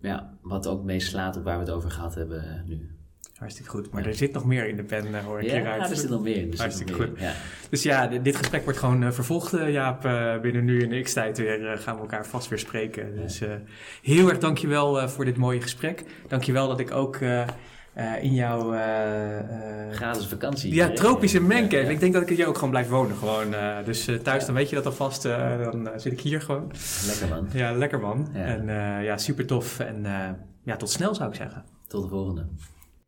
[0.00, 2.90] ja, wat ook meest slaat op waar we het over gehad hebben uh, nu.
[3.36, 3.90] Hartstikke goed.
[3.90, 5.82] Maar er zit nog meer in de pen, uh, hoor ik ja, hieruit.
[5.82, 6.54] Ja, er zit nog meer in.
[6.56, 7.20] Hartstikke goed.
[7.20, 7.32] Ja.
[7.70, 10.02] Dus ja, dit, gesprek wordt gewoon uh, vervolgd, Jaap.
[10.42, 13.16] binnen nu en x tijd weer gaan we elkaar vast weer spreken.
[13.16, 13.42] Dus
[14.02, 16.04] heel erg dankjewel voor dit mooie gesprek.
[16.28, 17.18] Dankjewel dat ik ook
[17.98, 18.74] uh, in jouw...
[18.74, 18.80] Uh,
[19.90, 20.74] Gratis vakantie.
[20.74, 21.90] Ja, tropische mancave.
[21.90, 23.16] Ik denk dat ik hier ook gewoon blijf wonen.
[23.16, 23.54] Gewoon.
[23.84, 25.22] dus thuis, dan weet je dat alvast.
[25.22, 26.72] dan zit ik hier gewoon.
[27.06, 27.48] Lekker man.
[27.52, 28.28] Ja, lekker man.
[28.32, 28.44] Ja.
[28.44, 28.66] En
[29.02, 29.78] ja, super tof.
[29.78, 30.06] En
[30.62, 31.64] ja, tot snel zou ik zeggen.
[31.88, 32.46] Tot de volgende.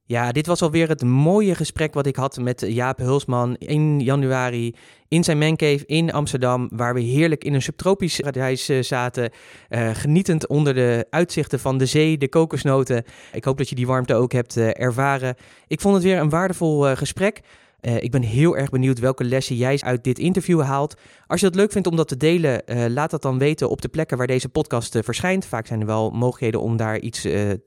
[0.08, 4.74] Ja, dit was alweer het mooie gesprek wat ik had met Jaap Hulsman in januari
[5.08, 9.30] in zijn mancave in Amsterdam, waar we heerlijk in een subtropisch paradijs uh, zaten,
[9.70, 13.04] uh, genietend onder de uitzichten van de zee, de kokosnoten.
[13.32, 15.36] Ik hoop dat je die warmte ook hebt uh, ervaren.
[15.66, 17.40] Ik vond het weer een waardevol gesprek.
[17.80, 20.94] Uh, ik ben heel erg benieuwd welke lessen jij uit dit interview haalt.
[21.26, 23.82] Als je het leuk vindt om dat te delen, uh, laat dat dan weten op
[23.82, 25.46] de plekken waar deze podcast uh, verschijnt.
[25.46, 27.26] Vaak zijn er wel mogelijkheden om daar iets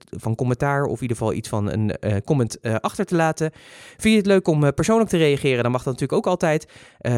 [0.10, 3.52] van commentaar of in ieder geval iets van een comment achter te laten.
[3.98, 5.64] Vind je het leuk om persoonlijk te reageren?
[5.64, 6.66] Dan mag dat natuurlijk ook altijd.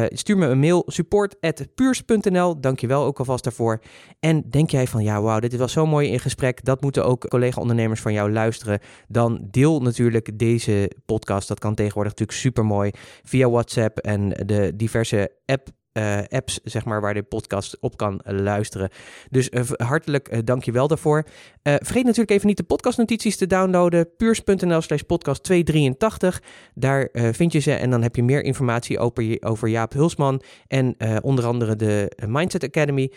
[0.08, 2.60] stuur me een mail support@puurs.nl.
[2.60, 3.80] Dankjewel ook alvast daarvoor.
[4.20, 6.64] En denk jij van ja, wauw, dit was zo mooi in gesprek.
[6.64, 8.78] Dat moeten ook collega-ondernemers van jou luisteren.
[9.08, 11.48] Dan deel natuurlijk deze podcast.
[11.48, 12.83] Dat kan tegenwoordig natuurlijk super mooi
[13.30, 18.20] via WhatsApp en de diverse app uh, apps, zeg maar, waar de podcast op kan
[18.24, 18.88] luisteren.
[19.30, 21.24] Dus uh, hartelijk dank je wel daarvoor.
[21.62, 24.16] vergeet natuurlijk even niet de podcastnotities te downloaden.
[24.16, 26.42] puurs.nl slash podcast 283.
[26.74, 30.96] Daar vind je ze en dan heb je meer informatie over, over Jaap Hulsman en
[31.22, 33.12] onder andere de Mindset Academy.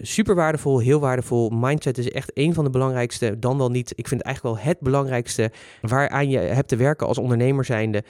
[0.00, 1.50] super waardevol, heel waardevol.
[1.50, 3.90] Mindset is echt een van de belangrijkste, dan wel niet.
[3.90, 8.04] Ik vind het eigenlijk wel het belangrijkste waaraan je hebt te werken als ondernemer zijnde.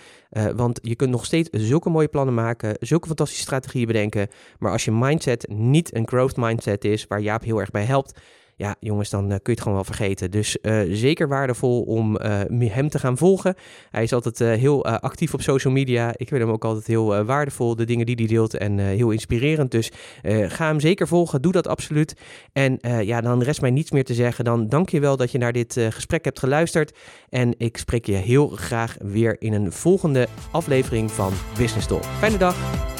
[0.57, 4.29] want je kunt nog steeds zulke mooie plannen maken, zulke fantastische strategieën bedenken.
[4.59, 8.21] Maar als je mindset niet een growth mindset is, waar Jaap heel erg bij helpt,
[8.57, 10.31] ja, jongens, dan uh, kun je het gewoon wel vergeten.
[10.31, 13.55] Dus uh, zeker waardevol om uh, hem te gaan volgen.
[13.91, 16.09] Hij is altijd heel actief op social media.
[16.17, 19.71] Ik vind hem ook altijd heel waardevol, de dingen die hij deelt en heel inspirerend.
[19.71, 19.91] Dus
[20.47, 22.17] ga hem zeker volgen, doe dat absoluut.
[22.53, 24.45] En ja, dan rest mij niets meer te zeggen.
[24.45, 26.99] Dan dank je wel dat je naar dit gesprek hebt geluisterd.
[27.29, 32.05] En ik spreek je heel graag weer in een volgende aflevering van Business Talk.
[32.05, 32.92] Fijne dag!